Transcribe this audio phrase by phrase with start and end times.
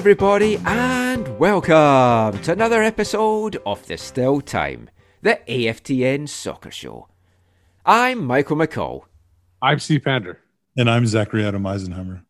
[0.00, 4.88] Everybody, and welcome to another episode of The Still Time,
[5.20, 7.08] the AFTN Soccer Show.
[7.84, 9.02] I'm Michael McCall,
[9.60, 10.38] I'm Steve Pander.
[10.74, 12.22] And I'm Zachary Adam Eisenhammer.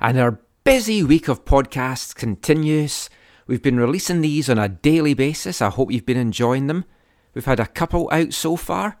[0.00, 3.10] and our busy week of podcasts continues.
[3.48, 5.60] We've been releasing these on a daily basis.
[5.60, 6.84] I hope you've been enjoying them.
[7.34, 9.00] We've had a couple out so far.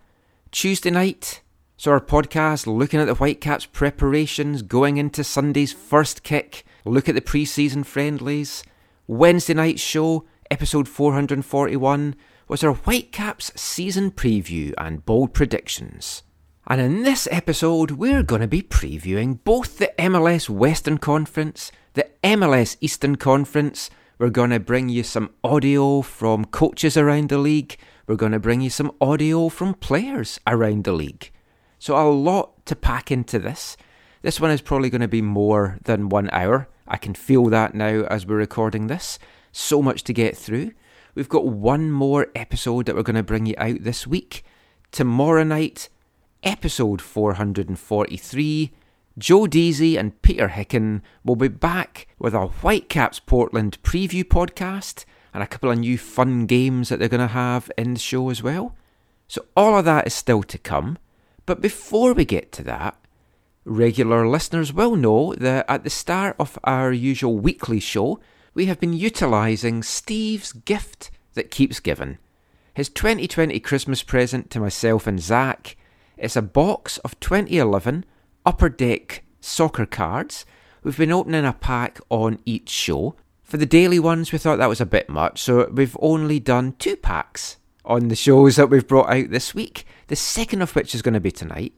[0.50, 1.42] Tuesday night,
[1.76, 7.14] so our podcast looking at the Whitecaps preparations going into Sunday's first kick, look at
[7.14, 8.62] the pre-season friendlies.
[9.06, 12.14] Wednesday night show, episode 441,
[12.48, 16.22] was our Whitecaps season preview and bold predictions.
[16.68, 22.08] And in this episode, we're going to be previewing both the MLS Western Conference, the
[22.24, 23.90] MLS Eastern Conference.
[24.18, 27.76] We're going to bring you some audio from coaches around the league.
[28.06, 31.30] We're going to bring you some audio from players around the league.
[31.78, 33.76] So, a lot to pack into this.
[34.22, 36.68] This one is probably going to be more than one hour.
[36.88, 39.18] I can feel that now as we're recording this.
[39.52, 40.72] So much to get through.
[41.14, 44.44] We've got one more episode that we're going to bring you out this week.
[44.92, 45.88] Tomorrow night,
[46.42, 48.72] episode 443,
[49.18, 55.42] Joe Deasy and Peter Hicken will be back with a Whitecaps Portland preview podcast and
[55.42, 58.42] a couple of new fun games that they're going to have in the show as
[58.42, 58.76] well.
[59.26, 60.98] So, all of that is still to come.
[61.46, 62.96] But before we get to that,
[63.66, 68.18] regular listeners will know that at the start of our usual weekly show,
[68.54, 72.16] we have been utilising Steve's gift that keeps giving.
[72.72, 75.76] His 2020 Christmas present to myself and Zach
[76.16, 78.04] it's a box of 2011
[78.46, 80.46] Upper Deck soccer cards.
[80.82, 83.16] We've been opening a pack on each show.
[83.42, 86.74] For the daily ones, we thought that was a bit much, so we've only done
[86.78, 90.94] two packs on the shows that we've brought out this week, the second of which
[90.94, 91.74] is going to be tonight.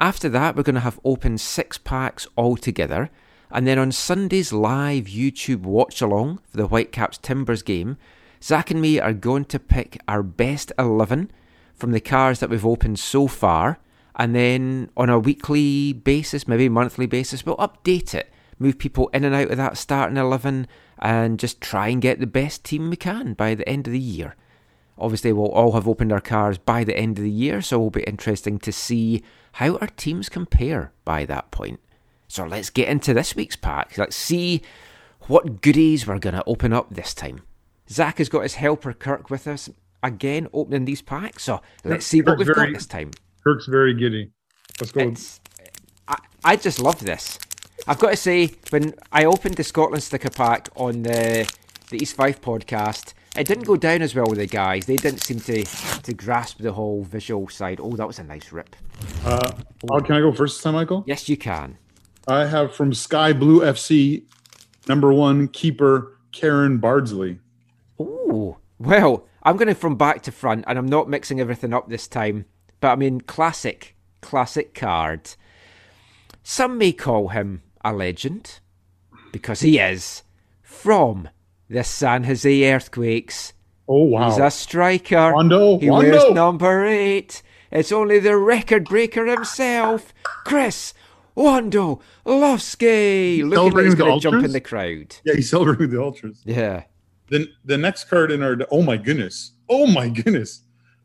[0.00, 3.10] After that, we're going to have open six packs altogether,
[3.50, 7.98] and then on Sunday's live YouTube watch along for the Whitecaps Timbers game,
[8.42, 11.30] Zach and me are going to pick our best 11
[11.74, 13.78] from the cars that we've opened so far,
[14.16, 19.24] and then on a weekly basis, maybe monthly basis, we'll update it, move people in
[19.24, 20.66] and out of that starting 11,
[21.00, 23.98] and just try and get the best team we can by the end of the
[23.98, 24.34] year.
[24.96, 27.90] Obviously, we'll all have opened our cars by the end of the year, so it'll
[27.90, 29.22] be interesting to see
[29.52, 31.80] how our teams compare by that point.
[32.28, 33.98] So let's get into this week's pack.
[33.98, 34.62] Let's see
[35.22, 37.42] what goodies we're going to open up this time.
[37.88, 39.68] Zach has got his helper Kirk with us
[40.02, 41.44] again, opening these packs.
[41.44, 43.10] So let's see what Kirk's we've very- got this time.
[43.42, 44.30] Kirk's very giddy.
[44.80, 45.14] Let's go.
[46.06, 47.38] I, I just love this.
[47.86, 51.50] I've got to say, when I opened the Scotland sticker pack on the
[51.90, 54.86] the East Five podcast, it didn't go down as well with the guys.
[54.86, 57.80] They didn't seem to to grasp the whole visual side.
[57.80, 58.74] Oh, that was a nice rip.
[59.24, 59.52] Uh,
[59.90, 61.04] oh, can I go first this time, Michael?
[61.06, 61.78] Yes, you can.
[62.26, 64.24] I have from Sky Blue FC,
[64.88, 67.38] number one keeper Karen Bardsley.
[67.98, 72.08] Oh, well, I'm going from back to front, and I'm not mixing everything up this
[72.08, 72.46] time.
[72.80, 75.34] But I mean, classic, classic card.
[76.42, 78.60] Some may call him a legend,
[79.32, 80.22] because he is,
[80.62, 81.28] from
[81.70, 83.54] the San Jose Earthquakes.
[83.88, 84.28] Oh wow!
[84.28, 85.32] He's a striker.
[85.32, 86.10] Wondo, he Wondo.
[86.10, 87.42] wears number eight.
[87.70, 90.12] It's only the record breaker himself,
[90.44, 90.92] Chris
[91.36, 93.48] Wando Lofsky.
[93.48, 95.16] Looking like he's the going to jump in the crowd.
[95.24, 96.42] yeah, he's celebrating with the ultras.
[96.44, 96.84] Yeah.
[97.28, 100.62] Then the next card in our oh my goodness, oh my goodness.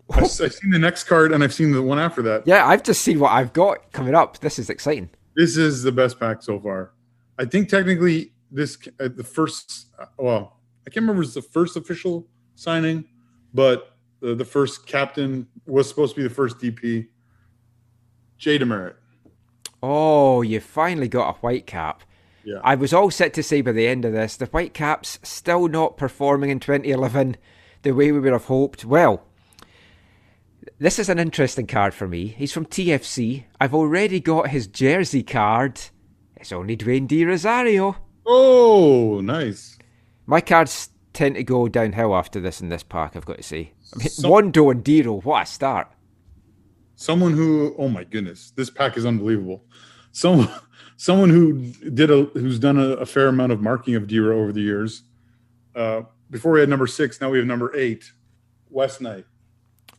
[0.10, 2.46] I've, I've seen the next card and I've seen the one after that.
[2.46, 4.40] Yeah, I've just seen what I've got coming up.
[4.40, 5.10] This is exciting.
[5.36, 6.92] This is the best pack so far.
[7.40, 9.88] I think technically this uh, the first.
[10.00, 13.06] uh, Well, I can't remember if it's the first official signing,
[13.54, 17.08] but the, the first captain was supposed to be the first DP.
[18.38, 18.96] Jay DeMerit.
[19.82, 22.04] Oh, you finally got a white cap.
[22.44, 22.60] Yeah.
[22.64, 25.98] I was all set to say by the end of this, the Whitecaps still not
[25.98, 27.38] performing in 2011
[27.82, 28.86] the way we would have hoped.
[28.86, 29.24] Well,
[30.80, 32.28] this is an interesting card for me.
[32.28, 33.46] He's from TFC.
[33.60, 35.80] I've already got his jersey card.
[36.36, 37.96] It's only Dwayne De Rosario.
[38.26, 39.78] Oh, nice.
[40.26, 43.72] My cards tend to go downhill after this in this pack, I've got to say.
[43.94, 45.88] I mean, So- Wondo and DeRo, what a start.
[46.96, 49.64] Someone who, oh my goodness, this pack is unbelievable.
[50.14, 50.50] Someone,
[50.98, 54.54] someone who did a, who's done a, a fair amount of marking of DeRo over
[54.54, 55.04] the years.
[55.76, 58.12] Uh, before we had number six, now we have number eight,
[58.70, 59.26] Wes Knight.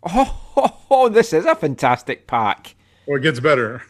[0.03, 2.75] Oh, ho, ho, this is a fantastic pack.
[3.07, 3.83] Well, it gets better.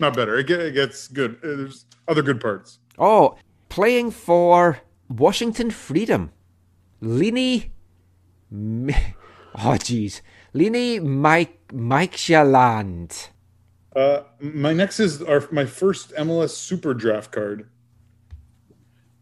[0.00, 0.36] Not better.
[0.36, 1.36] It, get, it gets good.
[1.44, 2.78] Uh, There's other good parts.
[2.98, 3.36] Oh,
[3.72, 6.30] playing for Washington Freedom.
[7.02, 7.70] Lini.
[9.54, 10.22] Oh, jeez.
[10.54, 13.28] Lini Mike Mike Shaland.
[13.94, 17.68] Uh, my next is our my first MLS Super Draft card,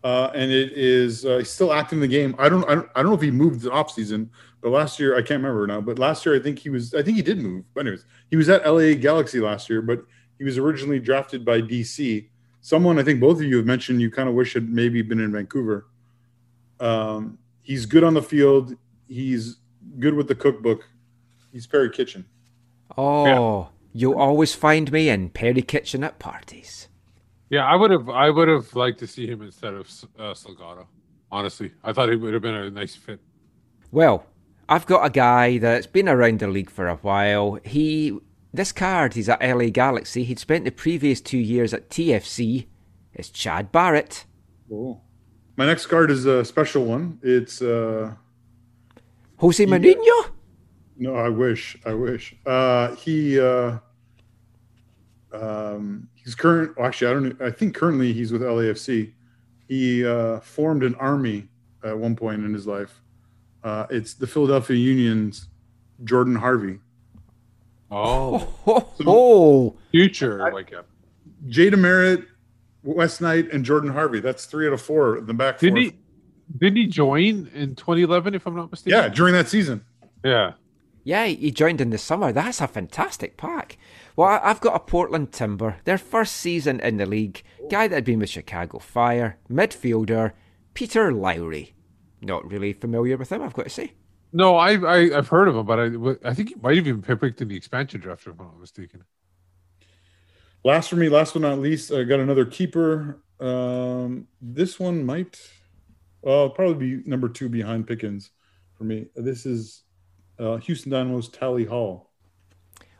[0.05, 2.37] uh, and it is uh, he's still active in the game.
[2.38, 4.31] I don't, I don't I don't know if he moved the off season,
[4.61, 5.81] but last year I can't remember now.
[5.81, 7.64] But last year I think he was I think he did move.
[7.75, 10.05] But anyways, he was at LA Galaxy last year, but
[10.38, 12.29] he was originally drafted by DC.
[12.61, 15.21] Someone I think both of you have mentioned you kind of wish had maybe been
[15.21, 15.87] in Vancouver.
[16.79, 18.77] Um, he's good on the field.
[19.09, 19.57] He's
[19.99, 20.89] good with the cookbook.
[21.53, 22.27] He's Perry Kitchen.
[22.97, 26.89] Oh, you'll always find me in Perry Kitchen at parties.
[27.49, 28.09] Yeah, I would have.
[28.09, 29.87] I would have liked to see him instead of
[30.19, 30.87] uh, Salgado.
[31.33, 33.21] Honestly, I thought he would have been a nice fit.
[33.91, 34.27] Well,
[34.69, 37.59] I've got a guy that's been around the league for a while.
[37.65, 38.19] He
[38.52, 40.25] this card, he's at LA Galaxy.
[40.25, 42.67] He'd spent the previous two years at TFC.
[43.14, 44.25] It's Chad Barrett.
[44.69, 45.02] Cool.
[45.56, 47.19] My next card is a special one.
[47.23, 48.14] It's uh
[49.38, 49.64] Jose.
[49.67, 50.31] Mourinho?
[50.97, 52.35] no, I wish, I wish.
[52.47, 53.79] Uh he uh
[55.32, 59.12] um he's current well, actually I don't know I think currently he's with LAFC.
[59.69, 61.49] He uh formed an army
[61.85, 63.00] at one point in his life.
[63.62, 65.49] Uh it's the Philadelphia Union's
[66.05, 66.79] Jordan Harvey.
[67.91, 68.95] Oh, Ho, ho.
[69.07, 69.77] Oh.
[69.91, 70.83] future like yeah.
[71.49, 72.27] Jay DeMerit,
[72.83, 74.21] Wes Knight, and Jordan Harvey.
[74.21, 75.69] That's three out of four in the back four.
[75.71, 75.99] Didn't he?
[76.59, 78.35] Didn't he join in 2011?
[78.35, 78.99] If I'm not mistaken.
[78.99, 79.85] Yeah, during that season.
[80.25, 80.53] Yeah.
[81.05, 82.33] Yeah, he joined in the summer.
[82.33, 83.79] That's a fantastic pack.
[84.17, 87.43] Well, I've got a Portland Timber, their first season in the league.
[87.71, 90.33] Guy that had been with Chicago Fire, midfielder,
[90.75, 91.73] Peter Lowry.
[92.21, 93.93] Not really familiar with him, I've got to say.
[94.32, 97.00] No, I, I I've heard of him, but I I think he might have even
[97.00, 99.05] been picked in the expansion draft, if I'm not mistaken.
[100.65, 103.23] Last for me, last but not least, I got another keeper.
[103.41, 105.41] Um, this one might,
[106.21, 108.31] well, probably be number two behind Pickens
[108.77, 109.06] for me.
[109.17, 109.85] This is
[110.38, 112.11] uh, Houston Dynamo's Tally Hall.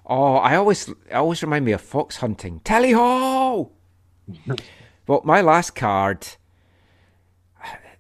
[0.07, 2.61] Oh, I always, I always remind me of fox hunting.
[2.61, 3.77] Tally Hall.
[5.07, 6.27] well, my last card.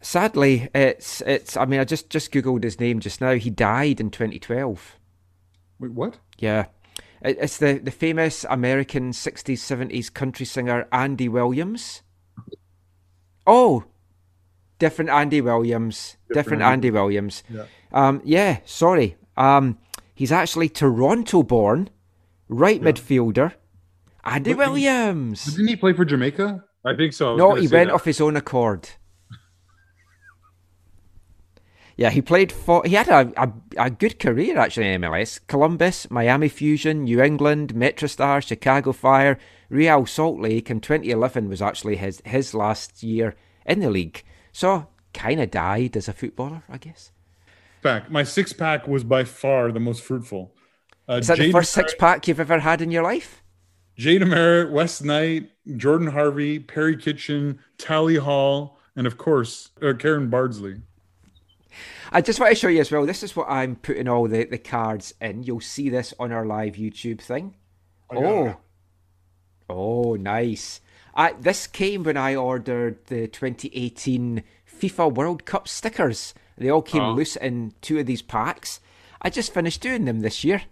[0.00, 1.56] Sadly, it's it's.
[1.56, 3.34] I mean, I just just googled his name just now.
[3.34, 4.96] He died in 2012.
[5.78, 6.18] Wait, what?
[6.38, 6.66] Yeah,
[7.22, 12.02] It- it's the the famous American 60s 70s country singer Andy Williams.
[13.46, 13.84] Oh,
[14.78, 16.16] different Andy Williams.
[16.28, 17.42] Different, Different Andy Williams.
[17.50, 17.64] Yeah.
[17.92, 19.16] Um, yeah, sorry.
[19.36, 19.78] Um,
[20.14, 21.90] he's actually Toronto born,
[22.48, 23.54] right midfielder.
[24.24, 25.44] Andy But he- Williams.
[25.44, 26.64] Didn't he play for Jamaica?
[26.84, 27.34] I think so.
[27.34, 27.94] I No, gonna he went that.
[27.94, 28.88] off his own accord.
[32.00, 32.82] Yeah, he played for.
[32.86, 35.38] He had a, a, a good career actually in MLS.
[35.46, 39.38] Columbus, Miami Fusion, New England, MetroStar, Chicago Fire,
[39.68, 44.24] Real Salt Lake, and 2011 was actually his his last year in the league.
[44.50, 47.12] So kind of died as a footballer, I guess.
[47.82, 48.10] Pack.
[48.10, 50.54] My six pack was by far the most fruitful.
[51.06, 53.42] Uh, Is that the Jada first six pack you've ever had in your life?
[53.98, 60.30] Jay DeMerit, Wes Knight, Jordan Harvey, Perry Kitchen, Tally Hall, and of course, uh, Karen
[60.30, 60.80] Bardsley.
[62.12, 63.06] I just want to show you as well.
[63.06, 65.44] This is what I'm putting all the, the cards in.
[65.44, 67.54] You'll see this on our live YouTube thing.
[68.10, 68.56] Oh, it.
[69.68, 70.80] oh, nice.
[71.14, 74.42] I, this came when I ordered the 2018
[74.80, 76.34] FIFA World Cup stickers.
[76.58, 77.12] They all came Oh.
[77.12, 78.80] loose in two of these packs.
[79.22, 80.62] I just finished doing them this year.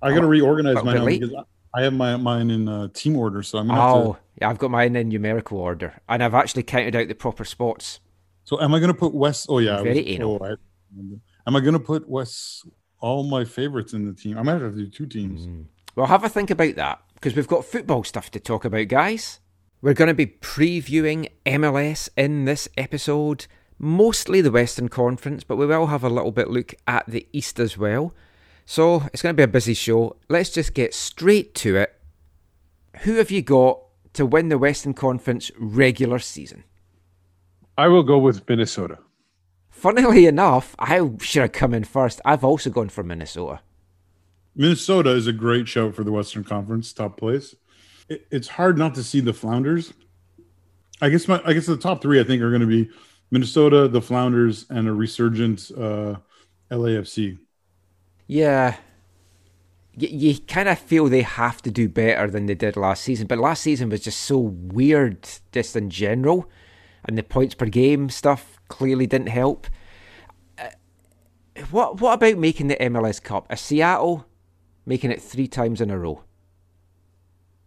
[0.00, 1.34] I got to reorganize but mine because
[1.74, 4.18] I have my mine in uh, team order, so I'm gonna have Oh, to.
[4.40, 7.98] yeah, I've got mine in numerical order, and I've actually counted out the proper spots.
[8.44, 9.46] So am I gonna put Wes?
[9.48, 10.38] Oh yeah, Very was- anal.
[10.40, 10.60] oh, I remember.
[11.46, 12.64] Am I gonna put Wes?
[13.00, 14.36] All my favorites in the team.
[14.36, 15.46] I might have to do two teams.
[15.46, 15.66] Mm.
[15.94, 19.40] Well, have a think about that because we've got football stuff to talk about, guys.
[19.80, 23.46] We're going to be previewing MLS in this episode,
[23.78, 27.60] mostly the Western Conference, but we will have a little bit look at the East
[27.60, 28.12] as well.
[28.66, 30.16] So it's going to be a busy show.
[30.28, 31.94] Let's just get straight to it.
[33.02, 33.80] who have you got
[34.14, 36.64] to win the Western Conference regular season?
[37.76, 38.98] I will go with Minnesota.
[39.78, 42.20] Funnily enough, I should have come in first.
[42.24, 43.60] I've also gone for Minnesota.
[44.56, 47.54] Minnesota is a great show for the Western Conference, top place.
[48.08, 49.92] It, it's hard not to see the Flounders.
[51.00, 52.90] I guess my I guess the top three I think are going to be
[53.30, 56.16] Minnesota, the Flounders, and a resurgent uh,
[56.72, 57.38] LAFC.
[58.26, 58.78] Yeah.
[59.96, 63.28] You, you kind of feel they have to do better than they did last season,
[63.28, 66.50] but last season was just so weird, just in general,
[67.04, 69.66] and the points per game stuff clearly didn't help.
[70.58, 70.68] Uh,
[71.70, 73.46] what what about making the MLS Cup?
[73.50, 74.26] A Seattle
[74.86, 76.22] making it three times in a row.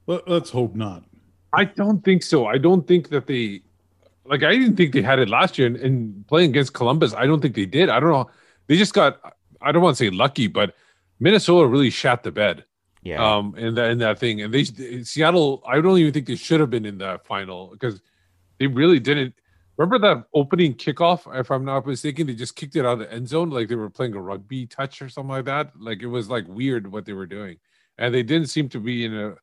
[0.07, 1.03] Let, let's hope not.
[1.53, 2.47] I don't think so.
[2.47, 3.61] I don't think that they
[4.25, 7.25] like I didn't think they had it last year and, and playing against Columbus, I
[7.25, 7.89] don't think they did.
[7.89, 8.29] I don't know.
[8.67, 9.19] They just got
[9.61, 10.75] I don't want to say lucky, but
[11.19, 12.65] Minnesota really shat the bed.
[13.03, 13.23] Yeah.
[13.23, 14.41] Um in that in that thing.
[14.41, 18.01] And they Seattle, I don't even think they should have been in that final because
[18.57, 19.35] they really didn't
[19.77, 23.13] remember that opening kickoff, if I'm not mistaken, they just kicked it out of the
[23.13, 25.71] end zone like they were playing a rugby touch or something like that.
[25.79, 27.57] Like it was like weird what they were doing.
[27.97, 29.35] And they didn't seem to be in a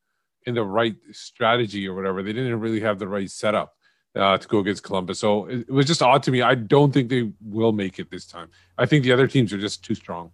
[0.46, 2.22] in the right strategy or whatever.
[2.22, 3.74] They didn't really have the right setup
[4.16, 5.18] uh, to go against Columbus.
[5.18, 6.42] So it, it was just odd to me.
[6.42, 8.50] I don't think they will make it this time.
[8.78, 10.32] I think the other teams are just too strong.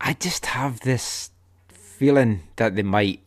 [0.00, 1.30] I just have this
[1.68, 3.20] feeling that they might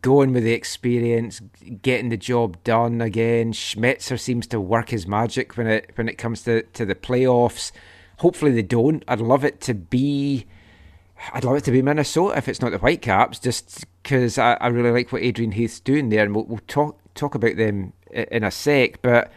[0.00, 1.40] going with the experience,
[1.82, 3.52] getting the job done again.
[3.52, 7.72] Schmetzer seems to work his magic when it when it comes to, to the playoffs.
[8.18, 9.04] Hopefully they don't.
[9.08, 10.46] I'd love it to be
[11.32, 14.68] I'd love it to be Minnesota if it's not the Whitecaps, just because I, I
[14.68, 18.42] really like what Adrian Heath's doing there, and we'll, we'll talk talk about them in
[18.42, 19.02] a sec.
[19.02, 19.30] But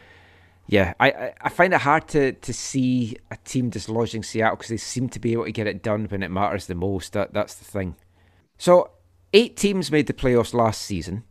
[0.68, 4.78] yeah, I, I find it hard to, to see a team dislodging Seattle because they
[4.78, 7.14] seem to be able to get it done when it matters the most.
[7.14, 7.96] That that's the thing.
[8.58, 8.92] So
[9.36, 11.24] eight teams made the playoffs last season.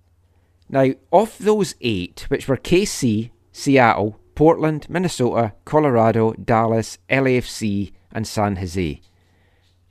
[0.68, 8.56] Now, of those eight, which were KC, Seattle, Portland, Minnesota, Colorado, Dallas, LAFC, and San
[8.56, 9.00] Jose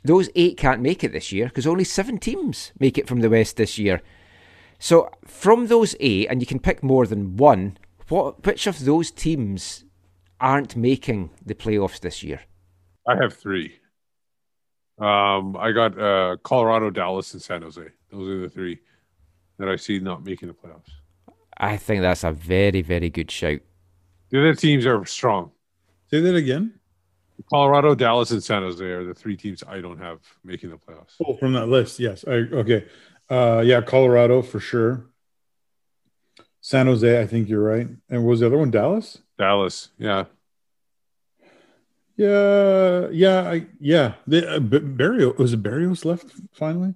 [0.04, 3.30] those eight can't make it this year because only seven teams make it from the
[3.30, 4.02] West this year.
[4.80, 7.78] So from those eight, and you can pick more than one,
[8.10, 9.86] what which of those teams
[10.42, 12.42] aren't making the playoffs this year?
[13.08, 13.80] I have three.
[15.00, 17.82] Um, I got uh, Colorado, Dallas, and San Jose.
[18.14, 18.80] Those are the three
[19.58, 20.92] that I see not making the playoffs.
[21.58, 23.60] I think that's a very, very good shout.
[24.30, 25.52] The other teams are strong.
[26.12, 26.80] Say that again.
[27.50, 31.16] Colorado, Dallas, and San Jose are the three teams I don't have making the playoffs.
[31.26, 32.24] Oh, from that list, yes.
[32.28, 32.86] I, okay.
[33.30, 35.08] Uh, yeah, Colorado for sure.
[36.62, 37.88] San Jose, I think you're right.
[38.10, 39.18] And was the other one Dallas?
[39.40, 40.26] Dallas, yeah.
[42.16, 44.14] Yeah, yeah, I, yeah.
[44.28, 46.94] The, uh, Barrios was it Barrios left finally?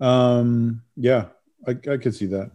[0.00, 1.26] Um, yeah,
[1.66, 2.50] I, I could see that.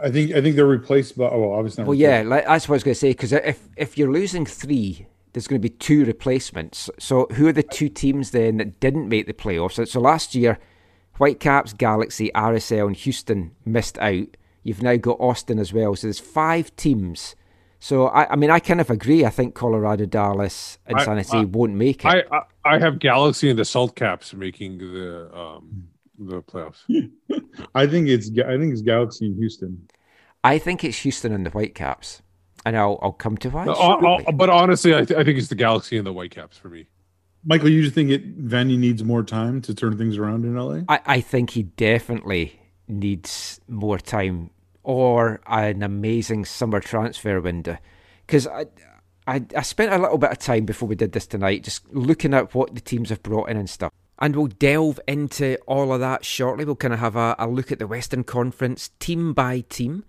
[0.00, 1.28] I think I think they're replaced by.
[1.28, 1.84] Oh, well, obviously.
[1.84, 3.10] Well, yeah, like, that's what I was going to say.
[3.10, 6.90] Because if if you're losing three there's going to be two replacements.
[6.98, 9.86] So who are the two teams then that didn't make the playoffs?
[9.88, 10.58] So last year,
[11.18, 14.36] Whitecaps, Galaxy, RSL, and Houston missed out.
[14.62, 15.94] You've now got Austin as well.
[15.96, 17.36] So there's five teams.
[17.80, 19.24] So I, I mean, I kind of agree.
[19.24, 22.08] I think Colorado, Dallas, and San Jose won't make it.
[22.08, 25.88] I, I, I have Galaxy and the Salt Caps making the um,
[26.18, 26.82] the playoffs.
[27.74, 29.88] I think it's I think it's Galaxy and Houston.
[30.44, 32.22] I think it's Houston and the Whitecaps
[32.64, 33.66] and I'll I'll come to why.
[33.66, 36.86] Uh, but honestly, I, th- I think it's the Galaxy and the Whitecaps for me.
[37.44, 40.80] Michael, you just think it Vanney needs more time to turn things around in LA?
[40.88, 44.50] I, I think he definitely needs more time
[44.82, 47.78] or an amazing summer transfer window.
[48.26, 48.66] Because I,
[49.26, 52.34] I I spent a little bit of time before we did this tonight just looking
[52.34, 53.92] at what the teams have brought in and stuff.
[54.18, 56.64] And we'll delve into all of that shortly.
[56.64, 60.04] We'll kind of have a, a look at the Western Conference team by team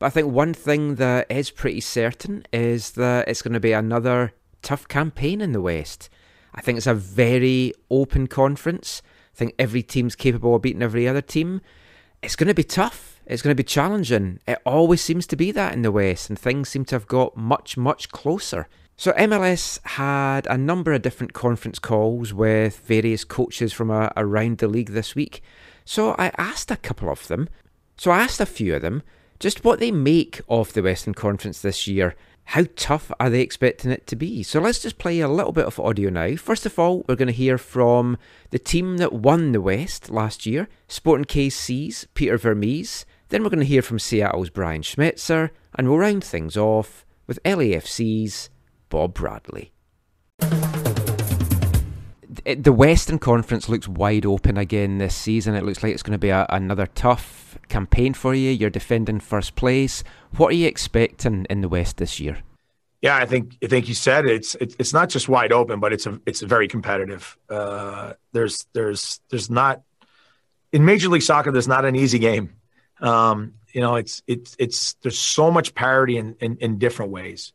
[0.00, 3.72] but I think one thing that is pretty certain is that it's going to be
[3.72, 6.08] another tough campaign in the West.
[6.54, 9.02] I think it's a very open conference.
[9.34, 11.60] I think every team's capable of beating every other team.
[12.22, 13.20] It's going to be tough.
[13.26, 14.40] It's going to be challenging.
[14.48, 17.36] It always seems to be that in the West, and things seem to have got
[17.36, 18.68] much, much closer.
[19.00, 24.58] So, MLS had a number of different conference calls with various coaches from a, around
[24.58, 25.42] the league this week.
[25.86, 27.48] So, I asked a couple of them.
[27.96, 29.02] So, I asked a few of them
[29.38, 32.14] just what they make of the Western Conference this year.
[32.44, 34.42] How tough are they expecting it to be?
[34.42, 36.36] So let's just play a little bit of audio now.
[36.36, 38.18] First of all, we're going to hear from
[38.50, 43.06] the team that won the West last year, Sporting KC's Peter Vermes.
[43.30, 47.42] Then we're going to hear from Seattle's Brian Schmetzer, and we'll round things off with
[47.44, 48.50] LAFC's
[48.90, 49.72] Bob Bradley.
[52.44, 55.54] the Western Conference looks wide open again this season.
[55.54, 58.50] It looks like it's going to be a, another tough campaign for you.
[58.50, 60.04] You're defending first place.
[60.36, 62.38] What are you expecting in the West this year?
[63.00, 64.32] Yeah, I think I think you said it.
[64.32, 67.38] it's it, it's not just wide open, but it's a it's very competitive.
[67.48, 69.82] Uh, there's there's there's not
[70.72, 71.50] in Major League Soccer.
[71.50, 72.56] There's not an easy game.
[73.00, 77.54] Um, you know, it's it's it's there's so much parity in in, in different ways.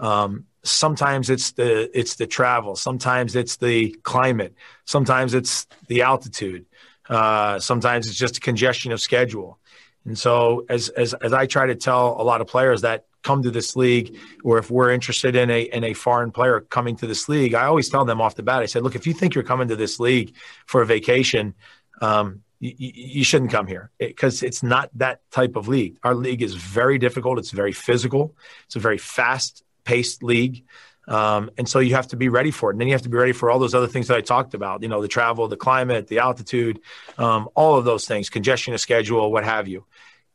[0.00, 2.76] Um, sometimes it's the it's the travel.
[2.76, 4.54] Sometimes it's the climate.
[4.84, 6.66] Sometimes it's the altitude.
[7.08, 9.58] Uh, sometimes it's just congestion of schedule.
[10.04, 13.42] And so, as as as I try to tell a lot of players that come
[13.42, 17.06] to this league, or if we're interested in a in a foreign player coming to
[17.06, 18.62] this league, I always tell them off the bat.
[18.62, 20.34] I said, look, if you think you're coming to this league
[20.66, 21.54] for a vacation,
[22.02, 25.96] um, you, you, shouldn't come here because it, it's not that type of league.
[26.02, 27.38] Our league is very difficult.
[27.38, 28.34] It's very physical.
[28.66, 30.64] It's a very fast paced league.
[31.06, 32.74] Um, and so you have to be ready for it.
[32.74, 34.54] And then you have to be ready for all those other things that I talked
[34.54, 36.80] about, you know, the travel, the climate, the altitude,
[37.18, 39.84] um, all of those things, congestion of schedule, what have you.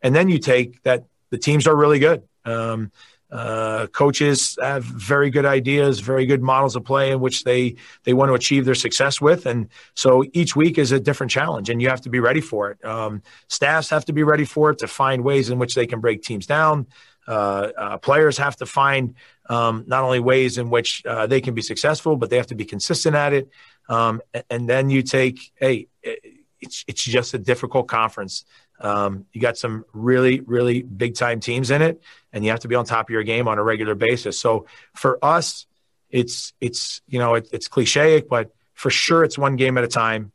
[0.02, 2.24] And then you take that the teams are really good.
[2.46, 2.92] Um,
[3.32, 8.14] uh, coaches have very good ideas, very good models of play in which they they
[8.14, 11.80] want to achieve their success with, and so each week is a different challenge, and
[11.80, 12.84] you have to be ready for it.
[12.84, 16.00] Um, staffs have to be ready for it to find ways in which they can
[16.00, 16.88] break teams down.
[17.28, 19.14] Uh, uh, players have to find
[19.50, 22.56] um, not only ways in which uh, they can be successful, but they have to
[22.56, 23.50] be consistent at it.
[23.90, 25.88] Um, and then you take, hey,
[26.62, 28.46] it's it's just a difficult conference.
[28.80, 32.02] Um, you got some really, really big time teams in it,
[32.32, 34.40] and you have to be on top of your game on a regular basis.
[34.40, 35.66] So for us,
[36.10, 39.88] it's it's you know it, it's cliche, but for sure it's one game at a
[39.88, 40.32] time,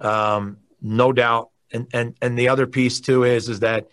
[0.00, 1.50] um, no doubt.
[1.72, 3.88] And and and the other piece too is is that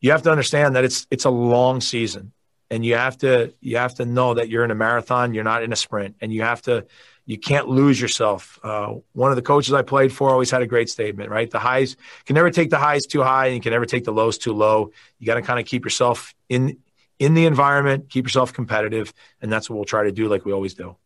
[0.00, 2.32] you have to understand that it's it's a long season,
[2.74, 5.62] and you have to you have to know that you're in a marathon, you're not
[5.62, 6.84] in a sprint, and you have to
[7.24, 8.58] you can't lose yourself.
[8.64, 11.48] Uh, one of the coaches I played for always had a great statement, right?
[11.48, 14.12] The highs can never take the highs too high, and you can never take the
[14.12, 14.90] lows too low.
[15.20, 16.78] You got to kind of keep yourself in
[17.20, 20.52] in the environment, keep yourself competitive, and that's what we'll try to do, like we
[20.52, 20.96] always do.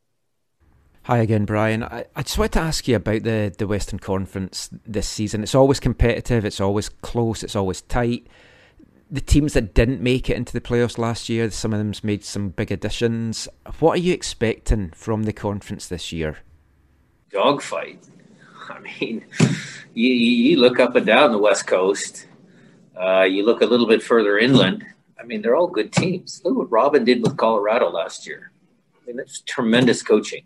[1.03, 1.83] Hi again, Brian.
[1.83, 5.43] I, I just wanted to ask you about the, the Western Conference this season.
[5.43, 8.27] It's always competitive, it's always close, it's always tight.
[9.11, 12.25] The teams that didn't make it into the playoffs last year, some of them's made
[12.25, 13.49] some big additions.
[13.81, 16.39] What are you expecting from the conference this year?
[17.31, 18.05] Dogfight.
[18.69, 19.25] I mean,
[19.95, 22.27] you, you look up and down the West Coast.
[22.95, 24.85] Uh, you look a little bit further inland
[25.21, 26.41] I mean, they're all good teams.
[26.45, 28.53] Look what Robin did with Colorado last year.
[28.95, 30.45] I mean, that's tremendous coaching.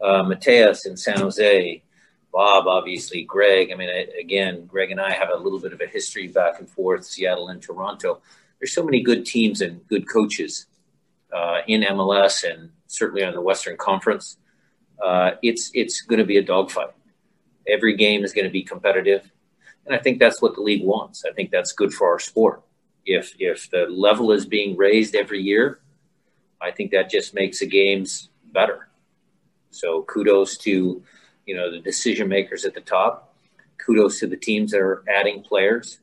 [0.00, 1.82] Uh, Matías in San Jose,
[2.32, 3.70] Bob, obviously, Greg.
[3.72, 6.58] I mean, I, again, Greg and I have a little bit of a history back
[6.58, 8.20] and forth, Seattle and Toronto.
[8.58, 10.66] There's so many good teams and good coaches
[11.32, 14.38] uh, in MLS and certainly on the Western Conference.
[15.02, 16.90] Uh, it's it's going to be a dogfight.
[17.68, 19.30] Every game is going to be competitive,
[19.84, 21.24] and I think that's what the league wants.
[21.28, 22.62] I think that's good for our sport
[23.04, 25.80] if if the level is being raised every year,
[26.60, 28.88] I think that just makes the games better.
[29.70, 31.02] So kudos to
[31.46, 33.34] you know the decision makers at the top.
[33.78, 35.98] Kudos to the teams that are adding players,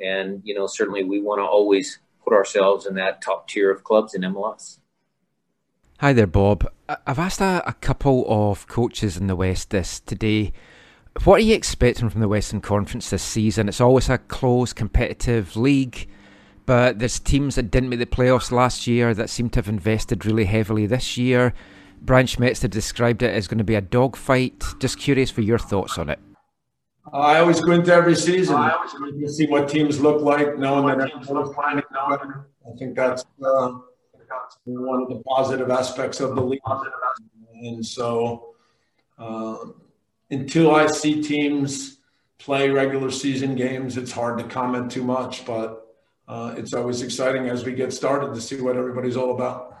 [0.00, 3.84] and you know certainly we want to always put ourselves in that top tier of
[3.84, 4.78] clubs in MLS.
[6.00, 6.66] Hi there, Bob.
[7.06, 10.52] I've asked a, a couple of coaches in the West this today
[11.24, 13.68] what are you expecting from the Western Conference this season?
[13.68, 16.08] It's always a close, competitive league.
[16.66, 20.26] But there's teams that didn't make the playoffs last year that seem to have invested
[20.26, 21.54] really heavily this year.
[22.02, 24.62] Brian Schmetzer described it as going to be a dogfight.
[24.78, 26.18] Just curious for your thoughts on it.
[27.12, 30.58] I always go into every season I always go to see what teams look like,
[30.58, 32.48] knowing that everyone's playing together.
[32.66, 33.74] I think that's uh,
[34.64, 36.60] one of the positive aspects of the league.
[37.54, 38.54] And so,
[39.18, 39.56] uh,
[40.30, 41.98] until I see teams
[42.38, 45.46] play regular season games, it's hard to comment too much.
[45.46, 45.86] But
[46.26, 49.75] uh, it's always exciting as we get started to see what everybody's all about.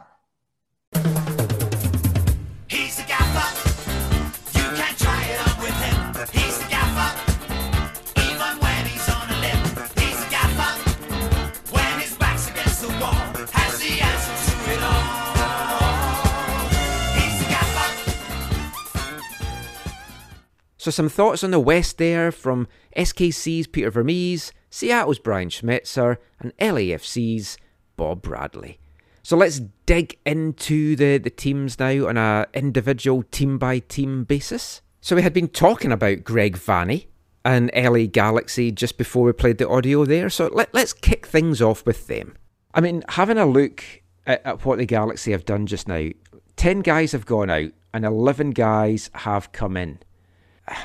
[20.86, 26.56] So, some thoughts on the West there from SKC's Peter Vermes, Seattle's Brian Schmetzer, and
[26.58, 27.58] LAFC's
[27.96, 28.78] Bob Bradley.
[29.24, 34.80] So, let's dig into the, the teams now on a individual team by team basis.
[35.00, 37.06] So, we had been talking about Greg Vanney
[37.44, 40.30] and LA Galaxy just before we played the audio there.
[40.30, 42.36] So, let, let's kick things off with them.
[42.74, 43.82] I mean, having a look
[44.24, 46.10] at, at what the Galaxy have done just now,
[46.54, 49.98] 10 guys have gone out and 11 guys have come in.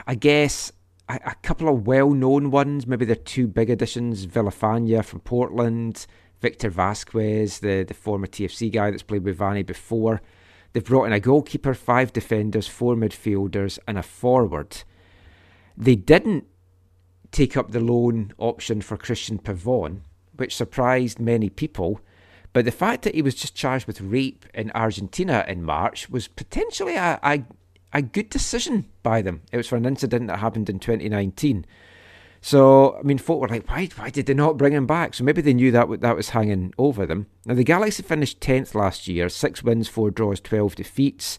[0.08, 0.72] I guess
[1.10, 6.06] a, a couple of well known ones, maybe they're two big additions Villafaña from Portland,
[6.40, 10.22] Victor Vasquez, the, the former TFC guy that's played with Vanney before.
[10.74, 14.84] They've brought in a goalkeeper, five defenders, four midfielders, and a forward.
[15.78, 16.46] They didn't
[17.32, 20.02] take up the loan option for Cristian Pavón,
[20.36, 22.00] which surprised many people.
[22.54, 26.28] But the fact that he was just charged with rape in Argentina in March was
[26.28, 27.44] potentially a, a,
[27.94, 29.42] a good decision by them.
[29.52, 31.66] It was for an incident that happened in 2019.
[32.44, 35.14] So, I mean, folk were like, why, why did they not bring him back?
[35.14, 37.28] So maybe they knew that that was hanging over them.
[37.46, 41.38] Now, the Galaxy finished 10th last year, six wins, four draws, 12 defeats.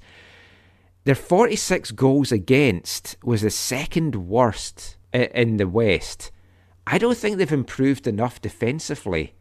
[1.04, 6.30] Their 46 goals against was the second worst in the West.
[6.86, 9.34] I don't think they've improved enough defensively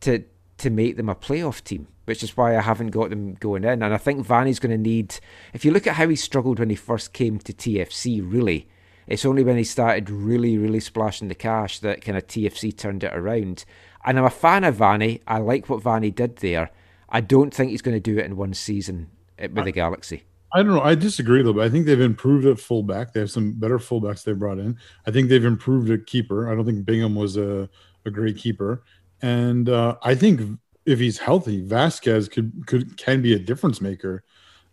[0.00, 0.24] to
[0.60, 3.82] to make them a playoff team, which is why I haven't got them going in.
[3.82, 5.16] And I think Vanney's going to need.
[5.52, 8.68] If you look at how he struggled when he first came to TFC, really,
[9.06, 13.04] it's only when he started really, really splashing the cash that kind of TFC turned
[13.04, 13.64] it around.
[14.04, 15.20] And I'm a fan of Vanney.
[15.26, 16.70] I like what Vanney did there.
[17.08, 20.24] I don't think he's going to do it in one season eh, with the Galaxy.
[20.52, 20.80] I don't know.
[20.80, 21.64] I disagree a little bit.
[21.64, 23.12] I think they've improved at fullback.
[23.12, 24.78] They have some better fullbacks they brought in.
[25.06, 26.50] I think they've improved at keeper.
[26.50, 27.68] I don't think Bingham was a,
[28.04, 28.82] a great keeper.
[29.22, 34.24] And uh, I think if he's healthy, Vasquez could could can be a difference maker.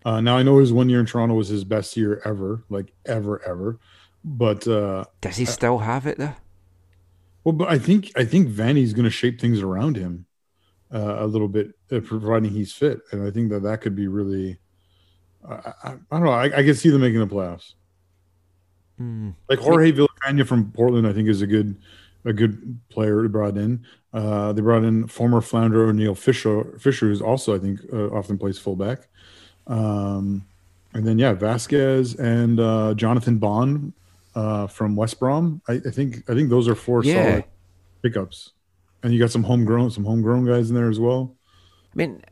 [0.06, 2.94] Uh, now I know his one year in Toronto was his best year ever, like
[3.06, 3.80] ever, ever.
[4.24, 6.36] But uh, does he still have it though?
[7.44, 10.26] Well, but I think I think Vanney's going to shape things around him
[10.94, 14.08] uh, a little bit, uh, providing he's fit, and I think that that could be
[14.08, 14.60] really
[15.48, 16.32] I, I, I don't know.
[16.32, 17.74] I, I can see them making the playoffs.
[19.00, 19.36] Mm.
[19.50, 21.78] Like Jorge Villafaña from Portland, I think is a good
[22.26, 23.86] a good player to brought in.
[24.17, 28.39] Uh, they brought in former Flounder Oniel Fisher, Fisher, who's also I think uh, often
[28.39, 29.08] plays fullback.
[29.67, 30.43] Um,
[30.95, 33.93] and then yeah, Vasquez and uh, Jonathan Bond
[34.34, 35.62] uh, from West Brom.
[35.67, 37.13] I, I, think I think those are four yeah.
[37.13, 37.43] solid
[38.01, 38.53] pickups.
[39.03, 41.36] And you got some homegrown some homegrown guys in there as well.
[41.93, 42.23] I mean,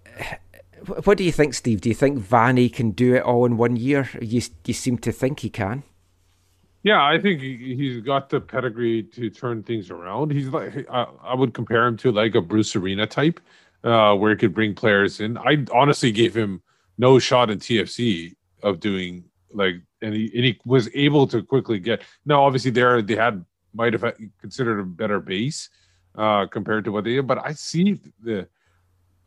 [1.03, 1.81] what do you think, Steve?
[1.81, 4.09] Do you think Vanney can do it all in one year?
[4.19, 5.83] You you seem to think he can.
[6.85, 10.31] Yeah, I think he's got the pedigree to turn things around.
[10.31, 13.39] He's like I, I would compare him to like a Bruce Arena type,
[13.83, 15.35] uh, where he could bring players in.
[15.39, 16.61] I honestly gave him
[16.99, 21.79] no shot in TFC of doing like, and he and he was able to quickly
[21.79, 22.03] get.
[22.23, 23.43] Now, obviously, there they had
[23.73, 25.69] might have considered a better base
[26.13, 28.47] uh, compared to what they did, but I see the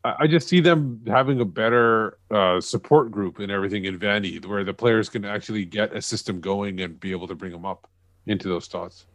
[0.03, 4.63] I just see them having a better uh, support group and everything in Vanney, where
[4.63, 7.89] the players can actually get a system going and be able to bring them up
[8.25, 9.05] into those thoughts.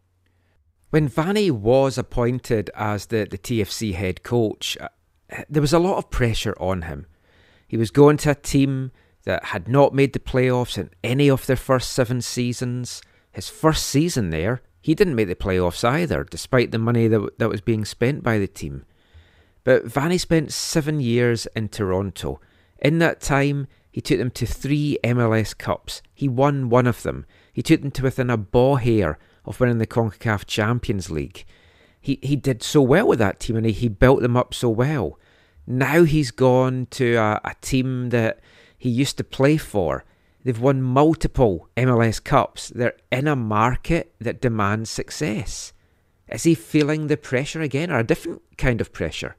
[0.91, 4.89] When Vanney was appointed as the, the TFC head coach, uh,
[5.49, 7.07] there was a lot of pressure on him.
[7.67, 8.93] He was going to a team
[9.25, 13.03] that had not made the playoffs in any of their first seven seasons.
[13.33, 17.49] His first season there, he didn't make the playoffs either, despite the money that, that
[17.49, 18.85] was being spent by the team.
[19.65, 22.41] But Vanney spent seven years in Toronto.
[22.79, 26.03] In that time, he took them to three MLS Cups.
[26.13, 27.25] He won one of them.
[27.53, 31.45] He took them to within a ball hair of winning the CONCACAF Champions League.
[32.01, 34.69] He, he did so well with that team and he, he built them up so
[34.69, 35.19] well.
[35.67, 38.41] Now he's gone to a, a team that
[38.77, 40.05] he used to play for.
[40.45, 42.69] They've won multiple MLS Cups.
[42.69, 45.73] They're in a market that demands success.
[46.29, 49.37] Is he feeling the pressure again or a different kind of pressure?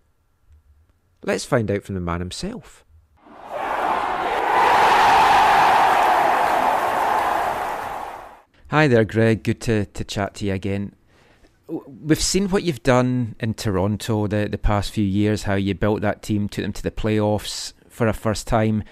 [1.26, 2.86] Let's find out from the man himself.
[8.70, 9.42] Hi there, Greg.
[9.42, 10.94] Good to, to chat to you again.
[11.68, 16.02] We've seen what you've done in Toronto the, the past few years, how you built
[16.02, 18.84] that team, took them to the playoffs for a first time.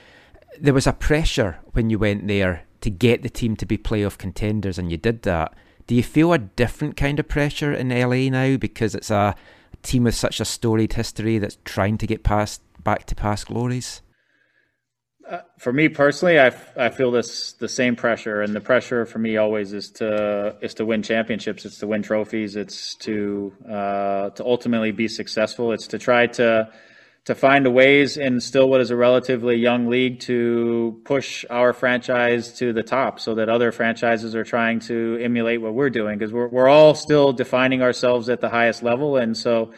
[0.59, 4.17] There was a pressure when you went there to get the team to be playoff
[4.17, 5.53] contenders, and you did that.
[5.85, 9.35] Do you feel a different kind of pressure in LA now because it's a
[9.83, 14.01] team with such a storied history that's trying to get past back to past glories?
[15.29, 19.19] Uh, for me personally, I, I feel this the same pressure, and the pressure for
[19.19, 21.63] me always is to is to win championships.
[21.65, 22.57] It's to win trophies.
[22.57, 25.71] It's to uh, to ultimately be successful.
[25.71, 26.69] It's to try to
[27.25, 32.51] to find ways in still what is a relatively young league to push our franchise
[32.57, 36.33] to the top so that other franchises are trying to emulate what we're doing because
[36.33, 39.15] we're, we're all still defining ourselves at the highest level.
[39.15, 39.71] And so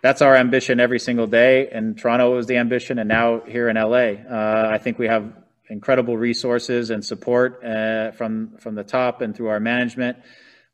[0.00, 1.68] that's our ambition every single day.
[1.68, 2.98] And Toronto was the ambition.
[2.98, 5.30] And now here in LA, uh, I think we have
[5.68, 10.16] incredible resources and support uh, from, from the top and through our management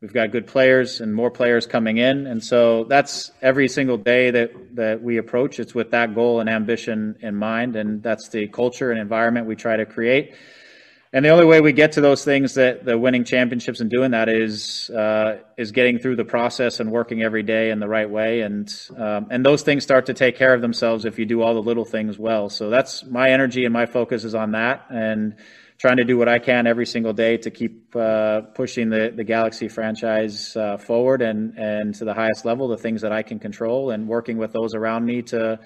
[0.04, 4.30] we've got good players and more players coming in, and so that's every single day
[4.30, 5.58] that that we approach.
[5.58, 9.56] It's with that goal and ambition in mind, and that's the culture and environment we
[9.56, 10.34] try to create.
[11.14, 14.10] And the only way we get to those things that the winning championships and doing
[14.10, 18.10] that is uh, is getting through the process and working every day in the right
[18.10, 21.40] way, and um, and those things start to take care of themselves if you do
[21.40, 22.50] all the little things well.
[22.50, 25.36] So that's my energy and my focus is on that, and
[25.78, 29.24] trying to do what I can every single day to keep uh, pushing the the
[29.24, 33.38] Galaxy franchise uh, forward and and to the highest level, the things that I can
[33.38, 35.60] control, and working with those around me to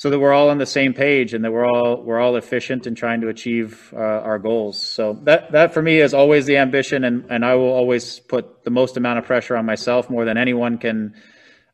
[0.00, 2.86] so that we're all on the same page and that we're all we're all efficient
[2.86, 4.80] in trying to achieve uh, our goals.
[4.80, 8.64] So that that for me is always the ambition, and and I will always put
[8.64, 11.14] the most amount of pressure on myself more than anyone can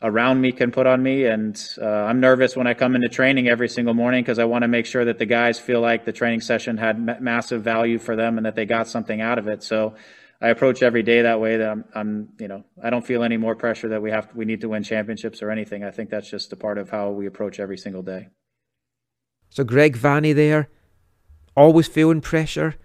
[0.07, 1.27] around me can put on me.
[1.27, 4.63] And uh, I'm nervous when I come into training every single morning because I want
[4.63, 7.99] to make sure that the guys feel like the training session had ma- massive value
[7.99, 9.63] for them and that they got something out of it.
[9.63, 9.97] So
[10.41, 11.57] I approach every day that way.
[11.57, 14.45] That I'm, I'm, you know, I don't feel any more pressure that we have, we
[14.45, 15.83] need to win championships or anything.
[15.83, 18.29] I think that's just a part of how we approach every single day.
[19.51, 20.69] So Greg Vanney there,
[21.57, 22.77] always feeling pressure,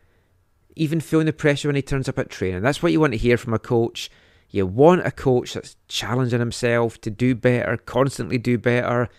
[0.75, 2.61] even feeling the pressure when he turns up at training.
[2.61, 4.09] That's what you want to hear from a coach.
[4.51, 9.09] You want a coach that's challenging himself to do better, constantly do better.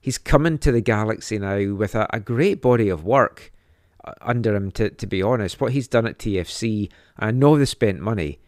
[0.00, 3.50] He's coming to the Galaxy now with a, a great body of work
[4.04, 5.60] uh, under him, to, to be honest.
[5.60, 8.38] What he's done at TFC, I know they spent money,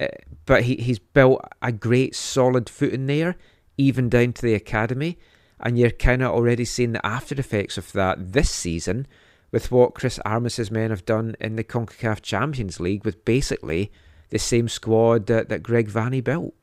[0.00, 0.06] uh,
[0.46, 3.36] but he, he's built a great solid footing there,
[3.76, 5.18] even down to the academy.
[5.58, 9.06] And you're kind of already seeing the after effects of that this season
[9.50, 13.92] with what Chris Armas's men have done in the CONCACAF Champions League with basically
[14.30, 16.54] the same squad that, that Greg Vanney built.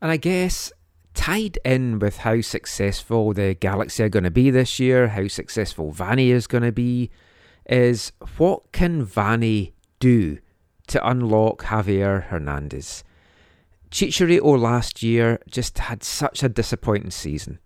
[0.00, 0.72] And I guess
[1.14, 5.92] tied in with how successful the Galaxy are going to be this year, how successful
[5.92, 7.10] Vanney is going to be,
[7.68, 10.38] is what can Vanney do
[10.88, 13.02] to unlock Javier Hernandez?
[13.90, 17.58] Chicharito last year just had such a disappointing season.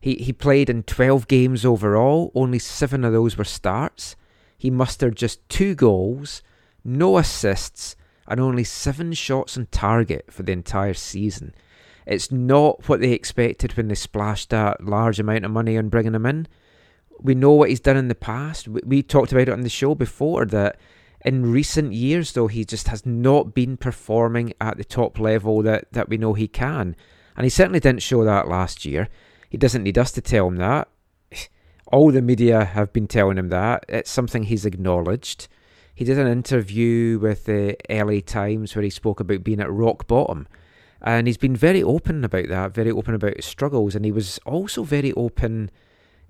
[0.00, 4.16] He, he played in 12 games overall, only seven of those were starts.
[4.58, 6.42] He mustered just two goals,
[6.84, 7.94] no assists,
[8.28, 11.54] and only seven shots on target for the entire season.
[12.06, 16.14] It's not what they expected when they splashed that large amount of money on bringing
[16.14, 16.48] him in.
[17.20, 18.66] We know what he's done in the past.
[18.66, 20.78] We, we talked about it on the show before that
[21.24, 25.92] in recent years, though, he just has not been performing at the top level that,
[25.92, 26.96] that we know he can.
[27.36, 29.08] And he certainly didn't show that last year.
[29.48, 30.88] He doesn't need us to tell him that.
[31.86, 33.84] All the media have been telling him that.
[33.88, 35.46] It's something he's acknowledged.
[35.94, 40.06] He did an interview with the LA Times where he spoke about being at rock
[40.06, 40.46] bottom.
[41.02, 43.94] And he's been very open about that, very open about his struggles.
[43.94, 45.70] And he was also very open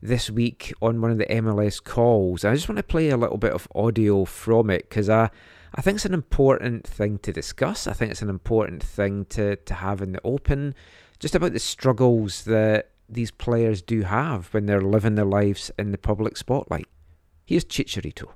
[0.01, 2.45] this week on one of the MLS calls.
[2.45, 5.31] I just want to play a little bit of audio from it because I,
[5.75, 7.87] I think it's an important thing to discuss.
[7.87, 10.75] I think it's an important thing to, to have in the open,
[11.21, 15.93] just about the struggles that these players do have when they're living their lives in
[15.93, 16.89] the public spotlight.
[17.45, 18.31] Here's Chicharito.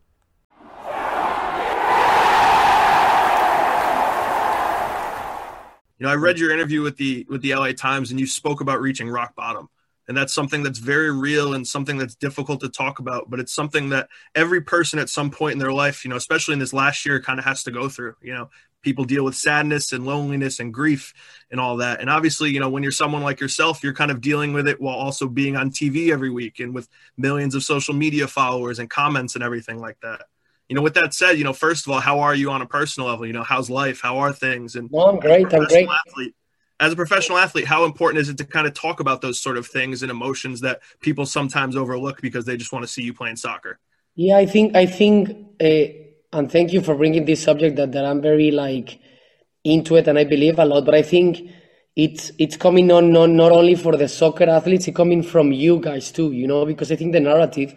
[5.98, 8.60] You know, I read your interview with the with the LA Times, and you spoke
[8.60, 9.68] about reaching rock bottom.
[10.08, 13.52] And that's something that's very real and something that's difficult to talk about but it's
[13.52, 16.72] something that every person at some point in their life you know especially in this
[16.72, 18.14] last year kind of has to go through.
[18.22, 18.50] You know
[18.82, 21.12] people deal with sadness and loneliness and grief
[21.50, 22.00] and all that.
[22.00, 24.80] And obviously you know when you're someone like yourself you're kind of dealing with it
[24.80, 28.88] while also being on tv every week and with millions of social media followers and
[28.88, 30.26] comments and everything like that
[30.68, 32.66] you know with that said you know first of all how are you on a
[32.66, 35.88] personal level you know how's life how are things and no, i'm great i'm great
[36.06, 36.34] athlete,
[36.78, 39.56] as a professional athlete, how important is it to kind of talk about those sort
[39.56, 43.14] of things and emotions that people sometimes overlook because they just want to see you
[43.14, 43.78] playing soccer?
[44.14, 48.04] Yeah, I think I think, uh, and thank you for bringing this subject that, that
[48.04, 48.98] I'm very like
[49.64, 50.84] into it and I believe a lot.
[50.84, 51.50] But I think
[51.94, 55.80] it's it's coming on not, not only for the soccer athletes, it's coming from you
[55.80, 56.32] guys too.
[56.32, 57.74] You know, because I think the narrative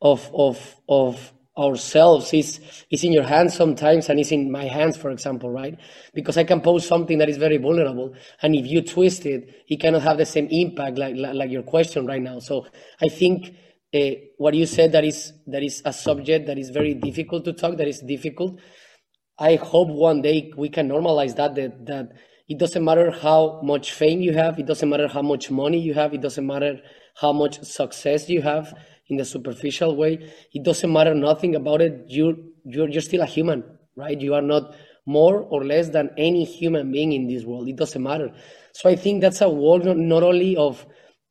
[0.00, 2.32] of of of ourselves.
[2.32, 2.60] Is
[2.90, 5.78] is in your hands sometimes and is in my hands for example right?
[6.14, 9.80] Because i can post something that is very vulnerable and if you twist it it
[9.80, 12.38] cannot have the same impact like like, like your question right now.
[12.38, 12.66] So
[13.02, 13.54] i think
[13.94, 17.52] uh, what you said that is that is a subject that is very difficult to
[17.52, 18.58] talk that is difficult.
[19.38, 22.12] I hope one day we can normalize that that, that
[22.48, 25.94] it doesn't matter how much fame you have it doesn't matter how much money you
[25.94, 26.80] have it doesn't matter
[27.16, 28.74] how much success you have
[29.08, 30.30] in the superficial way.
[30.52, 32.04] It doesn't matter nothing about it.
[32.08, 32.34] You're,
[32.64, 33.64] you're, you're still a human,
[33.96, 34.20] right?
[34.20, 34.74] You are not
[35.06, 37.68] more or less than any human being in this world.
[37.68, 38.32] It doesn't matter.
[38.72, 40.86] So I think that's a world not, only of,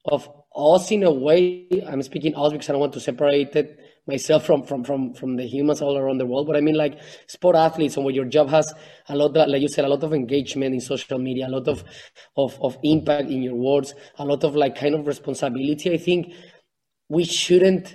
[0.06, 3.80] of us in a way, I'm speaking us because I don't want to separate it
[4.08, 7.00] myself from from from from the humans all around the world, but I mean like
[7.28, 8.74] sport athletes and where your job has
[9.08, 11.68] a lot of, like you said, a lot of engagement in social media, a lot
[11.68, 11.84] of
[12.36, 15.94] of of impact in your words, a lot of like kind of responsibility.
[15.94, 16.34] I think
[17.16, 17.88] we shouldn't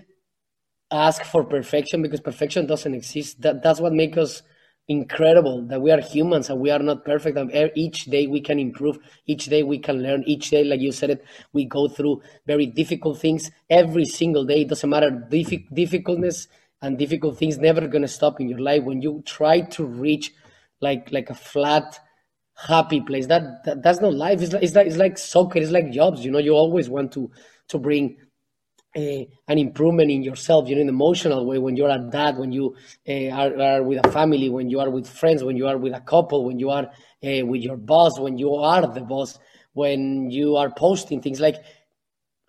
[0.90, 3.40] ask for perfection because perfection doesn't exist.
[3.42, 4.42] That that's what makes us
[4.88, 7.36] incredible that we are humans and we are not perfect.
[7.36, 10.92] And each day we can improve each day we can learn each day like you
[10.92, 14.62] said it we go through very difficult things every single day.
[14.62, 16.46] It doesn't matter Diffi- difficultness
[16.82, 18.84] and difficult things never to stop in your life.
[18.84, 20.32] When you try to reach
[20.80, 21.98] like like a flat
[22.68, 24.40] happy place that, that that's not life.
[24.40, 26.38] It's like, it's like it's like soccer it's like jobs you know?
[26.38, 27.30] You always want to
[27.68, 28.16] to bring
[28.96, 32.38] uh, an improvement in yourself, you know, in an emotional way when you're a dad,
[32.38, 32.74] when you
[33.08, 35.92] uh, are, are, with a family, when you are with friends, when you are with
[35.94, 39.38] a couple, when you are uh, with your boss, when you are the boss,
[39.74, 41.56] when you are posting things like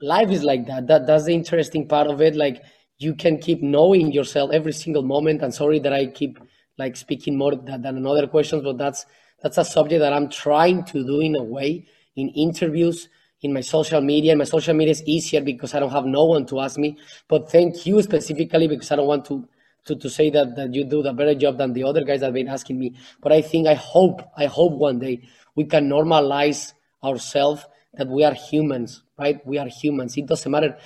[0.02, 0.88] life is like that.
[0.88, 2.36] That that's the interesting part of it.
[2.36, 2.62] Like
[2.98, 5.42] you can keep knowing yourself every single moment.
[5.42, 6.40] And sorry that I keep
[6.78, 9.06] like speaking more than, than other questions, but that's
[9.42, 13.10] that's a subject that I'm trying to do in a way in interviews
[13.42, 14.32] in my social media.
[14.32, 16.98] And my social media is easier because I don't have no one to ask me.
[17.28, 19.48] But thank you specifically because I don't want to
[19.86, 22.28] to, to say that, that you do the better job than the other guys that
[22.28, 22.94] have been asking me.
[23.22, 25.22] But I think I hope I hope one day
[25.56, 26.74] we can normalize
[27.04, 29.40] ourselves that we are humans, right?
[29.48, 30.18] We are humans.
[30.18, 30.78] It doesn't matter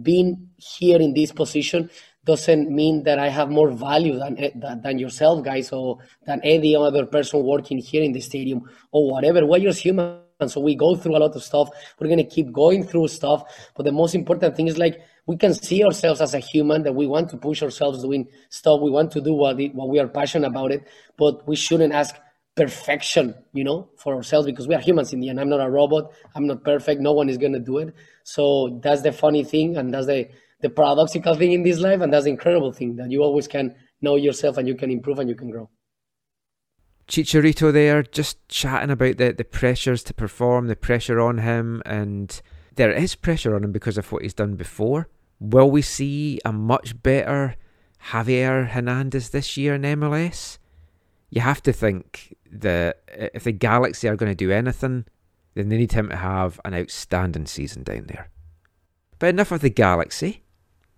[0.00, 1.90] being here in this position
[2.24, 6.76] doesn't mean that I have more value than eh, than yourself, guys, or than any
[6.76, 9.44] other person working here in the stadium or whatever.
[9.44, 11.70] We're just human and so we go through a lot of stuff.
[11.98, 13.44] We're going to keep going through stuff.
[13.74, 16.94] But the most important thing is like we can see ourselves as a human that
[16.94, 18.80] we want to push ourselves doing stuff.
[18.80, 20.86] We want to do what, it, what we are passionate about it.
[21.16, 22.14] But we shouldn't ask
[22.54, 25.40] perfection, you know, for ourselves because we are humans in the end.
[25.40, 26.12] I'm not a robot.
[26.34, 27.00] I'm not perfect.
[27.00, 27.94] No one is going to do it.
[28.24, 29.76] So that's the funny thing.
[29.76, 30.28] And that's the,
[30.60, 32.00] the paradoxical thing in this life.
[32.00, 35.18] And that's the incredible thing that you always can know yourself and you can improve
[35.18, 35.70] and you can grow.
[37.08, 42.40] Chicharito there, just chatting about the, the pressures to perform, the pressure on him, and
[42.76, 45.08] there is pressure on him because of what he's done before.
[45.40, 47.56] Will we see a much better
[48.10, 50.58] Javier Hernandez this year in MLS?
[51.30, 55.04] You have to think that if the Galaxy are going to do anything,
[55.54, 58.30] then they need him to have an outstanding season down there.
[59.18, 60.42] But enough of the Galaxy.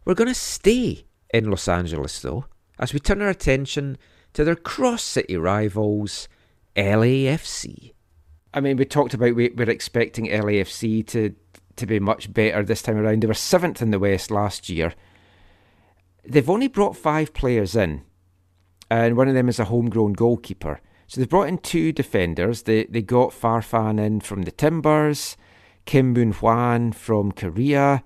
[0.05, 2.45] We're going to stay in Los Angeles, though,
[2.79, 3.97] as we turn our attention
[4.35, 6.29] to their cross city rivals,
[6.77, 7.95] LAFC.
[8.53, 11.35] I mean, we talked about we, we're expecting LAFC to,
[11.77, 13.23] to be much better this time around.
[13.23, 14.93] They were seventh in the West last year.
[16.25, 18.03] They've only brought five players in,
[18.91, 20.81] and one of them is a homegrown goalkeeper.
[21.07, 22.63] So they've brought in two defenders.
[22.63, 25.37] They they got Farfan in from the Timbers,
[25.85, 28.03] Kim Moon Hwan from Korea,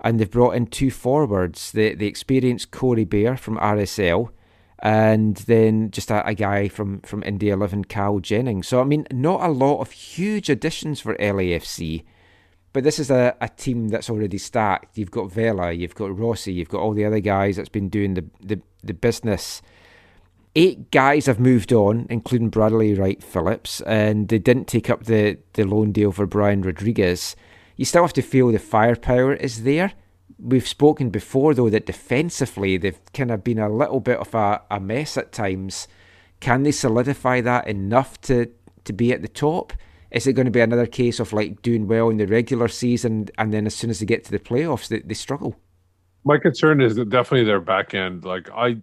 [0.00, 1.72] and they've brought in two forwards.
[1.72, 4.30] The the experienced Corey Baird from RSL
[4.82, 8.66] and then just a, a, guy from, from Indy 11, Cal Jennings.
[8.66, 12.04] So, I mean, not a lot of huge additions for LAFC,
[12.72, 14.96] but this is a, a team that's already stacked.
[14.96, 18.14] You've got Vela, you've got Rossi, you've got all the other guys that's been doing
[18.14, 19.60] the, the, the business.
[20.56, 25.38] Eight guys have moved on, including Bradley Wright Phillips, and they didn't take up the,
[25.52, 27.36] the loan deal for Brian Rodriguez.
[27.76, 29.92] You still have to feel the firepower is there
[30.42, 34.62] We've spoken before, though, that defensively they've kind of been a little bit of a,
[34.70, 35.86] a mess at times.
[36.40, 38.50] Can they solidify that enough to,
[38.84, 39.72] to be at the top?
[40.10, 43.28] Is it going to be another case of like doing well in the regular season
[43.38, 45.56] and then as soon as they get to the playoffs, they, they struggle?
[46.24, 48.24] My concern is that definitely their back end.
[48.24, 48.78] Like I,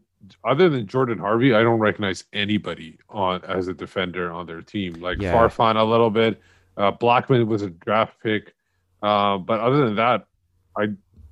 [0.46, 4.94] other than Jordan Harvey, I don't recognize anybody on as a defender on their team.
[5.02, 5.34] Like yeah.
[5.34, 6.40] Farfan a little bit,
[6.78, 8.54] uh, Blackmon was a draft pick,
[9.02, 10.28] uh, but other than that,
[10.78, 10.88] I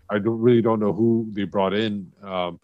[0.10, 2.60] I don't really don't know who they brought in, um,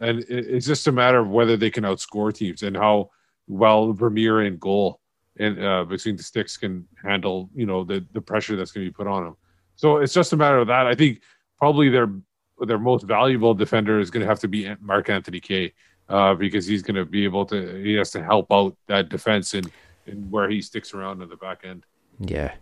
[0.00, 3.10] and it, it's just a matter of whether they can outscore teams and how
[3.48, 5.00] well Vermeer and goal
[5.38, 8.90] and uh, between the sticks can handle you know the the pressure that's going to
[8.90, 9.36] be put on them.
[9.76, 10.86] So it's just a matter of that.
[10.86, 11.22] I think
[11.58, 12.12] probably their
[12.60, 15.72] their most valuable defender is going to have to be Mark Anthony Kaye
[16.08, 19.54] uh, because he's going to be able to he has to help out that defense
[19.54, 19.70] and
[20.06, 21.84] and where he sticks around in the back end.
[22.18, 22.54] Yeah,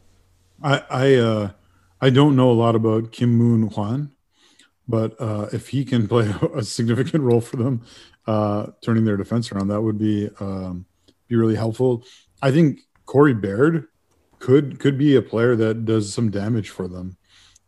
[0.63, 1.51] I I uh,
[2.01, 4.13] I don't know a lot about Kim Moon Hwan,
[4.91, 7.83] but uh, if he can play a significant role for them,
[8.27, 10.85] uh, turning their defense around, that would be um,
[11.29, 12.05] be really helpful.
[12.43, 13.87] I think Corey Baird
[14.41, 17.17] could could be a player that does some damage for them.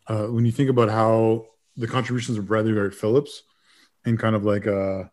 [0.09, 1.47] Uh, when you think about how
[1.77, 3.45] the contributions of Bradley Wright Phillips
[4.05, 5.05] and kind of like uh,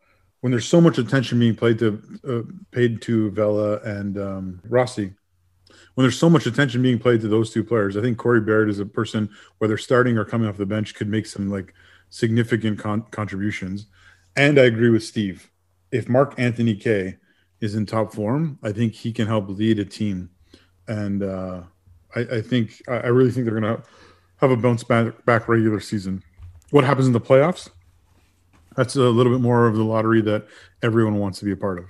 [0.41, 5.13] when there's so much attention being played to uh, paid to Vela and um, Rossi,
[5.93, 8.69] when there's so much attention being played to those two players, I think Corey Baird
[8.69, 9.29] is a person,
[9.59, 11.73] whether starting or coming off the bench, could make some like
[12.09, 13.87] significant con- contributions.
[14.35, 15.49] And I agree with Steve.
[15.91, 17.17] If Mark Anthony Kaye
[17.61, 20.29] is in top form, I think he can help lead a team.
[20.87, 21.61] And uh,
[22.15, 23.83] I, I think I I really think they're going to
[24.37, 26.23] have a bounce back, back regular season.
[26.71, 27.69] What happens in the playoffs?
[28.75, 30.47] That's a little bit more of the lottery that
[30.81, 31.85] everyone wants to be a part of.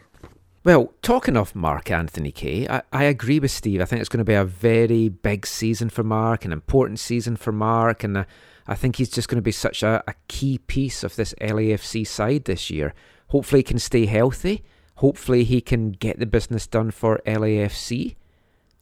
[0.63, 3.82] Well, talking of Mark Anthony Kaye, I, I agree with Steve.
[3.82, 7.36] I think it's going to be a very big season for Mark, an important season
[7.38, 8.26] for Mark, and uh,
[8.70, 12.05] I think he's just going to be such a, a key piece of this LAFC
[12.05, 12.93] side this year.
[13.30, 14.63] Hopefully, he can stay healthy.
[14.97, 18.15] Hopefully, he can get the business done for LAFC.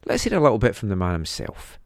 [0.05, 1.79] Let's hear a little bit from the man himself.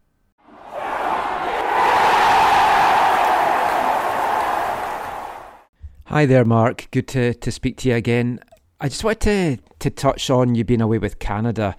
[6.06, 6.88] Hi there, Mark.
[6.90, 8.40] Good to, to speak to you again.
[8.80, 11.76] I just wanted to, to touch on you being away with Canada.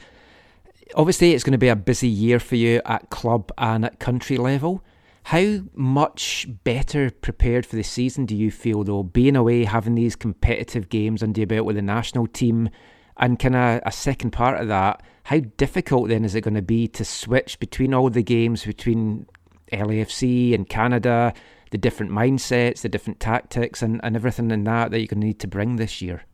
[0.95, 4.37] Obviously, it's going to be a busy year for you at club and at country
[4.37, 4.85] level.
[5.25, 10.17] How much better prepared for the season do you feel, though, being away, having these
[10.17, 12.71] competitive games under your belt with the national team?
[13.17, 16.63] And kind of a second part of that, how difficult then is it going to
[16.63, 19.27] be to switch between all the games between
[19.73, 21.33] LAFC and Canada,
[21.71, 25.27] the different mindsets, the different tactics, and, and everything in that that you're going to
[25.27, 26.25] need to bring this year?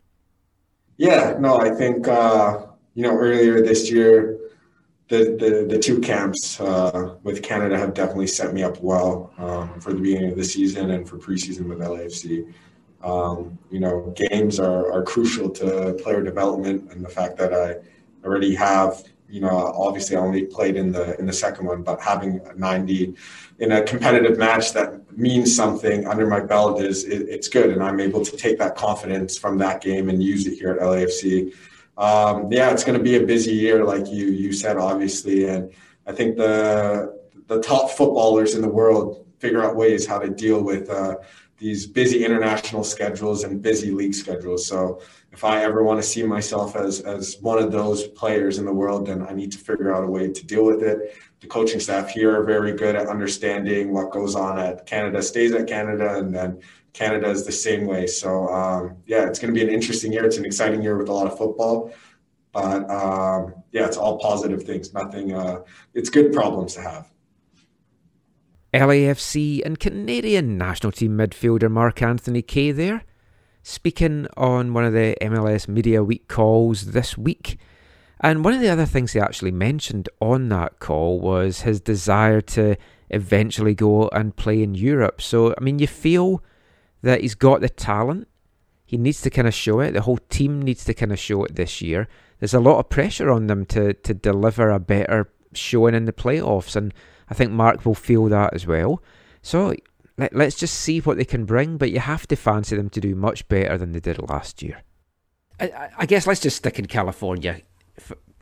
[0.97, 4.39] Yeah, no, I think uh, you know earlier this year,
[5.09, 9.81] the the, the two camps uh, with Canada have definitely set me up well um,
[9.81, 12.53] for the beginning of the season and for preseason with LAFC.
[13.03, 17.77] Um, you know, games are, are crucial to player development, and the fact that I
[18.27, 22.01] already have, you know, obviously I only played in the in the second one, but
[22.01, 23.15] having 90
[23.61, 27.83] in a competitive match that means something under my belt is it, it's good, and
[27.83, 31.55] I'm able to take that confidence from that game and use it here at LAFC.
[31.99, 35.73] Um, yeah, it's going to be a busy year, like you you said, obviously, and
[36.07, 37.19] I think the
[37.49, 41.17] the top footballers in the world figure out ways how to deal with uh,
[41.57, 44.67] these busy international schedules and busy league schedules.
[44.67, 45.01] So
[45.33, 48.73] if I ever want to see myself as as one of those players in the
[48.73, 51.17] world, then I need to figure out a way to deal with it.
[51.41, 55.53] The coaching staff here are very good at understanding what goes on at Canada stays
[55.53, 56.61] at Canada, and then
[56.93, 58.07] Canada is the same way.
[58.07, 60.25] So um, yeah, it's going to be an interesting year.
[60.25, 61.93] It's an exciting year with a lot of football,
[62.53, 64.93] but um, yeah, it's all positive things.
[64.93, 65.33] Nothing.
[65.33, 65.63] Uh,
[65.95, 67.11] it's good problems to have.
[68.75, 73.03] LAFC and Canadian national team midfielder Mark Anthony Kaye there,
[73.63, 77.59] speaking on one of the MLS Media Week calls this week.
[78.21, 82.41] And one of the other things he actually mentioned on that call was his desire
[82.43, 82.77] to
[83.11, 85.23] eventually go and play in Europe.
[85.23, 86.43] So, I mean, you feel
[87.09, 88.29] that he's got the talent.
[88.85, 89.93] He needs to kind of show it.
[89.93, 92.09] The whole team needs to kind of show it this year.
[92.39, 96.13] There's a lot of pressure on them to, to deliver a better showing in the
[96.13, 96.77] playoffs.
[96.77, 96.95] And
[97.29, 99.03] I think Mark will feel that as well.
[99.43, 99.75] So
[100.17, 103.01] let, let's just see what they can bring, but you have to fancy them to
[103.01, 104.83] do much better than they did last year.
[105.61, 107.61] I, I guess let's just stick in California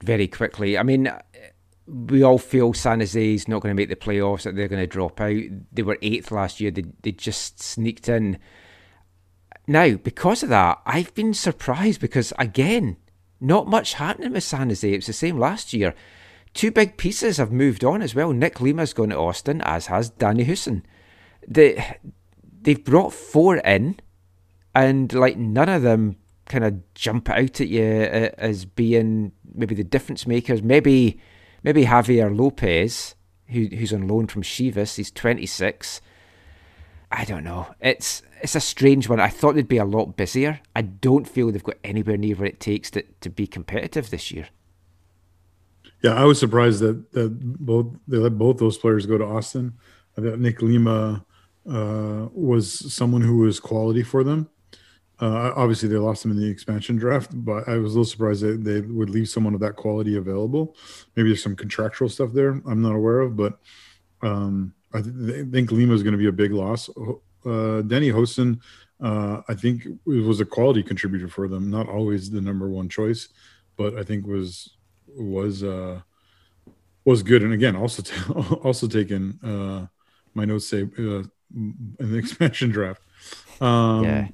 [0.03, 0.77] very quickly.
[0.77, 1.11] I mean,
[1.87, 4.83] we all feel San Jose is not going to make the playoffs, that they're going
[4.83, 5.43] to drop out.
[5.73, 8.39] They were eighth last year, they, they just sneaked in.
[9.69, 12.97] Now, because of that, I've been surprised because, again,
[13.41, 14.89] not much happening with San Jose.
[14.89, 15.95] It's the same last year.
[16.55, 18.33] Two big pieces have moved on as well.
[18.33, 20.83] Nick Lima's gone to Austin, as has Danny Hoesen.
[21.47, 21.99] They,
[22.63, 24.01] they've brought four in,
[24.75, 26.17] and like none of them
[26.47, 30.63] kind of jump out at you uh, as being maybe the difference makers.
[30.63, 31.21] Maybe
[31.67, 33.17] maybe Javier Lopez,
[33.49, 36.01] who, who's on loan from Chivas, he's 26.
[37.13, 37.75] I don't know.
[37.81, 39.21] It's it's a strange one.
[39.21, 40.61] I thought they'd be a lot busier.
[40.75, 44.31] I don't feel they've got anywhere near what it takes to, to be competitive this
[44.31, 44.49] year.
[46.03, 49.75] Yeah, I was surprised that that both they let both those players go to Austin.
[50.19, 51.25] I thought Nick Lima
[51.69, 54.49] uh, was someone who was quality for them.
[55.19, 58.43] Uh, obviously, they lost him in the expansion draft, but I was a little surprised
[58.43, 60.77] that they would leave someone of that quality available.
[61.15, 63.59] Maybe there's some contractual stuff there I'm not aware of, but
[64.23, 66.91] um, I th- think Lima is going to be a big loss.
[67.45, 68.61] Uh, Denny Hoesen,
[69.01, 71.71] uh, I think, was a quality contributor for them.
[71.71, 73.29] Not always the number one choice,
[73.77, 74.77] but I think was
[75.09, 76.01] was uh,
[77.07, 77.43] was good.
[77.43, 79.39] And again, also t- also taken.
[79.43, 79.87] Uh,
[80.35, 81.23] my notes say uh,
[81.55, 83.01] in the expansion draft.
[83.63, 84.29] Um, Yeah.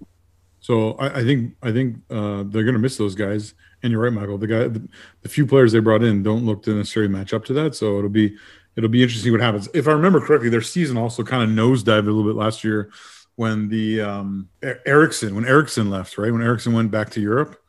[0.63, 3.53] So I, I think I think uh, they're going to miss those guys.
[3.83, 4.39] And you're right, Michael.
[4.39, 4.89] The guy, the,
[5.23, 7.75] the few players they brought in don't look to necessarily match up to that.
[7.75, 8.37] So it'll be
[8.77, 9.69] it'll be interesting what happens.
[9.75, 12.91] If I remember correctly, their season also kind of nosedived a little bit last year
[13.37, 14.49] when the um,
[14.87, 16.33] Eriksson when Eriksson left, right?
[16.33, 17.61] When Eriksson went back to Europe,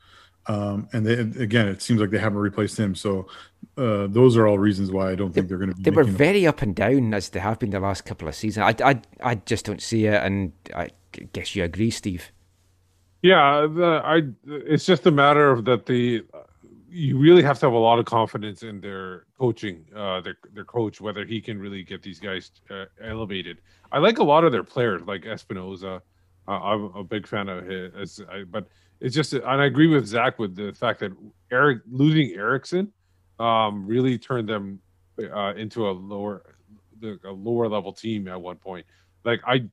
[0.45, 2.93] um, and they, again, it seems like they haven't replaced him.
[2.93, 3.27] So
[3.75, 5.83] uh, those are all reasons why I don't think they're going to be.
[5.83, 8.75] They were very up and down as they have been the last couple of seasons.
[8.79, 10.89] I, I, I just don't see it, and I
[11.31, 12.31] guess you agree, Steve.
[13.23, 14.21] Yeah, the, I.
[14.45, 16.23] It's just a matter of that the
[16.89, 20.65] you really have to have a lot of confidence in their coaching, uh, their their
[20.65, 23.59] coach, whether he can really get these guys uh, elevated.
[23.93, 26.01] I like a lot of their players, like Espinoza.
[26.47, 28.67] Uh, I'm a big fan of his, I, but
[28.99, 31.13] it's just, and I agree with Zach with the fact that
[31.51, 32.91] Eric losing Eriksson
[33.39, 34.79] um, really turned them
[35.33, 36.43] uh, into a lower,
[37.23, 38.85] a lower level team at one point.
[39.23, 39.69] Like I,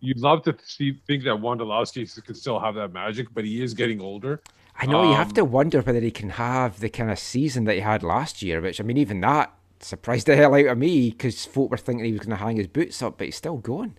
[0.00, 3.74] you'd love to see think that Wondolowski could still have that magic, but he is
[3.74, 4.42] getting older.
[4.80, 7.64] I know you have Um, to wonder whether he can have the kind of season
[7.64, 10.78] that he had last year, which I mean, even that surprised the hell out of
[10.78, 13.36] me because folk were thinking he was going to hang his boots up, but he's
[13.36, 13.96] still going.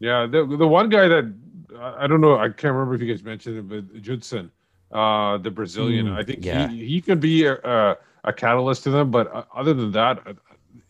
[0.00, 1.32] Yeah, the the one guy that
[1.78, 4.50] I I don't know, I can't remember if you guys mentioned it, but Judson,
[4.90, 6.68] uh, the Brazilian, Mm, I think yeah.
[6.68, 9.10] he he could be a, a, a catalyst to them.
[9.10, 10.34] But uh, other than that, uh,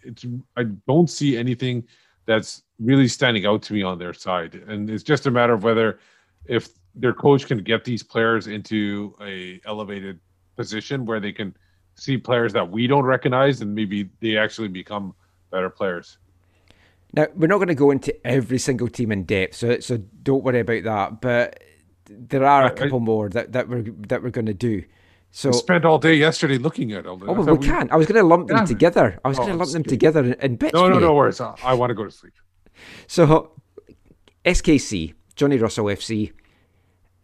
[0.03, 0.25] it's
[0.57, 1.85] I don't see anything
[2.27, 5.63] that's really standing out to me on their side, and it's just a matter of
[5.65, 5.99] whether
[6.47, 10.21] if their coach can get these players into a elevated
[10.57, 11.57] position where they can
[11.95, 15.15] see players that we don't recognize, and maybe they actually become
[15.51, 16.19] better players.
[17.15, 20.45] Now we're not going to go into every single team in depth, so so don't
[20.45, 21.21] worry about that.
[21.21, 21.63] But
[22.09, 24.83] there are a couple more that, that we're that we're going to do.
[25.35, 27.19] So I spent all day yesterday looking at all.
[27.27, 27.89] oh, well, we can.
[27.91, 28.65] I was going to lump them Yeah.
[28.67, 29.19] together.
[29.25, 30.75] I was Oh, going to lump them together in, in bits.
[30.75, 31.41] No, no, no worries.
[31.41, 32.35] I, I want to go to sleep.
[33.07, 33.53] So,
[34.45, 36.33] SKC, Johnny Russell FC,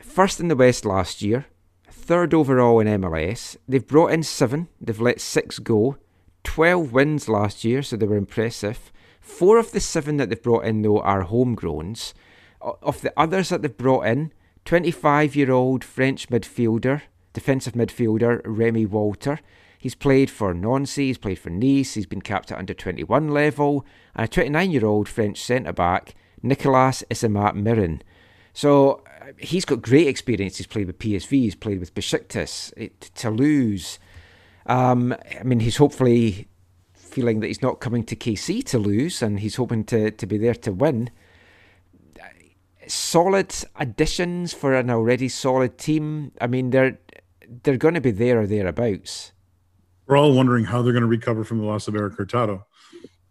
[0.00, 1.46] first in the West last year,
[1.90, 3.56] third overall in MLS.
[3.68, 5.98] They've brought in seven, they've let six go,
[6.44, 8.90] 12 wins last year, so they were impressive.
[9.20, 12.14] Four of the seven that they've brought in, though, are homegrowns.
[12.62, 14.32] Of the others that they've brought in,
[14.64, 17.02] 25 year old French midfielder,
[17.38, 19.38] defensive midfielder Remy Walter.
[19.78, 23.86] He's played for Nancy, he's played for Nice, he's been capped at under 21 level,
[24.16, 28.00] and a 29 year old French centre back, Nicolas Isimat Mirin.
[28.52, 30.56] So uh, he's got great experience.
[30.56, 34.00] He's played with PSV, he's played with Besiktas, eh, T- Toulouse.
[34.66, 36.48] Um, I mean, he's hopefully
[36.92, 40.38] feeling that he's not coming to KC to lose, and he's hoping to, to be
[40.38, 41.10] there to win.
[42.88, 46.32] Solid additions for an already solid team.
[46.40, 46.98] I mean, they're
[47.62, 49.32] they're going to be there or thereabouts.
[50.06, 52.66] We're all wondering how they're going to recover from the loss of Eric Hurtado.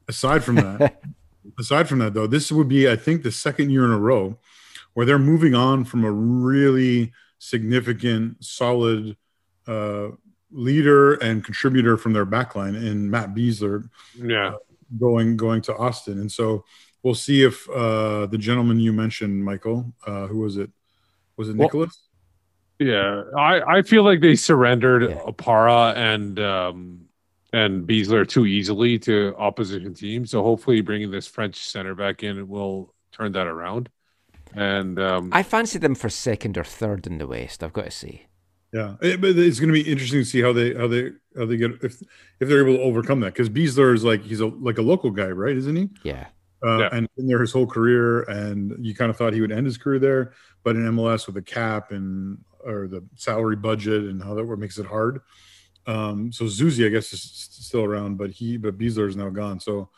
[0.07, 1.01] Aside from that,
[1.59, 4.37] aside from that though, this would be, I think, the second year in a row
[4.93, 9.15] where they're moving on from a really significant, solid
[9.67, 10.07] uh,
[10.51, 14.53] leader and contributor from their backline in Matt Besler Yeah.
[14.97, 16.19] going going to Austin.
[16.19, 16.63] And so
[17.03, 20.69] we'll see if uh, the gentleman you mentioned, Michael, uh, who was it?
[21.35, 22.06] Was it Well- Nicholas?
[22.79, 27.01] Yeah, I, I feel like they surrendered Opara and um,
[27.53, 30.31] and Besler too easily to opposition teams.
[30.31, 33.89] So hopefully, bringing this French center back in will turn that around.
[34.53, 37.63] And um, I fancy them for second or third in the West.
[37.63, 38.27] I've got to say.
[38.73, 41.45] Yeah, It- but it's going to be interesting to see how they how they how
[41.45, 42.01] they get if
[42.39, 45.09] if they're able to overcome that because Besler is like he's a like a local
[45.09, 45.55] guy, right?
[45.57, 45.89] Isn't he?
[46.03, 46.27] Yeah.
[46.65, 46.89] Uh, Yeah.
[46.91, 49.77] And been there his whole career, and you kind of thought he would end his
[49.77, 54.33] career there, but in MLS with a cap and or the salary budget and how
[54.35, 55.21] that makes it hard.
[55.87, 59.59] Um, so Zusi, I guess, is still around, but he but Besler is now gone.
[59.59, 59.89] So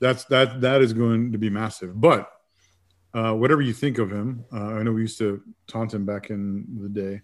[0.00, 2.00] that's that that is going to be massive.
[2.00, 2.30] But
[3.12, 6.30] uh, whatever you think of him, uh, I know we used to taunt him back
[6.30, 7.20] in the day.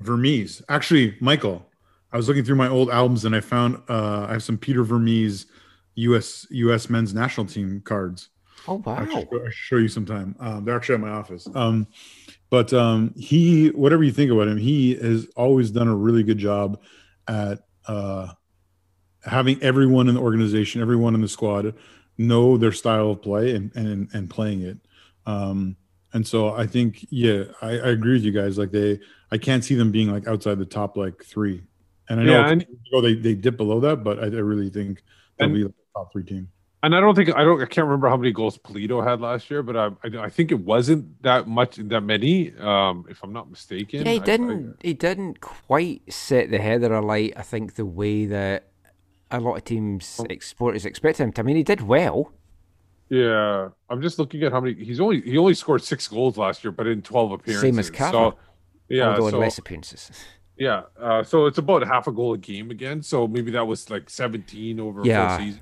[0.00, 1.66] Vermes, actually, Michael,
[2.12, 4.82] I was looking through my old albums and I found uh, I have some Peter
[4.82, 5.46] Vermes
[5.94, 6.46] U.S.
[6.50, 6.90] U.S.
[6.90, 8.28] men's national team cards.
[8.68, 8.96] Oh wow!
[8.96, 10.36] I should, I should show you sometime.
[10.40, 11.48] Um, they're actually at my office.
[11.54, 11.86] Um,
[12.50, 16.38] but um, he, whatever you think about him, he has always done a really good
[16.38, 16.80] job
[17.28, 18.28] at uh,
[19.24, 21.74] having everyone in the organization, everyone in the squad,
[22.18, 24.78] know their style of play and and and playing it.
[25.26, 25.76] Um,
[26.12, 28.58] and so I think, yeah, I, I agree with you guys.
[28.58, 28.98] Like they,
[29.30, 31.62] I can't see them being like outside the top like three.
[32.08, 32.66] And I know Yeah, and-
[33.02, 35.04] they they dip below that, but I, I really think
[35.38, 36.48] they'll And- be like a top three team.
[36.82, 39.50] And I don't think I don't I can't remember how many goals Pulido had last
[39.50, 43.32] year, but I I, I think it wasn't that much that many, um, if I'm
[43.34, 44.06] not mistaken.
[44.06, 44.76] Yeah, he I- I- didn't.
[44.82, 47.34] he didn't quite set the header alight.
[47.36, 48.68] I think the way that
[49.30, 51.42] a lot of teams exporters expect him to.
[51.42, 52.32] I mean, he did well.
[53.10, 56.62] Yeah, I'm just looking at how many he's only he only scored six goals last
[56.64, 57.60] year, but in 12 appearances.
[57.60, 58.12] Same as Kava.
[58.12, 58.38] So,
[58.88, 60.10] yeah, although in so, less appearances.
[60.56, 60.82] yeah.
[60.98, 63.02] Uh, so it's about half a goal a game again.
[63.02, 65.36] So maybe that was like 17 over a Yeah.
[65.36, 65.60] full season.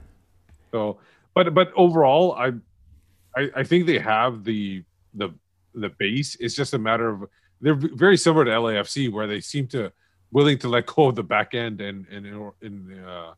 [0.71, 0.99] So,
[1.39, 2.49] but but overall, I,
[3.37, 4.83] I I think they have the
[5.15, 5.31] the
[5.73, 6.37] the base.
[6.41, 7.29] It's just a matter of
[7.61, 9.93] they're very similar to LAFC, where they seem to
[10.33, 12.27] willing to let go of the back end and and
[12.61, 13.35] in uh,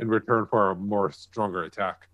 [0.00, 2.08] in return for a more stronger attack.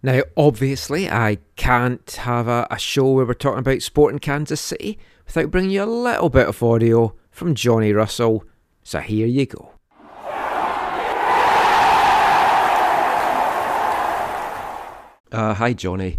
[0.00, 4.60] Now, obviously, I can't have a, a show where we're talking about sport in Kansas
[4.60, 8.44] City without bringing you a little bit of audio from Johnny Russell.
[8.84, 9.75] So here you go.
[15.36, 16.18] Uh, hi, Johnny.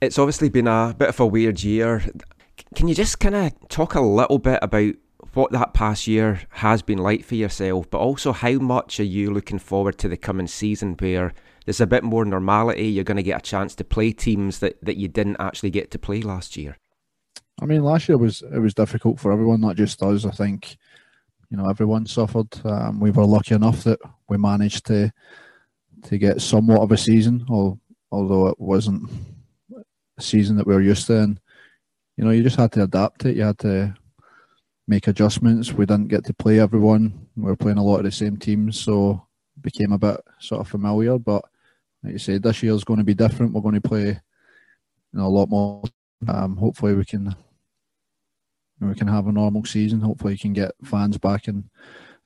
[0.00, 2.02] It's obviously been a bit of a weird year.
[2.74, 4.94] Can you just kind of talk a little bit about
[5.34, 9.30] what that past year has been like for yourself, but also how much are you
[9.30, 11.34] looking forward to the coming season where
[11.66, 12.86] there's a bit more normality?
[12.86, 15.90] You're going to get a chance to play teams that, that you didn't actually get
[15.90, 16.78] to play last year.
[17.60, 20.24] I mean, last year was it was difficult for everyone, not just us.
[20.24, 20.78] I think
[21.50, 22.48] you know everyone suffered.
[22.64, 25.12] Um, we were lucky enough that we managed to
[26.04, 27.44] to get somewhat of a season,
[28.10, 29.10] although it wasn't
[30.18, 31.18] a season that we were used to.
[31.18, 31.40] And
[32.16, 33.36] you know, you just had to adapt it.
[33.36, 33.94] You had to
[34.86, 35.72] make adjustments.
[35.72, 37.28] We didn't get to play everyone.
[37.36, 40.60] We were playing a lot of the same teams, so it became a bit sort
[40.60, 41.18] of familiar.
[41.18, 41.44] But
[42.02, 43.52] like you said, this year's going to be different.
[43.52, 44.18] We're going to play you
[45.12, 45.82] know, a lot more.
[46.26, 47.36] Um, hopefully, we can
[48.80, 50.00] we can have a normal season.
[50.00, 51.70] Hopefully, we can get fans back in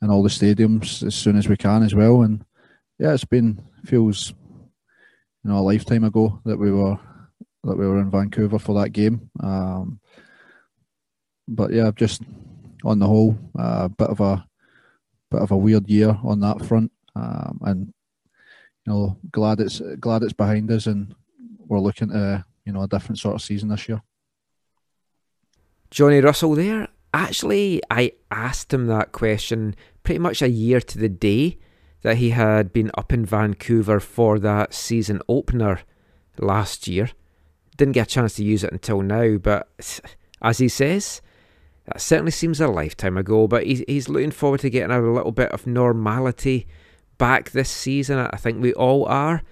[0.00, 2.22] in all the stadiums as soon as we can as well.
[2.22, 2.44] And
[2.98, 4.32] yeah, it's been feels
[5.44, 6.98] you know a lifetime ago that we were
[7.64, 9.30] that we were in Vancouver for that game.
[9.40, 10.00] Um,
[11.48, 12.22] but yeah, just
[12.84, 14.44] on the whole, a uh, bit of a
[15.30, 17.94] bit of a weird year on that front, um, and
[18.86, 21.14] you know, glad it's glad it's behind us, and
[21.58, 24.02] we're looking at you know a different sort of season this year.
[25.90, 26.88] Johnny Russell there.
[27.14, 31.58] Actually, I asked him that question pretty much a year to the day
[32.02, 35.80] that he had been up in Vancouver for that season opener
[36.38, 37.10] last year.
[37.76, 39.68] Didn't get a chance to use it until now, but
[40.42, 41.22] as he says,
[41.86, 43.46] that certainly seems a lifetime ago.
[43.46, 46.66] But he's, he's looking forward to getting a little bit of normality
[47.18, 48.18] back this season.
[48.18, 49.42] I think we all are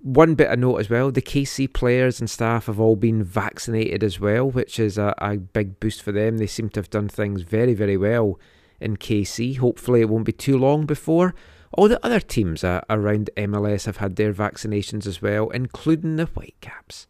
[0.00, 4.04] one bit of note as well the KC players and staff have all been vaccinated
[4.04, 6.38] as well, which is a, a big boost for them.
[6.38, 8.38] They seem to have done things very, very well
[8.80, 9.58] in KC.
[9.58, 11.34] Hopefully, it won't be too long before
[11.72, 16.26] all the other teams uh, around MLS have had their vaccinations as well, including the
[16.26, 17.06] Whitecaps.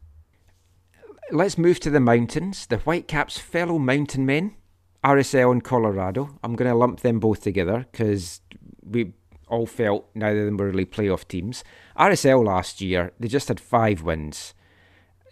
[1.30, 2.66] Let's move to the mountains.
[2.66, 4.56] The Whitecaps' fellow mountain men,
[5.04, 6.38] RSL and Colorado.
[6.42, 8.40] I'm going to lump them both together because
[8.82, 9.12] we
[9.48, 11.62] all felt neither of them were really playoff teams.
[11.96, 14.54] RSL last year, they just had five wins.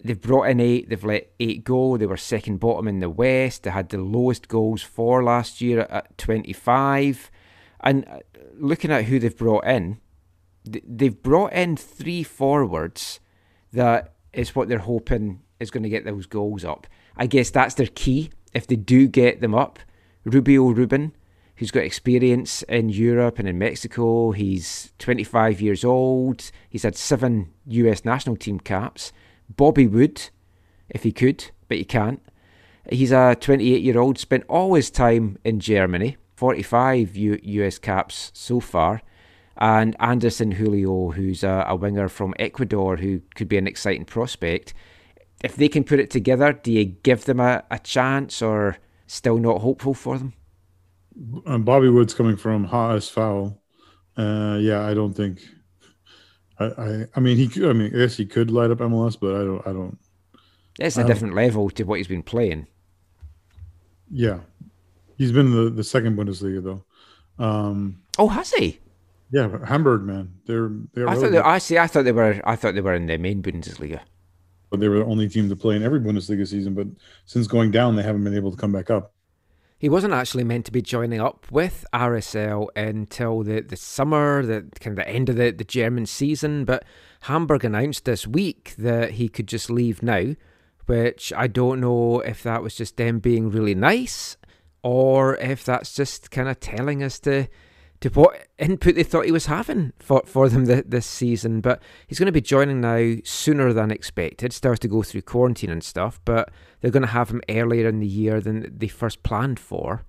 [0.07, 1.97] They've brought in eight, they've let eight go.
[1.97, 3.65] They were second bottom in the West.
[3.65, 7.31] They had the lowest goals for last year at 25.
[7.81, 8.19] And uh,
[8.55, 10.01] looking at who they've brought in,
[10.65, 13.21] they've brought in three forwards
[13.73, 16.87] that is what they're hoping is going to get those goals up.
[17.17, 18.31] I guess that's their key.
[18.55, 19.79] If they do get them up,
[20.25, 21.13] Rubio Rubin,
[21.57, 24.33] who's got experience in Europe and in Mexico.
[24.33, 26.51] He's 25 years old.
[26.69, 29.13] He's had seven US national team caps.
[29.49, 30.31] Bobby Wood,
[30.89, 32.21] if he could, but he can't.
[32.91, 38.31] He's a 28 year old, spent all his time in Germany, 45 U- US caps
[38.35, 39.03] so far.
[39.59, 44.75] And Anderson Julio, who's a, a winger from Ecuador who could be an exciting prospect.
[45.43, 49.39] If they can put it together, do you give them a, a chance or still
[49.39, 50.35] not hopeful for them?
[51.47, 53.57] um, Bobby Wood's coming from HSV.
[54.17, 55.41] Uh, yeah, I don't think.
[56.59, 57.49] I, I, I mean, he.
[57.49, 59.67] Could, I mean, I guess he could light up MLS, but I don't.
[59.67, 59.99] I don't.
[60.79, 62.67] It's a different level to what he's been playing.
[64.11, 64.41] Yeah,
[65.17, 67.45] he's been the the second Bundesliga though.
[67.45, 68.81] Um, oh, has he?
[69.31, 70.33] Yeah, Hamburg, man.
[70.47, 70.71] They're.
[70.95, 71.33] they're I thought.
[71.33, 71.79] They, I see.
[71.79, 72.41] I thought they were.
[72.45, 74.01] I thought they were in the main Bundesliga.
[74.71, 76.75] But they were the only team to play in every Bundesliga season.
[76.75, 76.89] But
[77.25, 79.13] since going down, they haven't been able to come back up.
[79.79, 84.67] He wasn't actually meant to be joining up with RSL until the, the summer, the
[84.81, 86.65] kind of the end of the, the German season.
[86.65, 86.85] But
[87.23, 90.35] Hamburg announced this week that he could just leave now,
[90.87, 94.39] which I don't know if that was just them being really nice
[94.83, 97.49] or if that's just kind of telling us to
[98.01, 101.61] to what input they thought he was having for, for them the, this season.
[101.61, 104.53] But he's going to be joining now sooner than expected.
[104.63, 108.01] Has to go through quarantine and stuff, but they're going to have him earlier in
[108.01, 110.05] the year than they first planned for.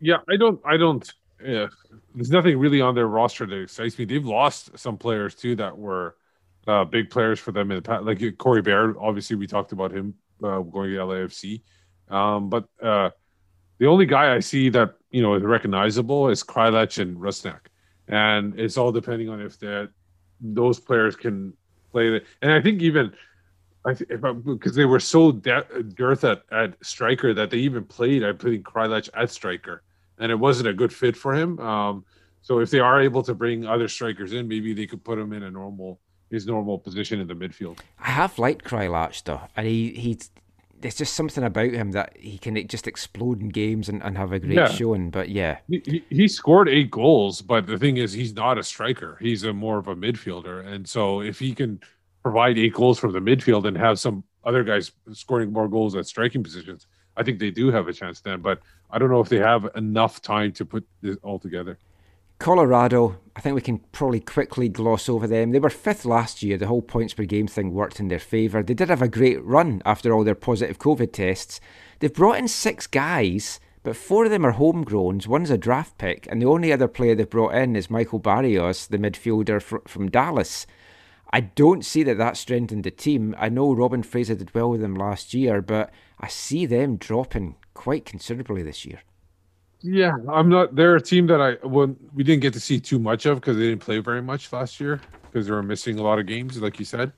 [0.00, 1.08] Yeah, I don't, I don't.
[1.44, 1.66] Yeah,
[2.14, 4.04] there's nothing really on their roster that excites me.
[4.04, 6.16] They've lost some players too that were
[6.66, 8.96] uh, big players for them in the past, like Corey Baird.
[9.00, 11.62] Obviously, we talked about him uh, going to LAFC,
[12.08, 13.10] um, but uh,
[13.82, 17.62] the only guy I see that you know is recognizable is Kreilach and Rusnak,
[18.06, 19.90] and it's all depending on if that
[20.40, 21.52] those players can
[21.90, 22.10] play.
[22.10, 23.12] The, and I think even
[23.84, 28.22] I because they were so de- dearth at, at striker that they even played.
[28.22, 29.82] I putting Kreilach at striker
[30.18, 31.58] and it wasn't a good fit for him.
[31.58, 32.04] Um,
[32.42, 35.32] so if they are able to bring other strikers in, maybe they could put him
[35.32, 35.98] in a normal
[36.30, 37.80] his normal position in the midfield.
[37.98, 40.18] I have liked Kreilach though, and he he.
[40.82, 44.32] There's just something about him that he can just explode in games and, and have
[44.32, 44.68] a great Yeah.
[44.68, 45.10] showing.
[45.10, 48.62] But yeah, He, he, he scored eight goals, but the thing is, he's not a
[48.62, 49.16] striker.
[49.20, 51.80] He's a more of a midfielder, and so if he can
[52.22, 56.06] provide eight goals from the midfield and have some other guys scoring more goals at
[56.06, 58.40] striking positions, I think they do have a chance then.
[58.42, 58.60] But
[58.90, 61.78] I don't know if they have enough time to put this all together.
[62.42, 65.52] Colorado, I think we can probably quickly gloss over them.
[65.52, 66.58] They were fifth last year.
[66.58, 68.64] The whole points per game thing worked in their favour.
[68.64, 71.60] They did have a great run after all their positive COVID tests.
[72.00, 75.28] They've brought in six guys, but four of them are homegrowns.
[75.28, 78.88] One's a draft pick, and the only other player they've brought in is Michael Barrios,
[78.88, 80.66] the midfielder fr- from Dallas.
[81.32, 83.36] I don't see that that strengthened the team.
[83.38, 87.54] I know Robin Fraser did well with them last year, but I see them dropping
[87.72, 89.02] quite considerably this year.
[89.82, 90.74] Yeah, I'm not.
[90.76, 93.56] They're a team that I well, we didn't get to see too much of because
[93.56, 96.60] they didn't play very much last year because they were missing a lot of games,
[96.60, 97.12] like you said.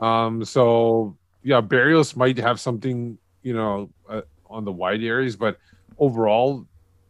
[0.00, 5.58] Um, so yeah, Barrios might have something, you know, uh, on the wide areas, but
[5.98, 6.66] overall,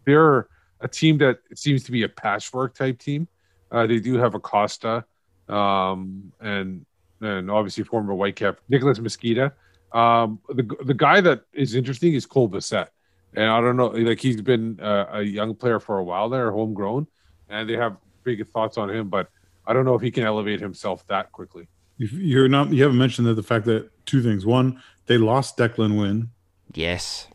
[0.06, 0.48] they're
[0.80, 3.26] a team that seems to be a patchwork type team.
[3.72, 5.04] Uh, they do have Acosta,
[5.48, 6.86] um, and
[7.20, 9.52] and obviously former Whitecap Nicholas Mezquida.
[9.92, 12.88] Um, the the guy that is interesting is Cole Bassett.
[13.34, 16.50] And I don't know, like he's been uh, a young player for a while there,
[16.50, 17.06] homegrown,
[17.48, 19.28] and they have big thoughts on him, but
[19.66, 21.68] I don't know if he can elevate himself that quickly.
[21.98, 22.72] If You're not.
[22.72, 24.44] You haven't mentioned that the fact that two things.
[24.44, 26.30] One, they lost Declan Wynn.
[26.74, 27.28] Yes.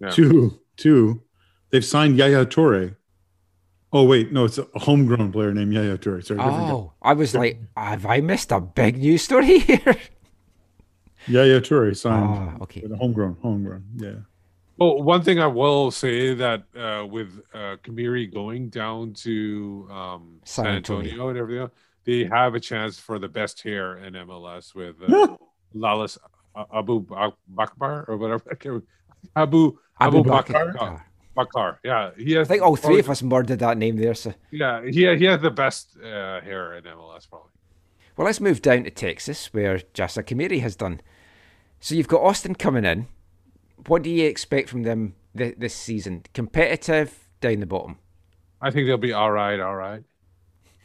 [0.00, 0.10] Yeah.
[0.10, 1.22] Two, two,
[1.70, 2.96] they've signed Yaya Toure.
[3.92, 6.22] Oh wait, no, it's a homegrown player named Yaya Toure.
[6.24, 6.70] Sorry, different guy.
[6.70, 9.96] Oh, I was like, have I missed a big news story here?
[11.26, 12.26] Yaya Toure signed.
[12.28, 12.80] Ah, okay.
[12.82, 13.84] with a homegrown, homegrown.
[13.96, 14.10] Yeah.
[14.78, 20.38] Well, one thing I will say that uh, with uh, Kamiri going down to um,
[20.44, 21.02] San San Antonio.
[21.10, 21.72] Antonio and everything, else,
[22.04, 25.36] they have a chance for the best hair in MLS with uh,
[25.74, 26.16] Lalas
[26.72, 28.42] Abu Bak- Bakbar or whatever.
[28.50, 28.86] I can't remember.
[29.34, 30.72] Abu Abu, Abu Bakar.
[30.72, 31.04] Bakar.
[31.34, 31.80] Bakar.
[31.84, 32.48] Yeah, he has.
[32.48, 34.14] I think all three of us murdered that name there.
[34.14, 37.50] So, Yeah, he he has the best uh, hair in MLS probably.
[38.16, 41.00] well, let's move down to Texas, where Jasa Kamiri has done.
[41.80, 43.06] So you've got Austin coming in.
[43.86, 46.24] What do you expect from them th- this season?
[46.34, 47.98] Competitive, down the bottom.
[48.60, 49.60] I think they'll be all right.
[49.60, 50.02] All right.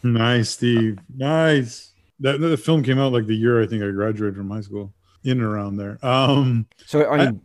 [0.04, 1.00] Nice, Steve.
[1.16, 1.91] Nice.
[2.20, 4.94] That the film came out like the year I think I graduated from high school,
[5.24, 5.98] in and around there.
[6.06, 7.41] Um, So I mean,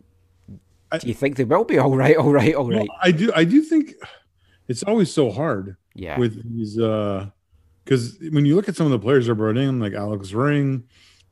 [0.99, 2.15] do you think they will be all right?
[2.17, 2.53] All right.
[2.53, 2.87] All right.
[2.87, 2.97] well.
[3.01, 3.31] I do.
[3.35, 3.93] I do think
[4.67, 5.77] it's always so hard.
[5.95, 6.19] Yeah.
[6.19, 9.93] With these, because when you look at some of the players they're brought in, like
[9.93, 10.83] Alex Ring,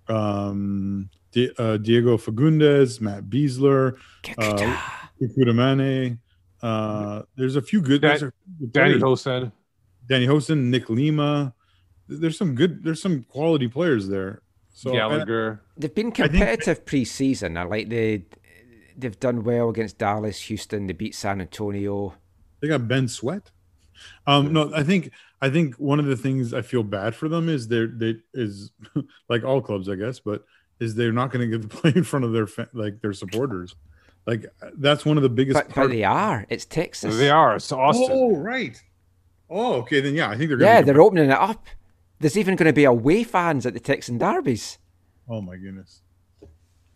[0.08, 3.96] um, Di- uh, Diego Fagúndez, Matt Besler,
[4.40, 4.78] uh,
[5.22, 6.18] Kudamane.
[6.64, 8.02] Uh, there's a few good.
[8.02, 8.34] there's a
[8.72, 8.96] Danny.
[8.96, 9.52] Hoesen.
[10.10, 11.54] Danny Hoesen, Nick Lima.
[12.08, 12.84] There's some good.
[12.84, 14.42] There's some quality players there.
[14.74, 15.62] So Gallagher.
[15.78, 17.56] They've been competitive pre-season.
[17.56, 18.26] I like they
[18.98, 20.88] they've done well against Dallas, Houston.
[20.88, 22.16] They beat San Antonio.
[22.62, 23.52] They got Ben Sweat.
[24.26, 27.48] Um, no, I think I think one of the things I feel bad for them
[27.48, 28.72] is they're they is
[29.30, 30.44] like all clubs, I guess, but
[30.80, 33.14] is they're not going to get to play in front of their fa- like their
[33.14, 33.76] supporters.
[34.26, 34.46] Like
[34.78, 35.54] that's one of the biggest.
[35.54, 36.46] But, but they are.
[36.50, 37.18] It's Texas.
[37.18, 37.56] They are.
[37.56, 38.10] It's Austin.
[38.12, 38.82] Oh right.
[39.50, 40.60] Oh okay, then yeah, I think they're.
[40.60, 41.66] Yeah, Gonna be they're opening it up.
[42.20, 44.80] There's even going to be away fans at the Texan derbies.
[45.30, 46.02] Oh my goodness.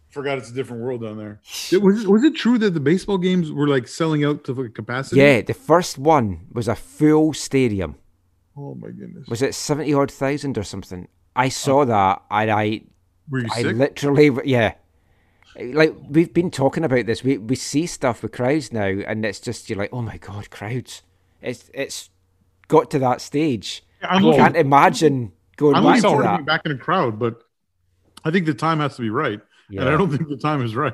[0.09, 1.39] Forgot it's a different world down there.
[1.71, 4.69] It- was, it, was it true that the baseball games were like selling out to
[4.69, 5.21] capacity?
[5.21, 7.95] Yeah, the first one was a full stadium.
[8.57, 9.27] Oh my goodness.
[9.29, 11.07] Was it seventy odd thousand or something?
[11.35, 11.85] I saw oh.
[11.85, 12.81] that and I,
[13.31, 13.75] Were you I sick?
[13.77, 14.73] literally, yeah.
[15.59, 19.39] Like we've been talking about this, we we see stuff with crowds now, and it's
[19.39, 21.01] just you're like, oh my god, crowds!
[21.41, 22.09] It's it's
[22.67, 23.83] got to that stage.
[24.03, 26.35] I'm I looking- can't imagine going I'm back looking to forward to that.
[26.37, 27.43] being back in a crowd, but
[28.23, 30.75] I think the time has to be right, and I don't think the time is
[30.75, 30.93] right.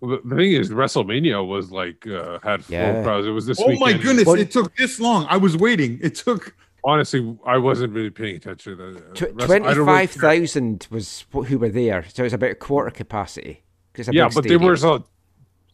[0.00, 3.02] Well, the the thing is, WrestleMania was like uh, had full Yeah.
[3.02, 3.26] crowds.
[3.26, 3.58] It was this.
[3.60, 4.02] oh my weekend.
[4.02, 4.28] goodness!
[4.34, 5.26] It took this long.
[5.30, 5.98] I was waiting.
[6.02, 6.54] It took.
[6.86, 9.14] Honestly, I wasn't really paying attention to that.
[9.16, 10.20] Tw- Wrestle- I don't Twenty really five care.
[10.40, 13.64] thousand was who were there, so it was about a quarter capacity.
[13.96, 14.70] it's a Yeah, big but there stadium.
[14.70, 15.04] was a tons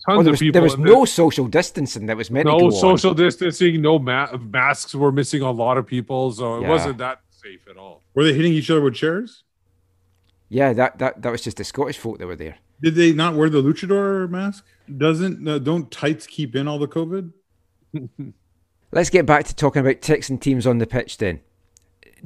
[0.09, 0.53] Oh, there of people.
[0.55, 2.73] there was in no social distancing that was meant to no go on.
[2.73, 6.69] social distancing, no ma- masks were missing on a lot of people, so it Yeah.
[6.71, 8.03] wasn't that safe at all.
[8.15, 9.45] Were they hitting each other with chairs?
[10.49, 12.57] Yeah, that, that that was just the Scottish folk that were there.
[12.83, 14.65] Did they not wear the luchador mask?
[14.97, 17.33] Doesn't uh, don't tights keep in all the COVID?
[18.95, 21.41] Let's get back to talking about ticks Texan teams on the pitch then.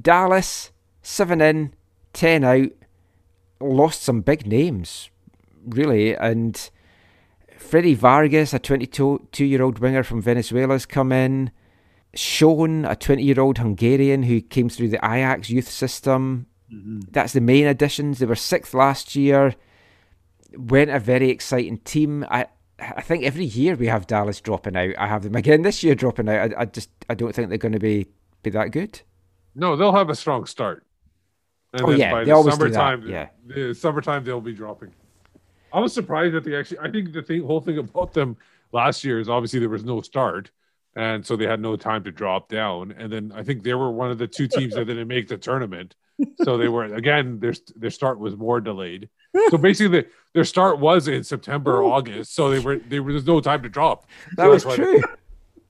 [0.01, 1.73] Dallas, 7 in,
[2.13, 2.71] 10 out,
[3.61, 5.09] lost some big names,
[5.65, 6.17] really.
[6.17, 6.71] And
[7.57, 11.53] Freddy Vargas, a 22 year old winger from Venezuela, has come in.
[12.15, 16.47] Sean, a 20 year old Hungarian who came through the Ajax youth system.
[16.73, 17.01] Mm-hmm.
[17.13, 18.19] That's the main additions.
[18.19, 19.55] They were sixth last year.
[20.57, 22.27] Went a very exciting team.
[22.29, 22.47] I
[22.79, 24.95] I think every year we have Dallas dropping out.
[24.99, 26.53] I have them again this year dropping out.
[26.55, 28.07] I, I just I don't think they're going to be
[28.43, 29.01] be that good.
[29.55, 30.87] No, they'll have a strong start.
[31.73, 33.29] And Oh, then yeah, by they the always do that, summertime, yeah.
[33.45, 34.95] the summertime they'll be dropping.
[35.73, 36.79] I was surprised that they actually.
[36.81, 38.37] I think the thing, whole thing about them
[38.73, 40.51] last year is obviously there was no start,
[40.95, 42.93] and so they had no time to drop down.
[42.93, 45.39] And then I think they were one of the two teams that didn't make the
[45.39, 45.95] tournament,
[46.37, 49.09] so they were again their their start was more delayed.
[49.51, 52.35] So basically, their start was in September, August.
[52.35, 54.07] So they were there was no time to drop.
[54.37, 55.03] That So was true.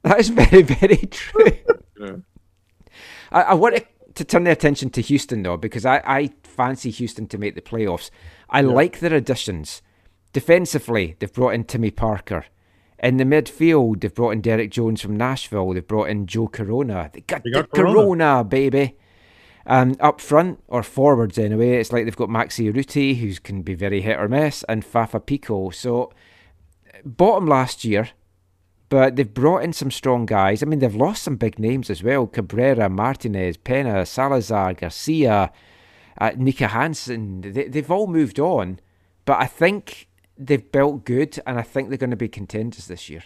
[0.02, 1.52] That is very very true.
[2.00, 2.16] Yeah.
[3.32, 7.26] I, I want to turn the attention to Houston though, because I, I fancy Houston
[7.28, 8.10] to make the playoffs.
[8.48, 9.82] I like their additions.
[10.32, 12.46] Defensively, they've brought in Timmy Parker.
[12.98, 15.72] In the midfield, they've brought in Derek Jones from Nashville.
[15.72, 17.10] They've brought in Joe Corona.
[17.12, 18.44] They got, They got the Corona, Corona.
[18.44, 18.96] baby.
[19.68, 23.74] Um, up front, or forwards anyway, it's like they've got Maxi Ruti, who can be
[23.74, 25.74] very hit or miss, and Fafà Picault.
[25.74, 26.12] So,
[27.04, 28.10] bottom last year,
[28.88, 30.62] but they've brought in some strong guys.
[30.62, 35.50] I mean, they've lost some big names as well Cabrera, Martinez, Pena, Salazar, Garcia,
[36.18, 37.40] uh, Niko Hansen.
[37.40, 38.78] They, they've all moved on,
[39.24, 40.08] but I think
[40.38, 43.24] they've built good, and I think they're going to be contenders this year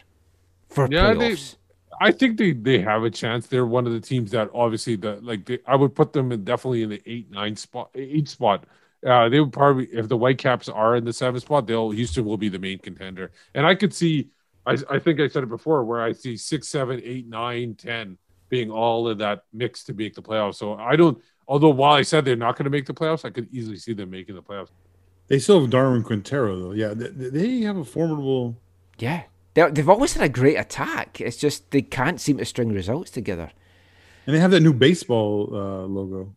[0.69, 1.57] for Yeah, they, playoffs.
[2.01, 3.47] I think they they have a chance.
[3.47, 6.45] They're one of the teams that obviously the like they, I would put them in
[6.45, 8.65] definitely in the eight nine spot eight spot.
[9.07, 12.39] Uh, they would probably if the Whitecaps are in the seven spot, they'll Houston will
[12.39, 13.31] be the main contender.
[13.55, 14.31] And I could see,
[14.65, 18.17] I I think I said it before, where I see six, seven, eight, nine, ten
[18.49, 20.57] being all in that mix to make the playoffs.
[20.57, 21.23] So I don't.
[21.47, 23.93] Although while I said they're not going to make the playoffs, I could easily see
[23.93, 24.71] them making the playoffs.
[25.29, 26.73] They still have Darwin Quintero though.
[26.73, 28.57] Yeah, they, they have a formidable.
[28.99, 29.23] Yeah.
[29.55, 31.21] They're, they've always had a great attack.
[31.21, 33.51] It's just they can't seem to string results together.
[34.27, 36.35] And they have that new baseball uh, logo.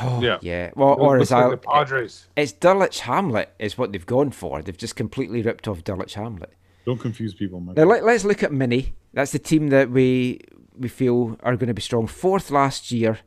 [0.00, 0.38] Oh, Yeah.
[0.40, 0.70] yeah.
[0.74, 2.26] Well, It or looks as like I, the Padres.
[2.36, 4.62] It's Dulwich Hamlet is what they've gone for.
[4.62, 6.52] They've just completely ripped off Dulwich Hamlet.
[6.86, 7.76] Don't confuse people, Mike.
[7.76, 8.94] Now let, let's look at Mini.
[9.12, 10.40] That's the team that we
[10.76, 12.06] we feel are going to be strong.
[12.06, 13.18] Fourth last year.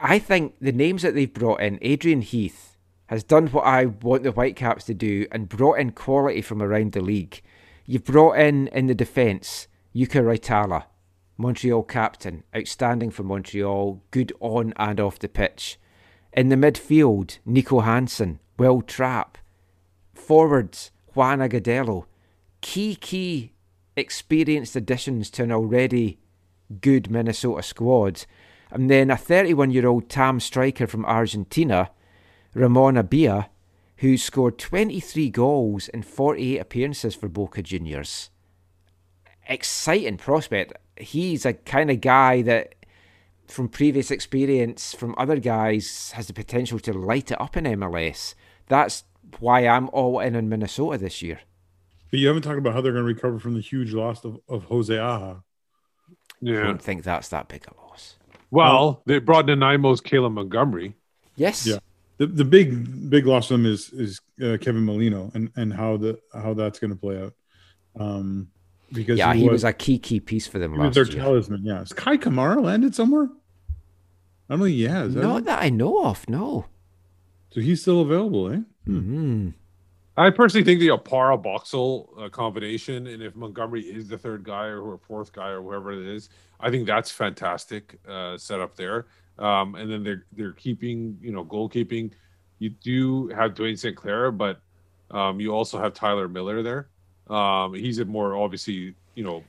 [0.00, 2.67] I think the names that they've brought in, Adrian Heath
[3.08, 6.92] has done what I want the Whitecaps to do and brought in quality from around
[6.92, 7.42] the league.
[7.84, 10.84] You've brought in in the defence Jukka Raitala,
[11.36, 15.78] Montreal captain, outstanding for Montreal, good on and off the pitch.
[16.32, 19.38] In the midfield, Niko Hansen, Will Trapp.
[20.12, 22.04] Forwards, Juan Agudelo.
[22.60, 23.52] Key, key
[23.96, 26.18] experienced additions to an already
[26.80, 28.26] good Minnesota squad.
[28.70, 31.90] And then a 31 year old TAM striker from Argentina,
[32.54, 33.48] Ramon Abila,
[33.98, 38.30] who scored 23 goals in 48 appearances for Boca Juniors.
[39.48, 40.72] Exciting prospect.
[40.96, 42.74] He's a kind of guy that,
[43.46, 48.34] from previous experience from other guys, has the potential to light it up in MLS.
[48.68, 49.04] That's
[49.40, 51.40] why I'm all in on Minnesota this year.
[52.10, 54.40] But you haven't talked about how they're going to recover from the huge loss of,
[54.48, 55.42] of Jose Aja.
[56.42, 58.16] I don't think that's that big a loss.
[58.50, 60.94] Well, they brought in Nanaimo's Caleb Montgomery.
[61.36, 61.66] Yes.
[61.66, 61.78] Yeah.
[62.18, 65.96] The, the big big loss for them is is uh, Kevin Molino and, and how
[65.96, 67.32] the how that's going to play out.
[67.98, 68.48] Um,
[68.92, 71.22] because Yeah, he was a key, key piece for them he was last their year.
[71.22, 71.64] talisman.
[71.64, 73.28] Yeah, is Kei Kamara landed somewhere?
[74.48, 75.14] I don't think he has.
[75.14, 75.44] has Not he?
[75.44, 76.66] that I know of, no.
[77.50, 78.60] So he's still available, eh?
[78.88, 79.52] Mm.
[80.16, 84.64] I personally think the Opara Boxall uh, combination, and if Montgomery is the third guy
[84.66, 89.06] or who- fourth guy or whoever it is, I think that's fantastic uh, setup there.
[89.38, 92.10] Um, and then they're they're keeping you know goalkeeping.
[92.58, 93.96] You do have Dayne St.
[93.96, 94.60] Clair, but
[95.10, 96.88] um, you also have Tyler Miller there.
[97.34, 99.42] Um, he's a more obviously you know,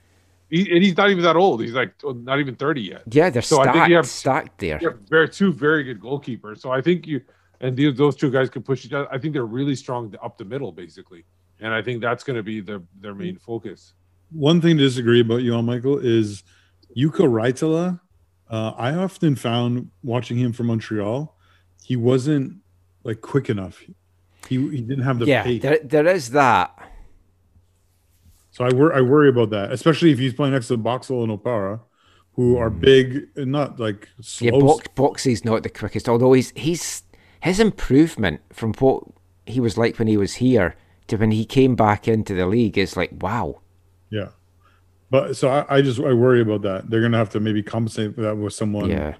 [0.49, 1.61] he, and he's not even that old.
[1.61, 3.03] He's like not even thirty yet.
[3.11, 4.79] Yeah, they're So stacked, I think you have stacked there.
[4.81, 6.59] you have very two very good goalkeepers.
[6.59, 7.21] So I think you
[7.61, 9.07] and these, those two guys can push each other.
[9.11, 11.23] I think they're really strong up the middle, basically,
[11.59, 13.93] and I think that's going to be their their main focus.
[14.31, 16.43] One thing to disagree about you on Michael is
[16.95, 17.99] Jukka Raitala.
[18.49, 21.35] Uh, I often found watching him from Montreal,
[21.83, 22.57] he wasn't
[23.03, 23.81] like quick enough.
[24.47, 25.61] He he didn't have the yeah, pace.
[25.61, 26.71] there, there is that.
[28.51, 31.31] So I worry I worry about that, especially if he's playing next to Boxall and
[31.31, 31.79] Opara,
[32.33, 34.45] who are big and not like slow.
[34.45, 37.03] Yeah, Box, Boxy's not the quickest, although he's he's
[37.41, 39.03] his improvement from what
[39.45, 40.75] he was like when he was here
[41.07, 43.61] to when he came back into the league is like wow.
[44.09, 44.29] Yeah.
[45.11, 46.89] But so I, I just I worry about that.
[46.89, 49.15] They're gonna have to maybe compensate for that with someone Yeah.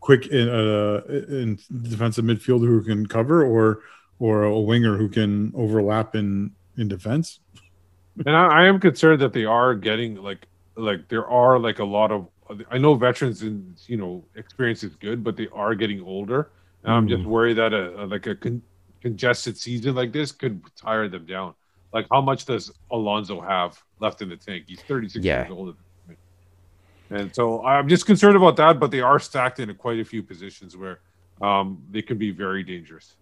[0.00, 3.80] quick in uh in defensive midfielder who can cover or
[4.18, 7.40] or a winger who can overlap in in defense.
[8.26, 11.84] and I, I am concerned that they are getting like like there are like a
[11.84, 12.28] lot of
[12.70, 16.50] I know veterans and you know experience is good, but they are getting older.
[16.84, 17.26] And I'm just Mhm.
[17.26, 18.62] worried that a, a- like a con-
[19.02, 21.54] congested season like this could tire them down.
[21.94, 24.64] Like how much does Alonso have left in the tank?
[24.66, 25.42] He's 36 Yeah.
[25.42, 25.68] years old.
[25.70, 26.18] at this point.
[27.22, 30.22] And so I'm just concerned about that, but they are stacked in quite a few
[30.22, 30.98] positions where
[31.40, 33.14] um, they can be very dangerous.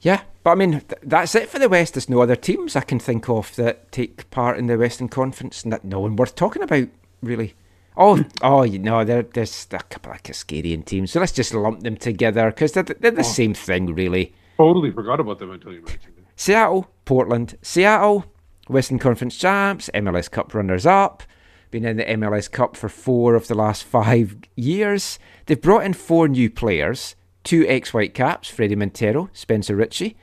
[0.00, 1.94] Yeah, but I mean, th- that's it for the West.
[1.94, 5.62] There's no other teams I can think of that take part in the Western Conference
[5.62, 6.88] and that no one worth talking about,
[7.22, 7.54] really.
[7.96, 11.82] Oh, oh, you know, there, there's a couple of Cascadian teams, so let's just lump
[11.84, 13.22] them together because they're, they're the Oh.
[13.22, 14.34] same thing, really.
[14.56, 16.23] Totally forgot about them until you mentioned it.
[16.36, 18.24] Seattle, Portland, Seattle,
[18.68, 21.22] Western Conference champs, MLS Cup runners up,
[21.70, 25.18] been in the MLS Cup for four of the last five years.
[25.46, 30.16] They've brought in four new players, two ex Whitecaps, Fredy Montero, Spencer Richey.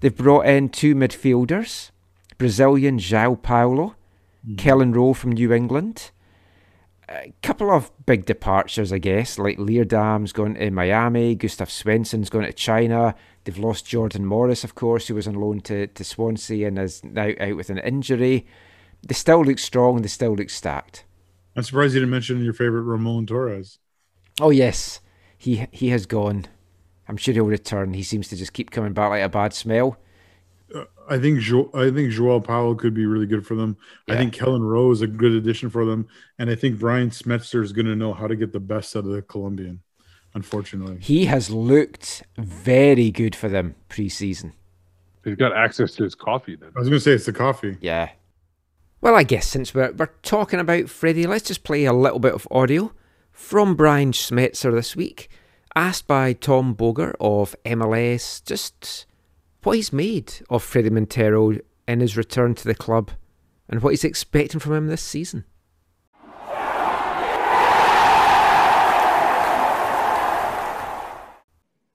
[0.00, 1.90] They've brought in two midfielders,
[2.38, 3.96] Brazilian João Paulo,
[4.46, 4.56] hmm.
[4.56, 6.10] Kelyn Rowe from New England.
[7.10, 12.46] A couple of big departures, I guess, like Leerdam's going to Miami, Gustav Svensson's going
[12.46, 13.16] to China.
[13.42, 17.02] They've lost Jordan Morris, of course, who was on loan to, to Swansea and is
[17.02, 18.46] now out with an injury.
[19.06, 21.04] They still look strong, they still look stacked.
[21.56, 23.78] I'm surprised you didn't mention your favorite Roman Torres.
[24.40, 25.00] Oh yes,
[25.36, 26.46] he he has gone.
[27.08, 27.94] I'm sure he'll return.
[27.94, 29.98] He seems to just keep coming back like a bad smell.
[30.74, 33.76] Uh, I think jo- I think João Paulo could be really good for them.
[34.08, 36.06] I think Kelyn Rowe is a good addition for them,
[36.38, 39.04] and I think Brian Schmetzer is going to know how to get the best out
[39.04, 39.80] of the Colombian.
[40.34, 44.52] Unfortunately, He has looked very good for them pre-season.
[45.24, 46.70] He's got access to his coffee then.
[46.76, 47.76] I was going to say it's the coffee.
[47.80, 48.10] Yeah.
[49.00, 52.34] Well, I guess since we're we're talking about Fredy, let's just play a little bit
[52.34, 52.92] of audio
[53.32, 55.28] from Brian Schmetzer this week,
[55.74, 59.06] asked by Tom Bogert of MLS just
[59.62, 61.52] what he's made of Fredy Montero
[61.86, 63.10] in his return to the club
[63.68, 65.44] and what he's expecting from him this season.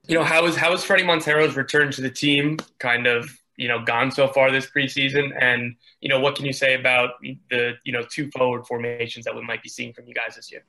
[0.08, 3.68] you know how is how is Fredy Montero's return to the team kind of you
[3.68, 7.12] know gone so far this preseason, and you know what can you say about
[7.50, 10.52] the you know two forward formations that we might be seeing from you guys this
[10.52, 10.64] year?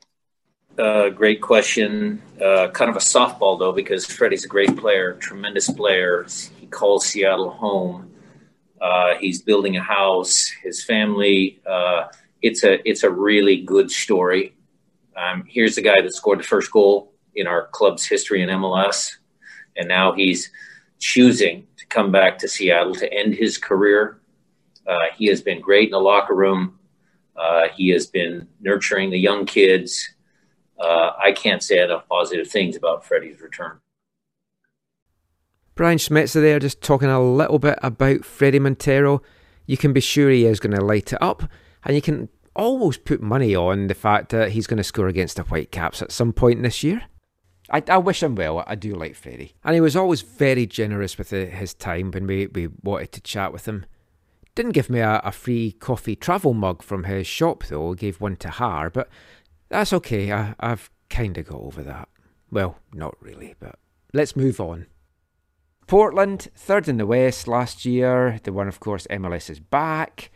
[0.78, 2.20] Uh, great question.
[2.42, 6.26] Uh, kind of a softball though, because Fredy's a great player, tremendous player.
[6.70, 8.10] Calls Seattle home.
[8.80, 10.48] Uh, he's building a house.
[10.62, 11.60] His family.
[11.66, 12.04] Uh,
[12.42, 14.54] it's a it's a really good story.
[15.16, 19.16] Um, here's the guy that scored the first goal in our club's history in MLS,
[19.76, 20.50] and now he's
[20.98, 24.20] choosing to come back to Seattle to end his career.
[24.86, 26.78] Uh, he has been great in the locker room.
[27.36, 30.14] Uh, he has been nurturing the young kids.
[30.78, 33.80] Uh, I can't say enough positive things about Fredy's return.
[35.76, 39.20] Brian Schmetzer there just talking a little bit about Fredy Montero.
[39.66, 41.42] You can be sure he is going to light it up,
[41.84, 45.36] and you can almost put money on the fact that he's going to score against
[45.36, 47.02] the Whitecaps at some point this year.
[47.68, 48.64] I, I wish him well.
[48.66, 49.52] I do like Fredy.
[49.64, 53.52] And he was always very generous with his time when we, we wanted to chat
[53.52, 53.84] with him.
[54.54, 57.92] Didn't give me a, a free coffee travel mug from his shop, though.
[57.92, 59.10] Gave one to Har, but
[59.68, 60.32] that's okay.
[60.32, 62.08] I, I've kind of got over that.
[62.50, 63.78] Well, not really, but
[64.14, 64.86] let's move on.
[65.86, 68.40] Portland, third in the West last year.
[68.42, 70.30] The one, of course, MLS is back.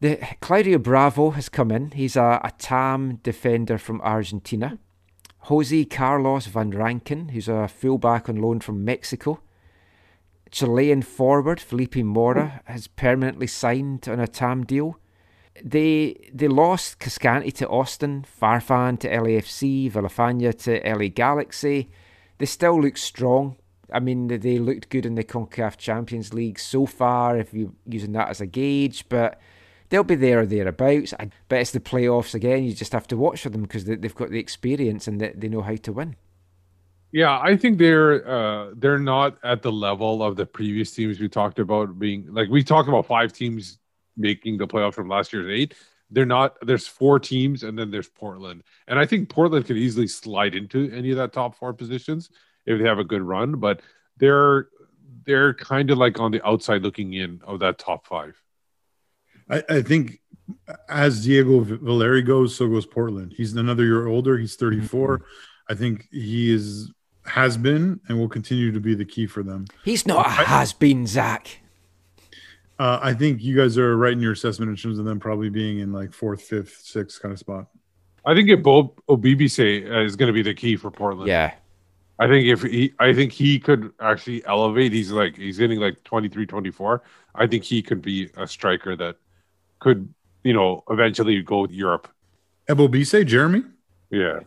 [0.00, 1.92] The Claudio Bravo has come in.
[1.92, 4.78] He's a, a TAM defender from Argentina.
[5.46, 9.40] Josecarlos Van Rankin, who's a fullback on loan from Mexico.
[10.50, 14.98] Chilean forward Felipe Mora has permanently signed on a TAM deal.
[15.62, 21.90] They they lost Cascante to Austin, Farfan to LAFC, Villafaña to LA Galaxy.
[22.38, 23.56] They still look strong.
[23.94, 28.12] I mean, they- looked good in the CONCACAF Champions League so far, if you're using
[28.12, 29.40] that as a gauge, but
[29.88, 31.14] they'll be there or thereabouts.
[31.48, 32.64] But it's the playoffs again.
[32.64, 35.32] You just have to watch for them because they, they've got the experience and they,
[35.36, 36.16] they know how to win.
[37.12, 41.28] Yeah, I think they're uh, they're not at the level of the previous teams we
[41.28, 43.78] talked about being like we talked about five teams
[44.16, 45.74] making the playoffs from last year's eight.
[46.10, 46.56] They're not.
[46.62, 50.90] There's four teams, and then there's Portland, and I think Portland could easily slide into
[50.90, 52.30] any of that top four positions
[52.66, 53.56] if they have a good run.
[53.56, 53.80] But
[54.18, 54.68] they're
[55.24, 58.40] they're kind of like on the outside looking in of that top five.
[59.50, 60.20] I, I think
[60.88, 63.34] as Diego Valeri goes, so goes Portland.
[63.36, 64.38] He's another year older.
[64.38, 65.22] He's 34.
[65.68, 66.90] I think he is
[67.26, 69.64] has been and will continue to be the key for them.
[69.84, 71.60] He's not a has been, Zach.
[72.78, 75.48] Uh, I think you guys are right in your assessment in terms of them probably
[75.48, 77.68] being in like fourth, fifth, sixth kind of spot.
[78.26, 81.28] I think if Bob Obibise uh, is going to be the key for Portland.
[81.28, 81.54] Yeah.
[82.18, 84.92] I think if he, I think he could actually elevate.
[84.92, 87.02] He's like he's hitting like 23, 24.
[87.34, 89.16] I think he could be a striker that
[89.80, 90.12] could,
[90.44, 92.08] you know, eventually go to Europe.
[92.68, 93.64] Ebobisse, Jeremy.
[94.10, 94.40] Yeah.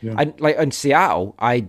[0.00, 0.14] Yeah.
[0.18, 1.68] And like in Seattle, I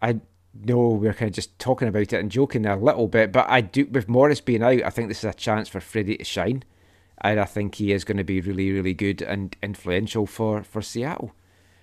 [0.00, 0.20] I
[0.54, 3.60] know we're kind of just talking about it and joking a little bit, but I
[3.60, 6.62] do with Morris being out, I think this is a chance for Fredy to shine,
[7.20, 10.80] and I think he is going to be really really good and influential for for
[10.80, 11.32] Seattle.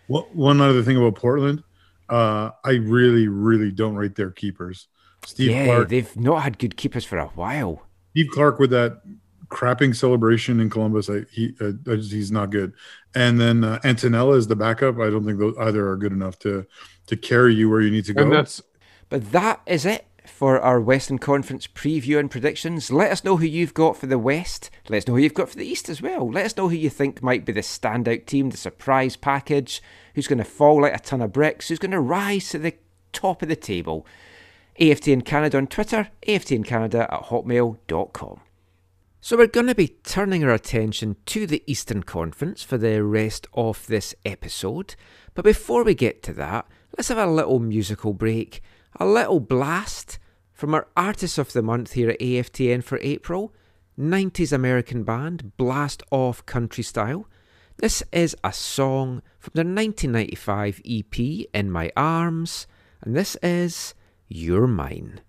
[0.08, 1.64] One one other thing about Portland,
[2.10, 4.88] uh, I really, really don't rate their keepers.
[5.26, 7.86] Steve yeah, Clark, they've not had good keepers for a while.
[8.12, 9.02] Steve Clark with that
[9.50, 12.74] crapping celebration in Columbus, I, he uh, he's not good.
[13.16, 15.00] And then uh, Attinella is the backup.
[15.00, 16.66] I don't think those either are good enough to
[17.08, 18.24] to carry you where you need to go.
[18.24, 18.62] And that's
[19.10, 22.92] But that is it for our Western Conference preview and predictions.
[22.92, 24.70] Let us know who you've got for the West.
[24.88, 26.30] Let us know who you've got for the East as well.
[26.30, 29.82] Let us know who you think might be the standout team, the surprise package,
[30.20, 32.76] who's going to fall like a ton of bricks, who's going to rise to the
[33.14, 34.06] top of the table.
[34.78, 38.42] AFTN Canada on Twitter, AFTN Canada at hotmail.com.
[39.22, 43.48] So we're going to be turning our attention to the Eastern Conference for the rest
[43.54, 44.96] of this episode.
[45.36, 46.68] But before we get to that,
[46.98, 48.62] let's have a little musical break,
[49.00, 50.20] a little blast
[50.52, 53.54] from our Artist of the Month here at AFTN for April,
[53.98, 57.26] 90s American band Blast Off Country Style.
[57.82, 62.68] This is a song from their 1995 EP In My Arms,
[63.02, 63.94] and this is
[64.28, 65.22] You're Mine.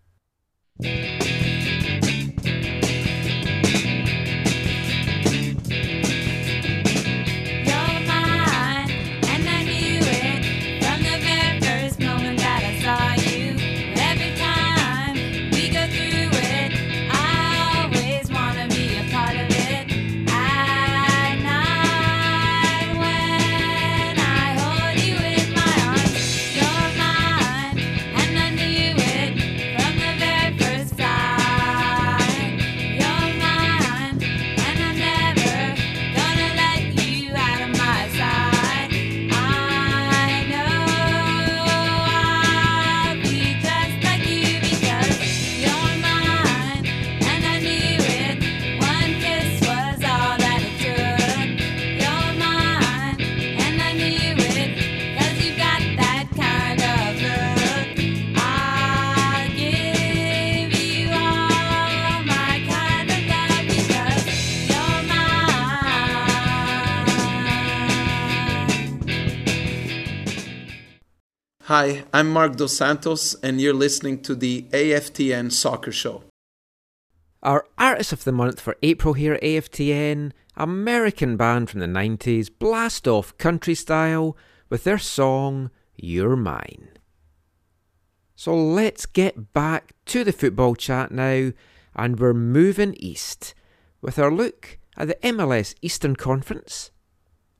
[71.81, 76.25] Hi, I'm Marc Dos Santos, and you're listening to the AFTN Soccer Show.
[77.43, 82.51] Our Artist of the Month for April here at AFTN, American band from the 90s,
[82.59, 84.37] Blast Off Country Style,
[84.69, 86.91] with their song You're Mine.
[88.37, 91.53] So let's get back to the football chat now,
[91.97, 93.55] and we're moving east
[94.03, 96.90] with our look at the MLS Eastern Conference.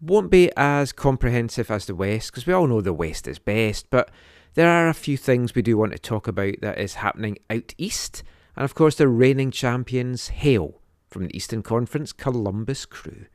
[0.01, 3.91] Won't be as comprehensive as the West, because we all know the West is best,
[3.91, 4.11] but
[4.55, 7.75] there are a few things we do want to talk about that is happening out
[7.77, 8.23] east.
[8.57, 13.27] And of course, the reigning champions hail from the Eastern Conference, Columbus Crew.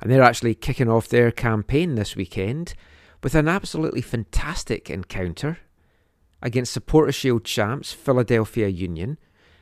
[0.00, 2.74] And they're actually kicking off their campaign this weekend
[3.22, 5.58] with an absolutely fantastic encounter
[6.42, 9.16] against Supporter Shield champs Philadelphia Union.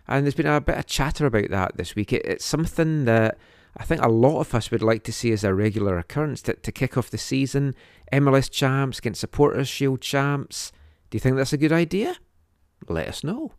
[0.08, 2.12] And there's been a bit of chatter about that this week.
[2.12, 3.36] It, it's something that
[3.76, 6.54] I think a lot of us would like to see as a regular occurrence to,
[6.54, 7.74] to kick off the season.
[8.12, 10.72] MLS champs against Supporters Shield champs.
[11.08, 12.16] Do you think that's a good idea?
[12.88, 13.52] Let us know.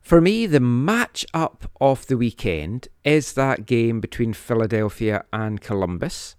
[0.00, 6.36] For me, the match up of the weekend is that game between Philadelphia and Columbus.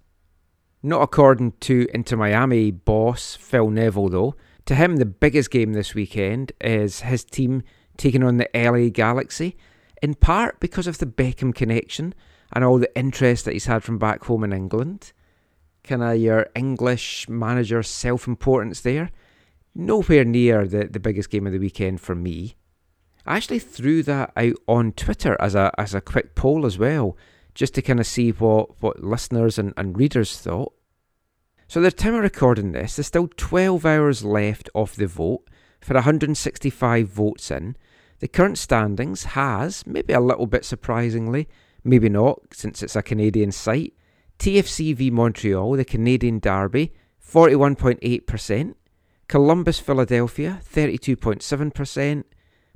[0.82, 4.34] Not according to Inter Miami boss Phil Neville, though.
[4.66, 7.62] To him, the biggest game this weekend is his team
[7.96, 9.56] taking on the LA Galaxy,
[10.00, 12.14] in part because of the Beckham connection
[12.52, 15.12] and all the interest that he's had from back home in England.
[15.84, 19.10] Kind of your English manager self importance there.
[19.74, 22.56] Nowhere near the, the biggest game of the weekend for me.
[23.26, 27.16] I actually threw that out on Twitter as a as a quick poll as well,
[27.54, 30.72] just to kind of see what, what listeners and, and readers thought.
[31.66, 35.42] So, the time of recording this, there's still 12 hours left of the vote
[35.80, 37.76] for 165 votes in.
[38.20, 41.46] The current standings has, maybe a little bit surprisingly,
[41.84, 43.94] maybe not, since it's a Canadian site,
[44.38, 46.92] TFC v Montreal, the Canadian derby,
[47.24, 48.74] 41.8%,
[49.26, 52.24] Columbus Philadelphia, 32.7%,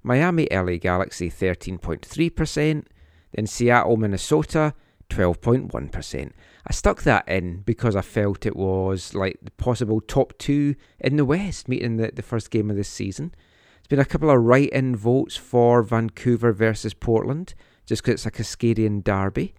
[0.03, 2.85] Miami LA Galaxy, 13.3%,
[3.33, 4.75] then Seattle Minnesota,
[5.09, 6.33] 12.1%.
[6.67, 11.17] I stuck that in because I felt it was like the possible top two in
[11.17, 13.35] the West meeting the, the first game of this season.
[13.81, 17.55] There's been a couple of write in votes for Vancouver versus Portland,
[17.87, 19.55] just because it's a Cascadian derby.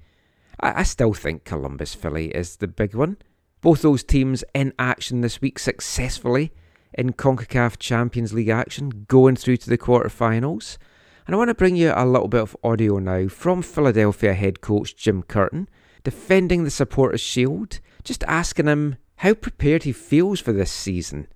[0.59, 3.17] I, I still think Columbus Philly is the big one.
[3.61, 6.51] Both those teams in action this week successfully
[6.93, 10.77] in CONCACAF Champions League action, going through to the quarterfinals.
[11.25, 14.61] And I want to bring you a little bit of audio now from Philadelphia head
[14.61, 15.69] coach Jim Curtin
[16.03, 21.27] defending the Supporters' Shield, just asking him how prepared he feels for this season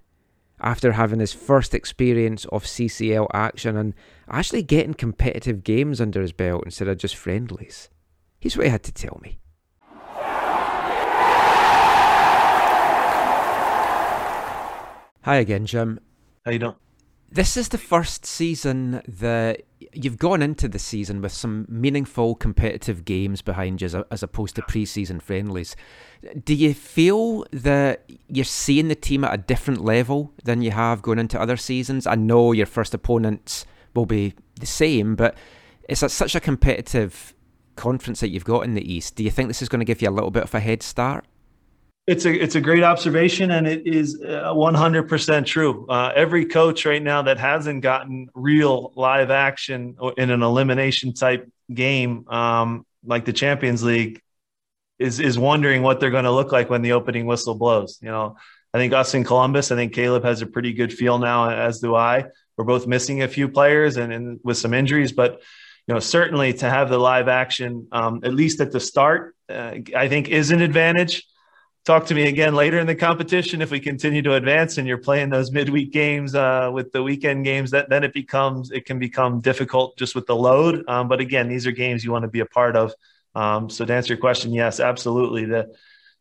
[0.60, 3.94] after having his first experience of CCL action and
[4.30, 7.90] actually getting competitive games under his belt instead of just friendlies.
[8.40, 9.40] Here's what he had to tell me.
[15.24, 16.00] Hi again, Jim.
[16.46, 16.76] How you doing?
[17.30, 23.04] This is the first season that you've gone into the season with some meaningful competitive
[23.04, 25.76] games behind you as, as opposed to pre-season friendlies.
[26.45, 31.02] Do you feel that you're seeing the team at a different level than you have
[31.02, 32.08] going into other seasons?
[32.08, 35.36] I know your first opponents will be the same, but
[35.90, 37.34] it's at such a competitive
[37.76, 39.16] conference that you've got in the East.
[39.16, 40.82] Do you think this is going to give you a little bit of a head
[40.82, 41.26] start?
[42.08, 45.86] It's a it's a great observation, and it is one hundred percent true.
[45.88, 51.52] Uh, every coach right now that hasn't gotten real live action in an elimination type
[51.74, 54.22] game um, like the Champions League
[55.00, 58.00] is is wondering what they're going to look like when the opening whistle blows.
[58.02, 58.38] You know,
[58.74, 61.80] I think us in Columbus, I think Caleb has a pretty good feel now, as
[61.80, 62.26] do I.
[62.56, 65.42] We're both missing a few players and, and with some injuries, but
[65.88, 69.76] you know, certainly to have the live action, um, at least at the start, uh,
[69.96, 71.26] I think is an advantage
[71.88, 74.97] talk to me again later in the competition if we continue to advance and you're
[74.97, 78.99] playing those midweek games uh, with the weekend games that then it becomes it can
[78.99, 80.84] become difficult just with the load.
[80.89, 82.93] Um, but again these are games you want to be a part of.
[83.35, 85.45] Um, so to answer your question yes absolutely.
[85.45, 85.73] The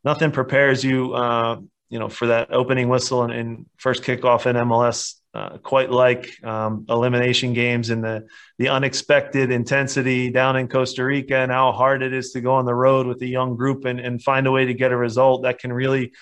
[0.05, 1.57] nothing prepares you uh,
[1.89, 6.43] you know for that opening whistle and, and first kickoff in mls uh, quite like
[6.43, 8.27] um, elimination games and the
[8.57, 12.65] the unexpected intensity down in Costa Rica and how hard it is to go on
[12.65, 15.43] the road with a young group and, and find a way to get a result
[15.43, 16.13] that can really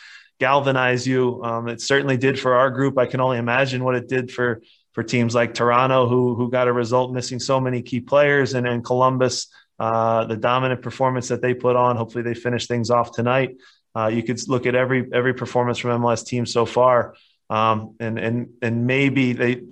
[0.41, 1.41] galvanize you.
[1.45, 2.99] Um, it certainly did for our group.
[2.99, 4.62] I can only imagine what it did for
[4.95, 8.66] for teams like Toronto, who who got a result missing so many key players, and,
[8.66, 9.47] and Columbus,
[9.78, 11.97] uh, the dominant performance that they put on.
[11.97, 13.51] Hopefully, they finish things off tonight.
[13.97, 17.15] Uh, you could look at every every performance from MLS team so far.
[17.50, 19.62] Um, and and and maybe they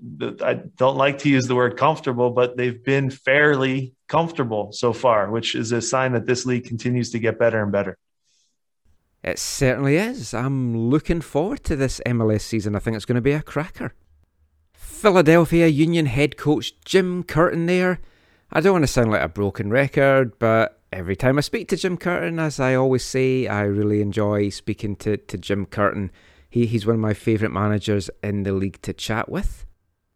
[0.43, 5.31] I don't like to use the word comfortable, but they've been fairly comfortable so far,
[5.31, 7.97] which is a sign that this league continues to get better and better.
[9.23, 10.35] It certainly is.
[10.35, 12.75] I'm looking forward to this MLS season.
[12.75, 13.95] I think it's going to be a cracker.
[14.75, 18.01] Philadelphia Union head coach Jim Curtin there.
[18.53, 21.77] I don't want to sound like a broken record, but every time I speak to
[21.77, 26.11] Jim Curtin, as I always say, I really enjoy speaking to, to Jim Curtin.
[26.53, 29.65] He, he's one of my favourite managers in the league to chat with.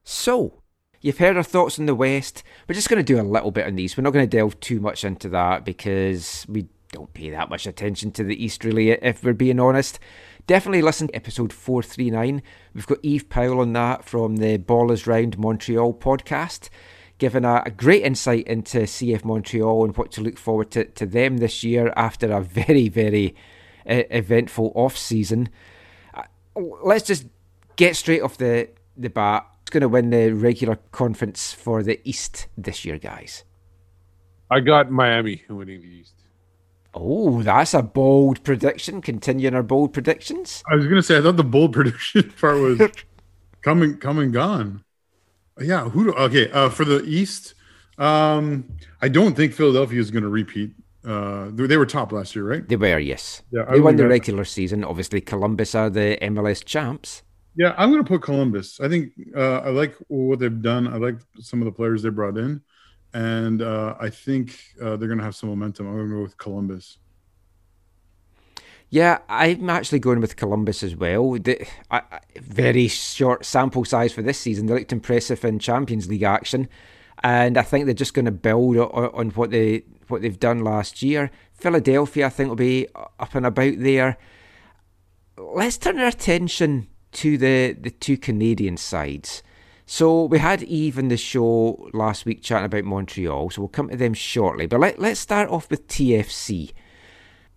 [0.05, 0.61] So,
[1.01, 2.43] you've heard our thoughts on the West.
[2.69, 3.97] We're just going to do a little bit on these.
[3.97, 7.67] We're not going to delve too much into that because we don't pay that much
[7.67, 9.99] attention to the East, really, if we're being honest.
[10.47, 12.43] Definitely listen to episode 439.
[12.75, 16.69] We've got Eve Powell on that from the Ballers Round Montreal podcast,
[17.17, 21.07] giving a, a great insight into CF Montreal and what to look forward to, to
[21.07, 23.35] them this year after a very, very
[23.89, 25.49] uh, eventful off season
[26.57, 27.27] let's just
[27.77, 29.47] get straight off the, the bat.
[29.63, 33.45] It's going to win the regular conference for the East this year, guys.
[34.51, 36.15] I got Miami winning the East.
[36.95, 39.03] Oh, that's a bold prediction.
[39.03, 40.63] Continuing our bold predictions.
[40.71, 42.81] I was going to say, I thought the bold prediction part was
[43.63, 44.85] coming, coming, gone.
[45.61, 45.89] Yeah.
[45.89, 46.05] Who?
[46.05, 46.51] Do, okay.
[46.51, 47.55] Uh, for the East,
[47.99, 48.69] um,
[49.03, 50.73] I don't think Philadelphia is going to repeat.
[51.07, 52.69] Uh, they were top last year, right?
[52.69, 53.43] They were, yes.
[53.53, 54.83] Yeah, they won the regular season.
[54.83, 57.23] Obviously, Columbus are the MLS champs.
[57.55, 58.81] Yeah, I'm going to put Columbus.
[58.81, 60.89] I think uh, I like what they've done.
[60.89, 62.61] I like some of the players they brought in,
[63.15, 65.87] and uh, I think uh, they're going to have some momentum.
[65.87, 66.99] I'm going to go with Columbus.
[68.91, 71.33] Yeah, I'm actually going with Columbus as well.
[71.33, 71.67] The,
[72.41, 74.67] very short sample size for this season.
[74.67, 76.69] They looked impressive in Champions League action,
[77.27, 81.03] and I think they're just going to build on, what they what they've done last
[81.03, 81.33] year.
[81.55, 84.17] Philadelphia, I think, will be up and about there.
[85.37, 89.43] Let's turn our attention to the, the two Canadian sides.
[89.87, 93.89] So we had Eve in the show last week chatting about Montreal, so we'll come
[93.89, 94.67] to them shortly.
[94.67, 96.71] But let, let's start off with TFC.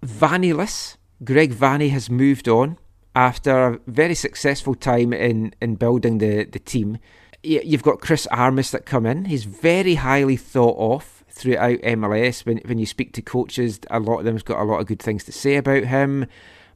[0.04, 2.80] Vanneylos, Greg Vanney has moved on
[3.14, 6.98] after a very successful time in, in building the, the team.
[7.42, 9.26] You've got Chris Armas that come in.
[9.26, 12.46] He's very highly thought of throughout MLS.
[12.46, 15.02] When when you speak to coaches, a lot of them's got a lot of good
[15.02, 16.26] things to say about him.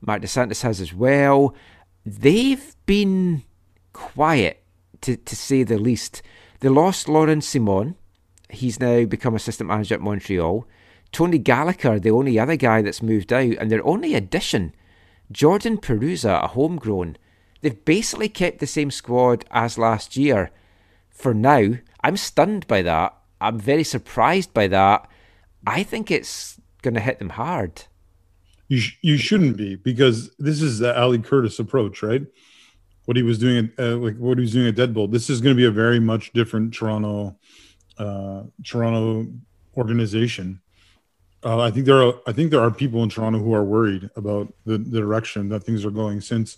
[0.01, 1.53] Marc Dos Santos has as well.
[2.05, 3.43] They've been
[3.93, 4.63] quiet,
[5.01, 6.21] to, to say the least.
[6.59, 7.95] They lost Laurent Ciman.
[8.49, 10.67] He's now become assistant manager at Montreal.
[11.11, 14.73] Tony Gallacher, the only other guy that's moved out, and their only addition,
[15.31, 17.17] Jordan Perruzza, a homegrown.
[17.63, 20.51] They've basically kept the same squad as last year.
[21.09, 23.17] For now, I'm stunned by that.
[23.39, 25.09] I'm very surprised by that.
[25.65, 27.83] I think it's going to hit them hard.
[28.67, 32.25] You sh- you shouldn't be because this is the Ali Curtis approach, right?
[33.05, 35.11] What he was doing, at, uh, like what he was doing at Deadbolt.
[35.11, 37.37] This is going to be a very much different Toronto,
[37.97, 39.31] uh, Toronto
[39.77, 40.59] organization.
[41.41, 44.09] Uh, I think there are I think there are people in Toronto who are worried
[44.17, 46.57] about the, the direction that things are going since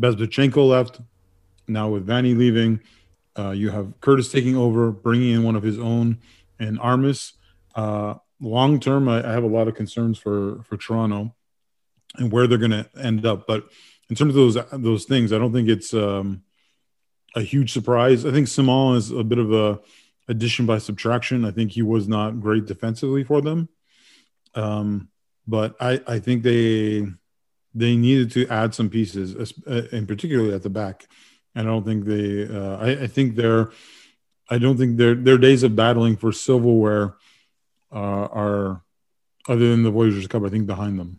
[0.00, 1.00] Bezbatchenko left.
[1.66, 2.80] Now with Vanney leaving,
[3.38, 6.18] uh, you have Curtis taking over, bringing in one of his own,
[6.58, 7.34] and Armas.
[7.74, 11.34] Uh, long term, I, I, have a lot of concerns for for Toronto
[12.16, 13.46] and where they're going to end up.
[13.46, 13.68] But
[14.08, 16.42] in terms of those those things, I don't think it's um,
[17.34, 18.24] a huge surprise.
[18.24, 19.80] I think Ciman is a bit of a
[20.28, 21.44] addition by subtraction.
[21.44, 23.68] I think he was not great defensively for them,
[24.54, 25.08] um,
[25.46, 27.06] but I I think they
[27.74, 31.06] they needed to add some pieces, and particularly at the back.
[31.54, 32.48] And I don't think they.
[32.48, 33.70] Uh, I, I think they're.
[34.50, 37.14] I don't think their their days of battling for silverware
[37.92, 38.82] uh, are,
[39.48, 41.18] other than the Voyageurs Cup, I think behind them.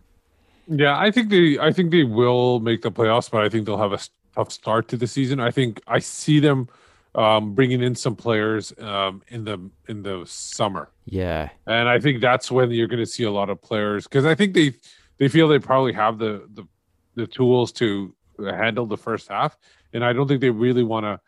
[0.68, 1.58] Yeah, I think they.
[1.60, 4.00] I think they will make the playoffs, but I think they'll have a
[4.36, 5.40] tough start to the season.
[5.40, 6.70] I think I see them
[7.16, 10.90] um, bringing in some players um, in the in the summer.
[11.06, 14.26] Yeah, and I think that's when you're going to see a lot of players because
[14.26, 14.74] I think they
[15.20, 16.68] they feel they probably have the the,
[17.16, 19.58] the tools to handle the first half,
[19.94, 21.20] and I don't think they really want to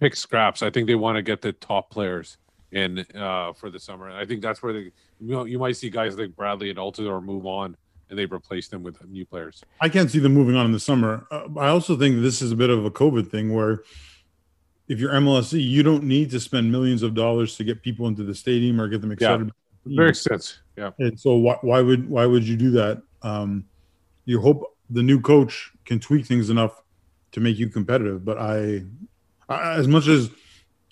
[0.00, 0.62] pick scraps.
[0.62, 2.38] I think they want to get the top players
[2.72, 4.08] in uh, for the summer.
[4.08, 6.78] And I think that's where they, you know, you might see guys like Bradley and
[6.78, 7.76] Altidore move on
[8.10, 9.62] and they replace them with new players.
[9.80, 11.26] I can't see them moving on in the summer.
[11.30, 13.82] Uh, I also think this is a bit of a COVID thing where
[14.88, 18.24] if you're MLSE, you don't need to spend millions of dollars to get people into
[18.24, 19.50] the stadium or get them excited.
[19.86, 20.58] Yeah, very sense.
[20.76, 20.90] Yeah.
[20.98, 23.02] And so why, why would why would you do that?
[23.22, 23.64] Um,
[24.24, 26.82] you hope the new coach can tweak things enough
[27.32, 28.24] to make you competitive.
[28.24, 28.84] But I,
[29.48, 30.30] I as much as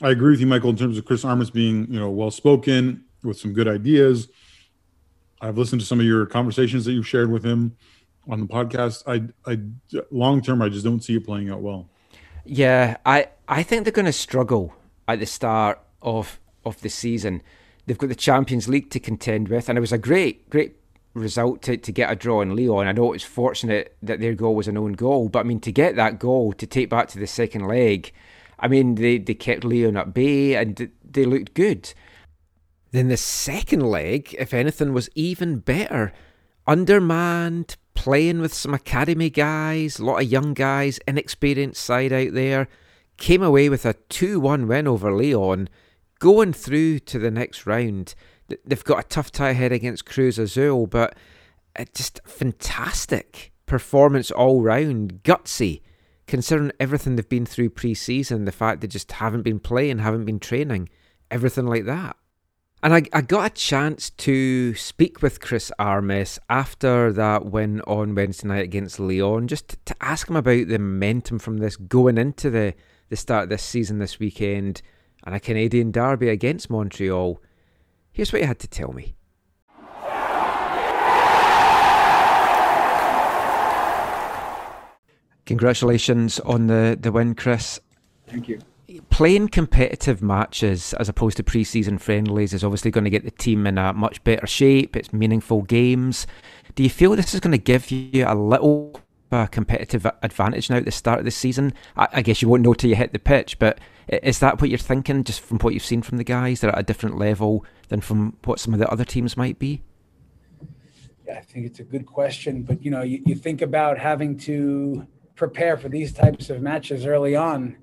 [0.02, 3.05] I agree with you, Michael, in terms of Chris Armas being, you know, well spoken
[3.23, 4.28] with some good ideas.
[5.40, 7.77] I've listened to some of your conversations that you've shared with him
[8.28, 9.02] on the podcast.
[9.07, 9.59] I, I,
[10.11, 11.89] long term, I just don't see it playing out well.
[12.44, 14.74] Yeah, I, I think they're going to struggle
[15.09, 17.43] at the start of of the season.
[17.86, 20.77] They've got the Champions League to contend with, and it was a great, great
[21.15, 22.86] result to, to get a draw in Leon.
[22.86, 25.61] I know it was fortunate that their goal was an own goal, but I mean
[25.61, 28.12] to get that goal to take back to the second leg
[28.61, 31.93] I mean, they, they kept Leon at bay and they looked good.
[32.93, 36.12] Then the second leg, if anything, was even better.
[36.66, 42.69] Undermanned, playing with some academy guys, a lot of young guys, inexperienced side out there.
[43.16, 45.69] Came away with a 2 1 win over Leon,
[46.21, 48.15] going through to the next round.
[48.65, 51.17] They've got a tough tie ahead against Cruz Azul, but
[51.95, 55.81] just fantastic performance all round, gutsy
[56.31, 60.39] considering everything they've been through pre-season, the fact they just haven't been playing, haven't been
[60.39, 60.89] training,
[61.29, 62.17] everything like that.
[62.83, 68.15] And I, I got a chance to speak with Chris Armas after that win on
[68.15, 72.49] Wednesday night against Leon, just to ask him about the momentum from this going into
[72.49, 72.75] the,
[73.09, 74.83] the start of this season this weekend
[75.25, 77.41] and a Canadian derby against Montreal.
[78.13, 79.15] Here's what he had to tell me.
[85.51, 87.81] Congratulations on the, the win, Chris.
[88.29, 88.61] Thank you.
[89.09, 93.67] Playing competitive matches as opposed to pre-season friendlies is obviously going to get the team
[93.67, 94.97] in a much better shape.
[94.97, 96.29] It's meaningful games.
[96.77, 99.01] Do you feel this is going to give you a little
[99.33, 101.73] uh, competitive advantage now at the start of the season?
[101.97, 104.70] I, I, guess you won't know till you hit the pitch, but is that what
[104.70, 106.60] you're thinking, just from what you've seen from the guys?
[106.60, 109.82] They're at a different level than from what some of the other teams might be?
[111.27, 114.36] Yeah, I think it's a good question, but you know, you, you think about having
[114.39, 115.06] to
[115.36, 117.77] prepare for these types of matches early on,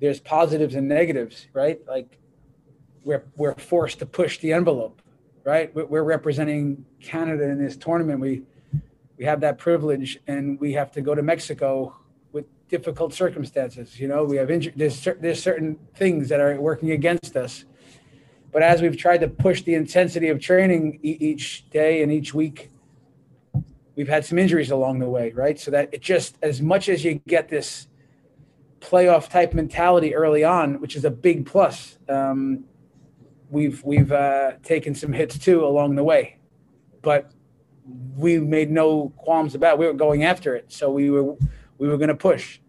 [0.00, 1.80] there's positives and negatives, right?
[1.86, 2.18] Like
[3.04, 5.00] we're we're forced to push the envelope,
[5.44, 5.74] right?
[5.74, 8.20] We're representing Canada in this tournament.
[8.20, 8.42] We
[9.16, 11.96] we have that privilege, and we have to go to Mexico
[12.72, 14.00] difficult circumstances.
[14.00, 14.74] You know, we have injured.
[14.76, 17.64] There's there's certain things that are working against us.
[18.50, 22.72] But as we've tried to push the intensity of training each day and each week
[23.96, 25.58] we've had some injuries along the way, right?
[25.58, 27.88] So that it just as much as you get this
[28.80, 31.98] playoff type mentality early on, which is a big plus.
[32.08, 32.64] Um,
[33.50, 36.38] we've we've uh, taken some hits too along the way,
[37.02, 37.32] but
[38.16, 39.74] we made no qualms about.
[39.74, 39.78] It.
[39.80, 41.36] We were going after it, so we were
[41.78, 42.60] we were going to push,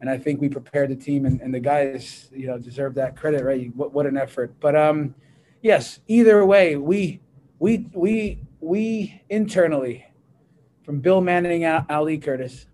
[0.00, 3.16] and I think we prepared the team, and, and the guys, you know, deserve that
[3.16, 3.74] credit, right?
[3.74, 4.54] What, what an effort!
[4.60, 5.14] But um,
[5.62, 7.20] yes, either way, we
[7.58, 10.06] we we we internally,
[10.84, 12.66] from Bill Manning, Al- Ali Curtis,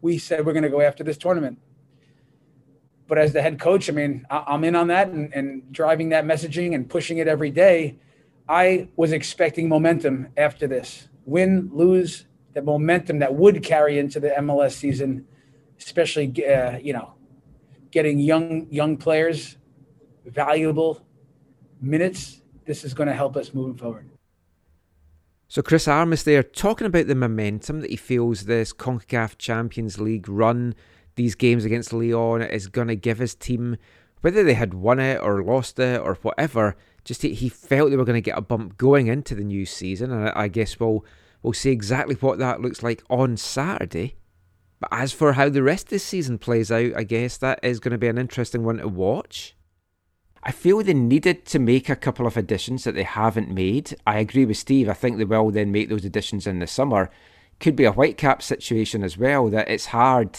[0.00, 1.58] we said we're going to go after this tournament.
[3.06, 6.10] But as the head coach, I mean, I- I'm in on that and, and driving
[6.10, 7.98] that messaging and pushing it every day.
[8.48, 12.24] I was expecting momentum after this win, lose,
[12.54, 15.26] the momentum that would carry into the MLS season,
[15.78, 17.14] especially, uh, you know,
[17.90, 19.56] getting young young players
[20.26, 21.06] valuable
[21.80, 22.42] minutes.
[22.66, 24.10] This is going to help us moving forward.
[25.50, 30.28] So Chris Armas there talking about the momentum that he feels this CONCACAF Champions League
[30.28, 30.74] run,
[31.14, 33.78] these games against Leon is going to give his team,
[34.20, 36.76] whether they had won it or lost it or whatever.
[37.02, 39.64] Just he, he felt they were going to get a bump going into the new
[39.64, 41.02] season, and I, I guess we'll
[41.42, 44.16] we'll see exactly what that looks like on Saturday.
[44.80, 47.80] But as for how the rest of the season plays out, I guess that is
[47.80, 49.56] going to be an interesting one to watch.
[50.42, 53.96] I feel they needed to make a couple of additions that they haven't made.
[54.06, 54.88] I agree with Steve.
[54.88, 57.10] I think they will then make those additions in the summer.
[57.58, 60.38] Could be a Whitecap situation as well, that it's hard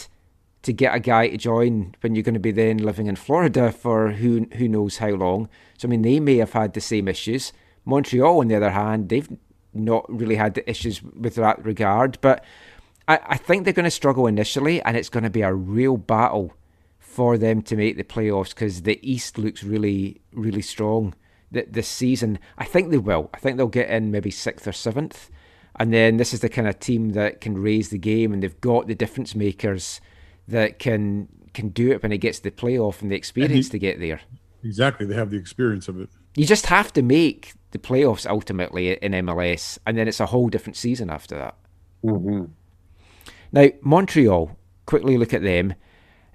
[0.62, 3.72] to get a guy to join when you're going to be then living in Florida
[3.72, 5.48] for who who knows how long.
[5.78, 7.52] So I mean, they may have had the same issues.
[7.84, 9.28] Montreal, on the other hand, they've
[9.72, 12.18] not really had the issues with that regard.
[12.20, 12.44] But
[13.10, 15.96] I, I think they're going to struggle initially, and it's going to be a real
[15.96, 16.54] battle
[17.00, 21.14] for them to make the playoffs because the East looks really, really strong
[21.52, 22.38] th- this season.
[22.56, 23.28] I think they will.
[23.34, 25.28] I think they'll get in maybe sixth or seventh.
[25.76, 28.60] And then this is the kind of team that can raise the game, and they've
[28.60, 30.00] got the difference makers
[30.46, 33.72] that can can do it when it gets to the playoff and the experience he-
[33.72, 34.20] to get there.
[34.62, 35.04] Exactly.
[35.04, 36.10] They have the experience of it.
[36.36, 40.48] You just have to make the playoffs ultimately in MLS, and then it's a whole
[40.48, 41.56] different season after that.
[42.04, 42.44] Mm-hmm.
[43.52, 44.56] Now, Montreal,
[44.86, 45.74] quickly look at them.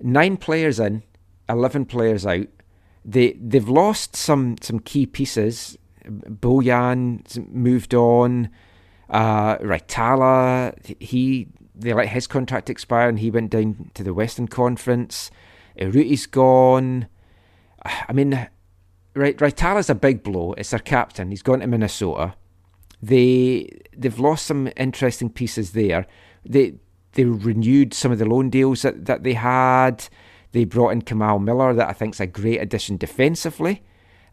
[0.01, 1.03] Nine players in,
[1.49, 2.47] 11 players out.
[3.03, 5.77] They, they've lost some, some key pieces.
[6.05, 8.49] Bojan moved on.
[9.09, 11.47] Uh, Raitala, he
[11.77, 15.29] they let his contract expire and he went down to the Western Conference.
[15.77, 17.07] Urruti's gone.
[17.83, 18.47] I mean,
[19.13, 20.53] right, Raitala's a big blow.
[20.53, 21.29] It's their captain.
[21.29, 22.35] He's gone to Minnesota.
[23.01, 26.07] They they've lost some interesting pieces there.
[26.45, 26.75] They
[27.15, 30.07] they renewed some of the loan deals that, that they had.
[30.51, 33.83] They brought in Kamal Miller, that I think is a great addition defensively.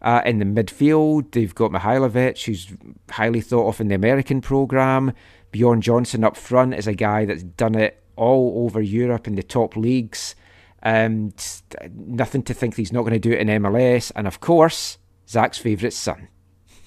[0.03, 2.73] Uh, in the midfield, they've got Mihailovic, who's
[3.11, 5.13] highly thought of in the American program.
[5.53, 9.43] Bjorn Johnsen up front is a guy that's done it all over Europe in the
[9.43, 10.35] top leagues.
[10.83, 11.33] Um,
[11.81, 14.11] uh, nothing to think he's not going to do it in MLS.
[14.17, 14.99] And of course,
[15.29, 16.29] Zach's favourite son.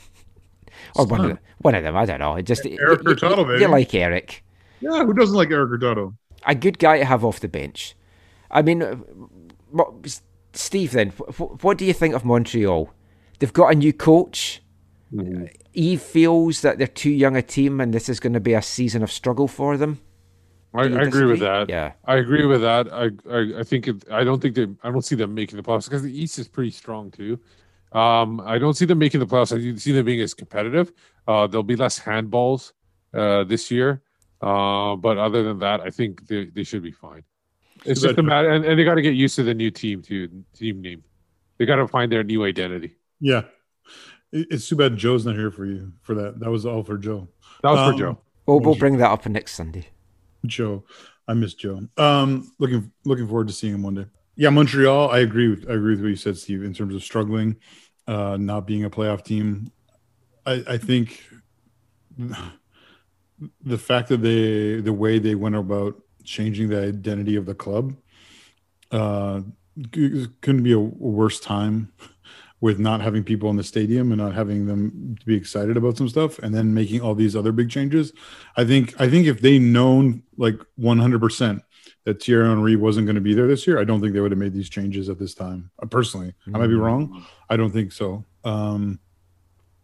[0.95, 2.35] or one of, them, one of them, I don't know.
[2.35, 3.15] It just Eric you- you-
[3.61, 4.43] you, like Eric.
[4.85, 6.15] Yeah, who doesn't like Erik Hurtado?
[6.45, 7.95] A good guy to have off the bench.
[8.51, 8.95] I mean, uh,
[9.71, 10.21] what,
[10.53, 12.91] Steve, then, what, what do you think of Montreal?
[13.39, 14.61] They've got a new coach.
[15.73, 18.61] Eve feels that they're too young a team and this is going to be a
[18.61, 19.99] season of struggle for them.
[20.73, 21.69] I, I agree with that.
[21.69, 21.93] Yeah.
[22.03, 22.91] I agree with that.
[22.91, 25.63] I I, I think it, I don't think they I don't see them making the
[25.63, 27.39] playoffs because the East is pretty strong too.
[27.93, 29.55] Um, I don't see them making the playoffs.
[29.55, 30.91] I see them being as competitive.
[31.27, 32.73] Uh, there'll be less handballs
[33.13, 34.01] uh, this year.
[34.45, 37.23] Uh, but other than that, I think they, they should be fine.
[37.83, 40.01] It's just a matter, and, and they got to get used to the new team
[40.01, 40.43] too.
[40.53, 41.03] Team name.
[41.57, 42.95] They got to find their new identity.
[43.19, 43.43] Yeah.
[44.31, 46.39] It- It's too bad Joe's not here for you for that.
[46.39, 47.27] That was all for Joe.
[47.63, 48.17] That was for Um, Joe.
[48.45, 49.87] We'll, we'll bring that up next Sunday.
[50.45, 50.83] Joe.
[51.27, 51.87] I miss Joe.
[51.97, 54.05] Um, looking looking forward to seeing him one day.
[54.35, 55.09] Yeah, Montreal.
[55.09, 57.55] I agree with I agree with what you said, Steve, in terms of struggling,
[58.07, 59.71] uh, not being a playoff team.
[60.45, 61.23] I, I think
[63.63, 67.95] the fact that they the way they went about changing the identity of the club
[68.91, 69.41] uh,
[69.91, 71.91] couldn't be a worse time
[72.61, 75.97] with not having people in the stadium and not having them to be excited about
[75.97, 78.13] some stuff and then making all these other big changes.
[78.55, 81.61] I think I think if they known like 100%
[82.05, 84.31] that Thierry Henry wasn't going to be there this year, I don't think they would
[84.31, 85.69] have made these changes at this time.
[85.81, 87.25] Uh, personally, I might be wrong.
[87.49, 88.23] I don't think so.
[88.43, 88.99] Um,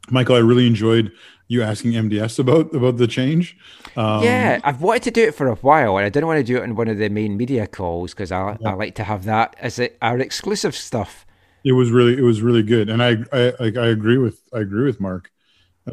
[0.10, 1.12] Michael, I really enjoyed
[1.52, 3.58] you asking MDS about about the change.
[3.98, 6.44] Um, yeah, I've wanted to do it for a while, and I didn't want to
[6.52, 9.26] do it in one of the main media calls because I, I like to have
[9.26, 11.26] that as a, our exclusive stuff.
[11.64, 14.60] it was really it was really good, and I I like I agree with I
[14.68, 15.30] agree with Mark.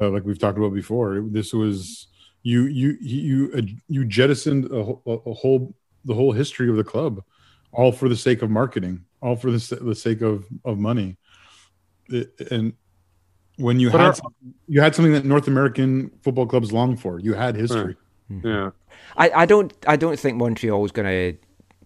[0.00, 1.08] Uh, like we've talked about before,
[1.38, 2.06] this was
[2.42, 5.02] you you you uh, you jettisoned a, whole-
[5.32, 5.74] a whole
[6.04, 7.14] the whole history of the club,
[7.72, 9.60] all for the sake of marketing, all for the,
[9.90, 11.16] the sake of of money.
[12.10, 12.72] it- and
[13.58, 16.96] when you But had are- something, you had something that North American football clubs long
[16.96, 17.20] for.
[17.20, 17.96] You had history.
[18.42, 18.70] Yeah.
[19.16, 21.36] I, I don't I don't think Montreal's going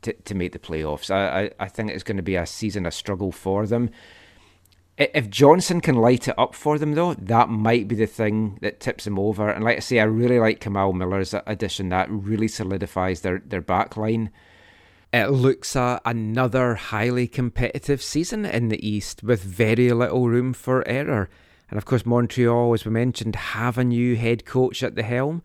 [0.02, 1.10] to to make the playoffs.
[1.10, 3.90] I, I, I think it's going to be a season of struggle for them.
[4.98, 8.78] If Johnsen can light it up for them, though, that might be the thing that
[8.80, 9.48] tips them over.
[9.48, 11.88] And like I say, I really like Kamal Miller's addition.
[11.88, 14.30] That really solidifies their, their back line.
[15.12, 20.86] It looks at another highly competitive season in the East with very little room for
[20.86, 21.30] error.
[21.72, 25.42] And of course, Montreal, as we mentioned, have a new head coach at the helm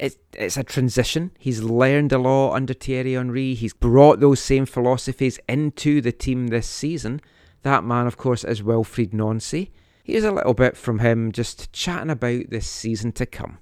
[0.00, 1.30] it's it's a transition.
[1.38, 3.54] He's learned a lot under Thierry Henry.
[3.54, 7.20] He's brought those same philosophies into the team this season.
[7.62, 9.70] That man, of course, is Wilfried Nancy.
[10.02, 13.58] Here's a little bit from him just chatting about this season to come.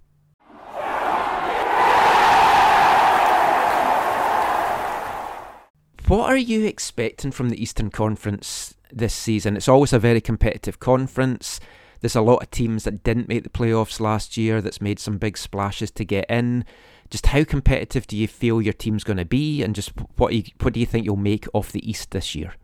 [6.06, 9.56] What are you expecting from the Eastern Conference this season?
[9.56, 11.60] It's always a very competitive conference.
[12.00, 15.18] There's a lot of teams that didn't make the playoffs last year that's made some
[15.18, 16.64] big splashes to get in.
[17.10, 20.44] Just how competitive do you feel your team's going to be, and just what you,
[20.60, 22.54] what do you think you'll make of the East this year?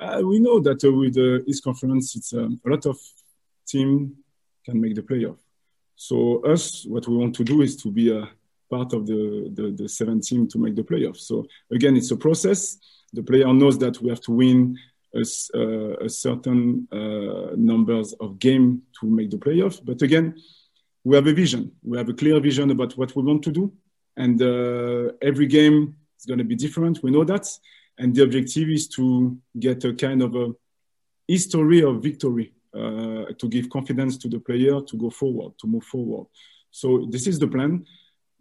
[0.00, 2.98] Uh, we know that uh, with the East Conference, it's um, a lot of
[3.66, 4.16] team
[4.64, 5.38] can make the playoff.
[5.96, 8.28] So us, what we want to do is to be a
[8.68, 11.16] part of the, the, the seven team to make the playoff.
[11.16, 12.78] So again, it's a process.
[13.12, 14.76] The player knows that we have to win
[15.14, 15.22] a,
[15.54, 19.80] uh, a certain uh, numbers of game to make the playoff.
[19.84, 20.34] But again,
[21.04, 21.72] we have a vision.
[21.82, 23.72] We have a clear vision about what we want to do,
[24.16, 27.02] and uh, every game is going to be different.
[27.02, 27.46] We know that,
[27.98, 30.52] and the objective is to get a kind of a
[31.28, 35.84] history of victory uh, to give confidence to the player to go forward, to move
[35.84, 36.26] forward.
[36.70, 37.86] So this is the plan.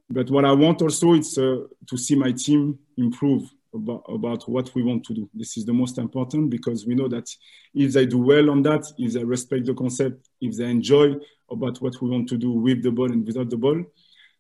[0.10, 4.74] But what I want also is uh, to see my team improve about, about what
[4.76, 5.30] we want to do.
[5.34, 7.30] This is the most important because we know that
[7.74, 11.16] if they do well on that, if they respect the concept, if they enjoy
[11.50, 13.84] about what we want to do with the ball and without the ball,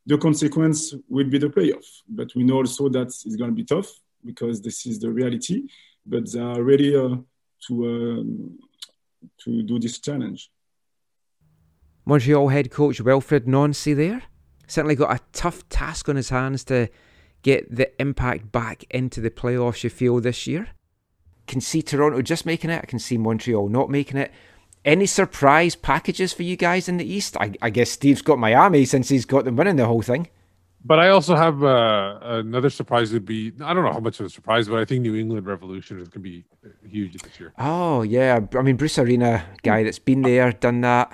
[0.05, 1.85] the consequence will be the playoff.
[2.07, 3.89] But we know also that it's going to be tough
[4.23, 5.63] because this is the reality.
[6.05, 7.15] But they are ready uh,
[7.67, 8.59] to um,
[9.39, 10.51] to do this challenge.
[12.05, 14.23] Montreal head coach Wilfried Nancy there
[14.67, 16.89] certainly got a tough task on his hands to
[17.43, 20.69] get the impact back into the playoffs you feel this year.
[21.45, 22.81] Can see Toronto just making it.
[22.81, 24.31] I can see Montreal not making it.
[24.85, 27.37] Any surprise packages for you guys in the East?
[27.39, 30.29] I, I guess Steve's got Miami since he's got them winning the whole thing.
[30.85, 34.25] But I also have uh, another surprise would be I don't know how much of
[34.25, 36.43] a surprise, but I think New England Revolution is going to be
[36.85, 37.53] huge this year.
[37.57, 41.13] Oh yeah, I mean Bruce Arena guy that's been there, done that.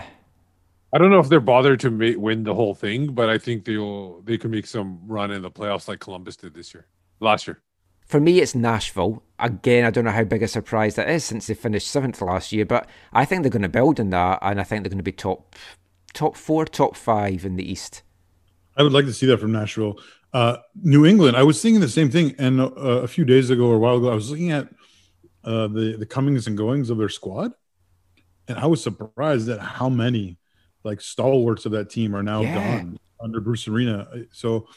[0.92, 3.66] I don't know if they're bothered to ma- win the whole thing, but I think
[3.66, 6.88] they'll they can make some run in the playoffs like Columbus did this year,
[7.20, 7.62] last year.
[8.08, 9.22] For me, it's Nashville.
[9.38, 12.52] Again, I don't know how big a surprise that is since they finished seventh last
[12.52, 14.98] year, but I think they're going to build on that, and I think they're going
[14.98, 15.56] to be top,
[16.14, 18.02] top four, top five in the East.
[18.76, 20.00] I would like to see that from Nashville.
[20.34, 22.34] Uh, New England, I was thinking the same thing.
[22.40, 24.70] And uh, a few days ago or a while ago, I was looking at
[25.44, 27.52] uh, the, the comings and goings of their squad.
[28.48, 30.39] And I was surprised at how many
[30.84, 32.56] like stalwarts of that team are now Yeah.
[32.56, 34.08] gone under Bruce Arena.
[34.32, 34.68] So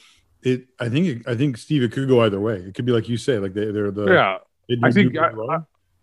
[0.43, 2.57] it, I think, it, I think Steve, it could go either way.
[2.57, 4.39] It could be like you say, like they, they're the, yeah,
[4.69, 5.59] they I think I, I.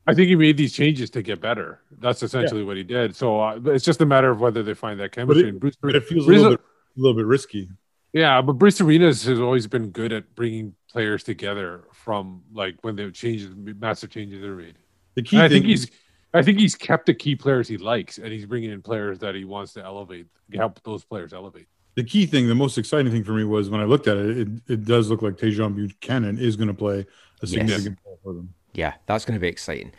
[0.08, 1.82] I think he made these changes to get better.
[2.00, 3.16] That's essentially what he did.
[3.16, 5.44] So uh, it's just a matter of whether they find that but chemistry.
[5.44, 7.70] it, and Bruce, but it feels a little bit, a little bit risky.
[8.12, 12.96] Yeah, but Bruce Arenas has always been good at bringing players together from like when
[12.96, 14.78] the changes, massive changes are made.
[15.14, 15.92] The key And I think thing- he's,
[16.34, 19.34] I think he's kept the key players he likes, and he's bringing in players that
[19.36, 21.68] he wants to elevate, help those players elevate.
[21.96, 24.38] the key thing, the most exciting thing for me was when I looked at it,
[24.38, 27.06] it, it does look like Tajon Buchanan is going to play
[27.42, 28.54] a significant role for them.
[28.74, 29.92] Yeah, that's going to be exciting.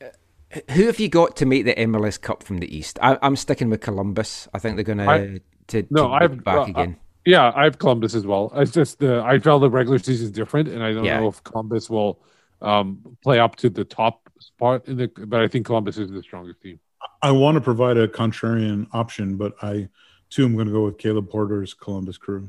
[0.00, 2.98] Uh, who have you got to make the MLS Cup from the East?
[3.02, 4.48] I, I'm sticking with Columbus.
[4.54, 6.96] I think they're going to to, No, to I've back uh, again.
[7.26, 8.52] yeah, I have Columbus as well.
[8.54, 11.18] It's just the I felt the regular season is different, and I don't Yeah.
[11.18, 12.22] know if Columbus will
[12.62, 14.23] um, play up to the top
[14.56, 15.08] spot in the.
[15.08, 16.80] But I think Columbus is the strongest team.
[17.22, 19.88] I want to provide a contrarian option, but I
[20.30, 22.48] too am going to go with Caleb Porter's Columbus Crew.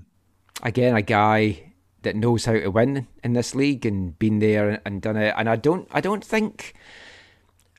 [0.64, 1.74] again a guy
[2.06, 5.34] that knows how to win in this league and been there and done it.
[5.38, 6.76] And I don't, I don't think.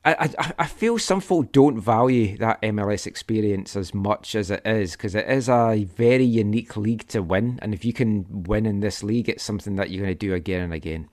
[0.04, 4.64] I, I, I feel some folk don't value that MLS experience as much as it
[4.64, 7.58] is because it is a very unique league to win.
[7.60, 10.32] And if you can win in this league, it's something that you're going to do
[10.34, 11.08] again and again.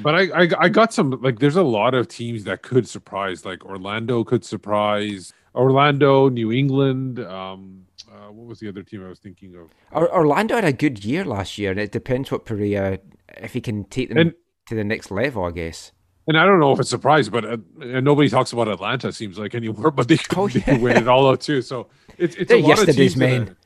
[0.00, 3.44] But I, I I got some like there's a lot of teams that could surprise.
[3.44, 5.32] Like Orlando could surprise.
[5.54, 7.18] Orlando, New England.
[7.20, 9.70] Um, uh, what was the other team I was thinking of?
[9.92, 12.98] Orlando had a good year last year, and it depends what Pareja
[13.36, 14.34] if he can take them And-
[14.66, 15.44] to the next level.
[15.44, 15.92] I guess.
[16.28, 19.12] And I don't know if it's a surprise, but uh, and nobody talks about Atlanta.
[19.12, 21.60] Seems like anymore, but they could, they could win it all out too.
[21.62, 23.14] So it's it's They're a lot of teams.
[23.16, 23.56] there.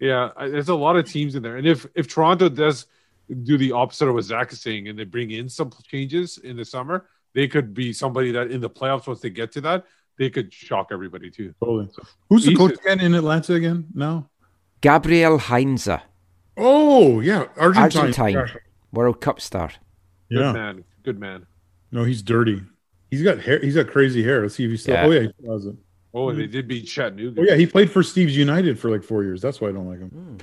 [0.00, 2.86] Yeah, there's a lot of teams in there, and if if Toronto does
[3.34, 6.56] do the opposite of what Zach is saying, and they bring in some changes in
[6.56, 9.84] the summer, they could be somebody that in the playoffs once they get to that,
[10.18, 11.54] they could shock everybody too.
[11.62, 11.88] Totally.
[12.28, 14.28] Who's the East coach again in Atlanta again now?
[14.80, 15.88] Gabriel Heinze,
[16.56, 18.36] Oh yeah, Argentine.
[18.36, 18.60] Argentine,
[18.92, 19.70] World Cup star.
[20.30, 20.52] Good Yeah.
[20.52, 21.46] man, good man.
[21.92, 22.62] No, he's dirty.
[23.10, 23.58] He's got hair.
[23.60, 24.42] He's got crazy hair.
[24.42, 24.94] Let's see if he's still.
[24.94, 25.06] Yeah.
[25.06, 25.74] Oh yeah, he still has it.
[26.12, 27.40] Oh, and they did beat Chattanooga.
[27.40, 29.40] Oh yeah, he played for Steve's United for like four years.
[29.40, 30.08] That's why I don't like him.
[30.10, 30.36] Hmm.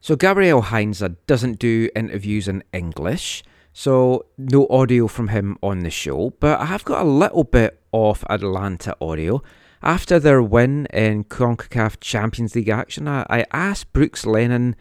[0.00, 3.42] So Gabriel Heinze doesn't do interviews in English,
[3.72, 6.30] so no audio from him on the show.
[6.38, 9.42] But I have got a little bit of Atlanta audio.
[9.82, 14.76] After their win in CONCACAF Champions League action, I, I asked Brooks Lennon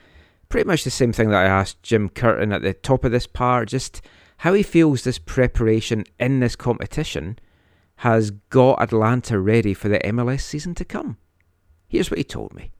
[0.49, 3.27] pretty much the same thing that I asked Jim Curtin at the top of this
[3.27, 4.01] part, just
[4.37, 7.39] how he feels this preparation in this competition
[7.97, 11.17] has got Atlanta ready for the MLS season to come.
[11.87, 12.71] Here's what he told me.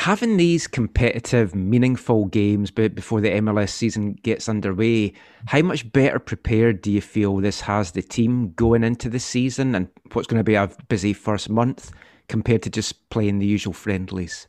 [0.00, 5.12] Having these competitive, meaningful games be- before the MLS season gets underway,
[5.44, 9.74] how much better prepared do you feel this has the team going into the season
[9.74, 11.90] and what's going to be a busy first month
[12.28, 14.48] compared to just playing the usual friendlies?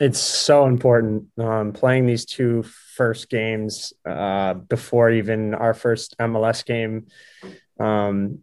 [0.00, 2.64] it's so important um, playing these two
[2.96, 7.06] first games uh, before even our first MLS game
[7.78, 8.40] um,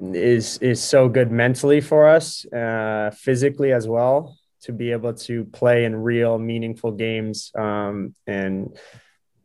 [0.00, 5.44] is is so good mentally for us, uh, physically as well, to be able to
[5.44, 8.76] play in real meaningful games um, and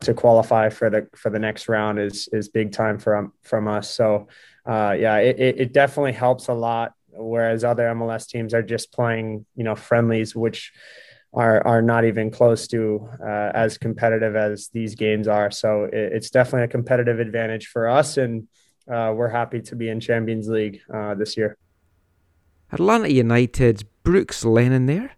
[0.02, 3.94] to qualify for the for the next round is is big time from from us.
[3.94, 4.28] So
[4.66, 6.94] uh, yeah, it, it it definitely helps a lot.
[7.16, 10.72] Whereas other MLS teams are just playing, you know, friendlies, which
[11.34, 15.52] are are not even close to uh, as competitive as these games are.
[15.52, 18.48] So it, it's definitely a competitive advantage for us, and
[18.92, 21.58] uh, we're happy to be in Champions League uh, this year.
[22.74, 25.12] Atlanta United's Brooks Lennon there.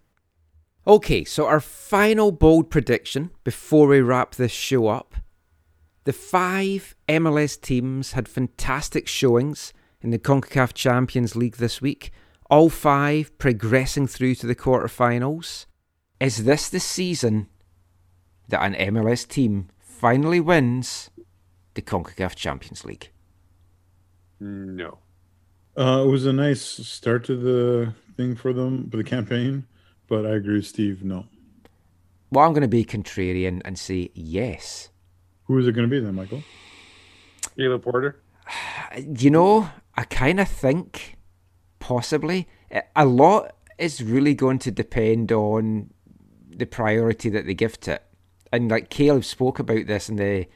[0.86, 5.14] Okay, so our final bold prediction before we wrap this show up.
[6.04, 9.72] The five MLS teams had fantastic showings
[10.02, 12.12] in the CONCACAF Champions League this week,
[12.50, 15.64] all five progressing through to the quarterfinals.
[16.20, 17.48] Is this the season
[18.48, 21.10] that an MLS team finally wins
[21.72, 23.10] the CONCACAF Champions League?
[24.38, 24.98] No.
[25.76, 29.66] Uh, it was a nice start to the thing for them for the campaign,
[30.08, 31.04] but I agree with Steve.
[31.04, 31.26] No.
[32.30, 34.88] Well, I'm going to be contrarian and say yes.
[35.44, 36.42] Who is it going to be then, Michael?
[37.56, 38.20] Caleb Porter.
[39.18, 41.18] You know, I kind of think
[41.80, 42.48] possibly
[42.94, 45.90] a lot is really going to depend on
[46.48, 48.02] the priority that they give to it.
[48.52, 50.46] And like Caleb spoke about this in the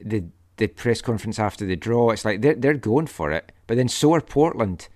[0.00, 0.24] the
[0.58, 3.88] the press conference after the draw, it's like they're they're going for it, but then
[3.88, 4.88] so are Portland.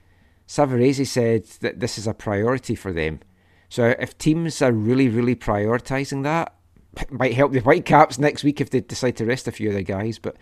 [0.47, 3.21] Savarese said that this is a priority for them.
[3.69, 6.55] So if teams are really really prioritizing that,
[6.99, 9.75] it might help the Whitecaps next week if they decide to rest a few of
[9.75, 10.19] the guys.
[10.19, 10.37] But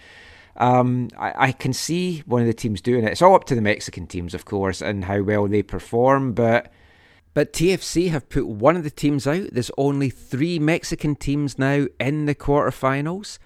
[0.57, 3.13] um, I, I can see one of the teams doing it.
[3.13, 6.33] It's all up to the Mexican teams, of course, and how well they perform.
[6.33, 6.73] But
[7.35, 9.51] but TFC have put one of the teams out.
[9.53, 13.39] There's only three Mexican teams now in the quarterfinals.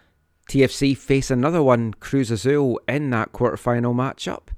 [0.49, 4.49] TFC face another one, Cruz Azul, in that quarterfinal matchup.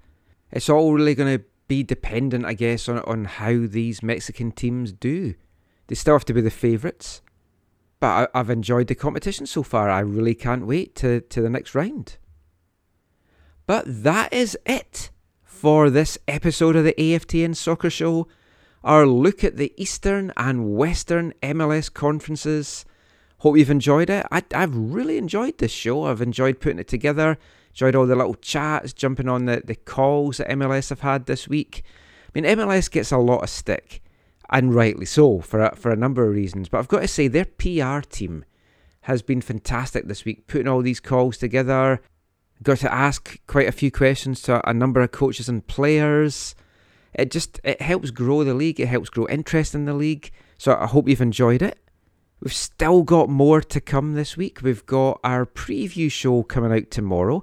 [0.54, 4.92] It's all really going to be dependent, I guess, on, on how these Mexican teams
[4.92, 5.34] do.
[5.88, 7.22] They still have to be the favourites.
[7.98, 9.90] But I, I've enjoyed the competition so far.
[9.90, 12.18] I really can't wait to, to the next round.
[13.66, 15.10] But that is it
[15.42, 18.28] for this episode of the AFTN Soccer Show.
[18.84, 22.84] Our look at the Eastern and Western MLS conferences.
[23.38, 24.24] Hope you've enjoyed it.
[24.30, 26.04] I, I've really enjoyed this show.
[26.04, 27.38] I've enjoyed putting it together.
[27.74, 31.48] Enjoyed all the little chats, jumping on the, the calls that MLS have had this
[31.48, 31.82] week.
[32.28, 34.00] I mean, MLS gets a lot of stick,
[34.48, 36.68] and rightly so, for a, for a number of reasons.
[36.68, 38.44] But I've got to say, their PR team
[39.02, 42.00] has been fantastic this week, putting all these calls together.
[42.62, 46.54] Got to ask quite a few questions to a number of coaches and players.
[47.12, 48.78] It just it helps grow the league.
[48.78, 50.30] It helps grow interest in the league.
[50.58, 51.78] So I hope you've enjoyed it.
[52.40, 54.60] We've still got more to come this week.
[54.62, 57.42] We've got our preview show coming out tomorrow.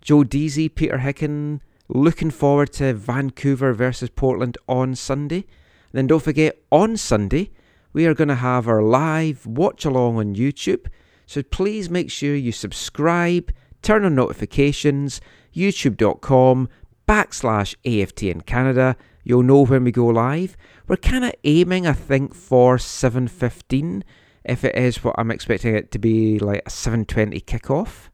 [0.00, 5.44] Joe Deasy, Peter Hicken, looking forward to Vancouver versus Portland on Sunday.
[5.92, 7.50] Then don't forget, on Sunday,
[7.92, 10.86] we are going to have our live watch along on YouTube.
[11.26, 13.52] So please make sure you subscribe,
[13.82, 15.20] turn on notifications,
[15.54, 16.68] youtube.com
[17.06, 18.96] backslash AFTN Canada.
[19.24, 20.56] You'll know when we go live.
[20.88, 24.02] We're kind of aiming, I think, for 7.15
[24.44, 28.08] if it is what I'm expecting it to be like a 7:20 kickoff.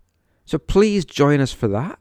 [0.46, 1.98] So please join us for that.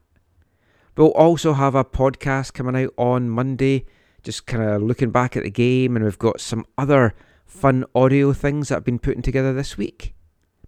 [0.96, 3.84] We'll also have a podcast coming out on Monday,
[4.22, 7.14] just kind of looking back at the game, and we've got some other
[7.44, 10.14] fun audio things that I've been putting together this week.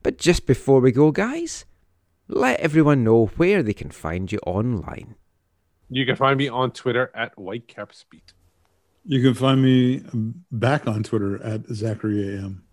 [0.02, 1.64] But just before we go, guys,
[2.26, 5.14] let everyone know where they can find you online.
[5.88, 8.34] You can find me on Twitter at WhitecapsBeat.
[9.04, 10.02] You can find me
[10.50, 12.64] back on Twitter at Zachary AM.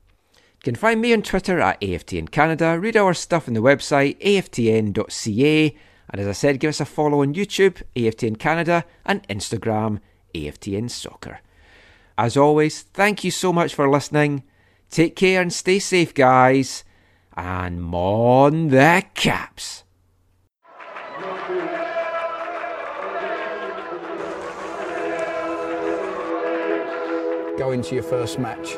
[0.66, 4.20] You can find me on Twitter at AFTN Canada, read our stuff on the website
[4.20, 5.78] aftn.ca,
[6.10, 10.00] and as I said, give us a follow on YouTube, AFTN Canada, and Instagram,
[10.34, 11.42] AFTN Soccer.
[12.18, 14.42] As always, thank you so much for listening.
[14.90, 16.84] Take care and stay safe, guys.
[17.38, 19.84] And mon the caps.
[27.56, 28.78] Go into your first match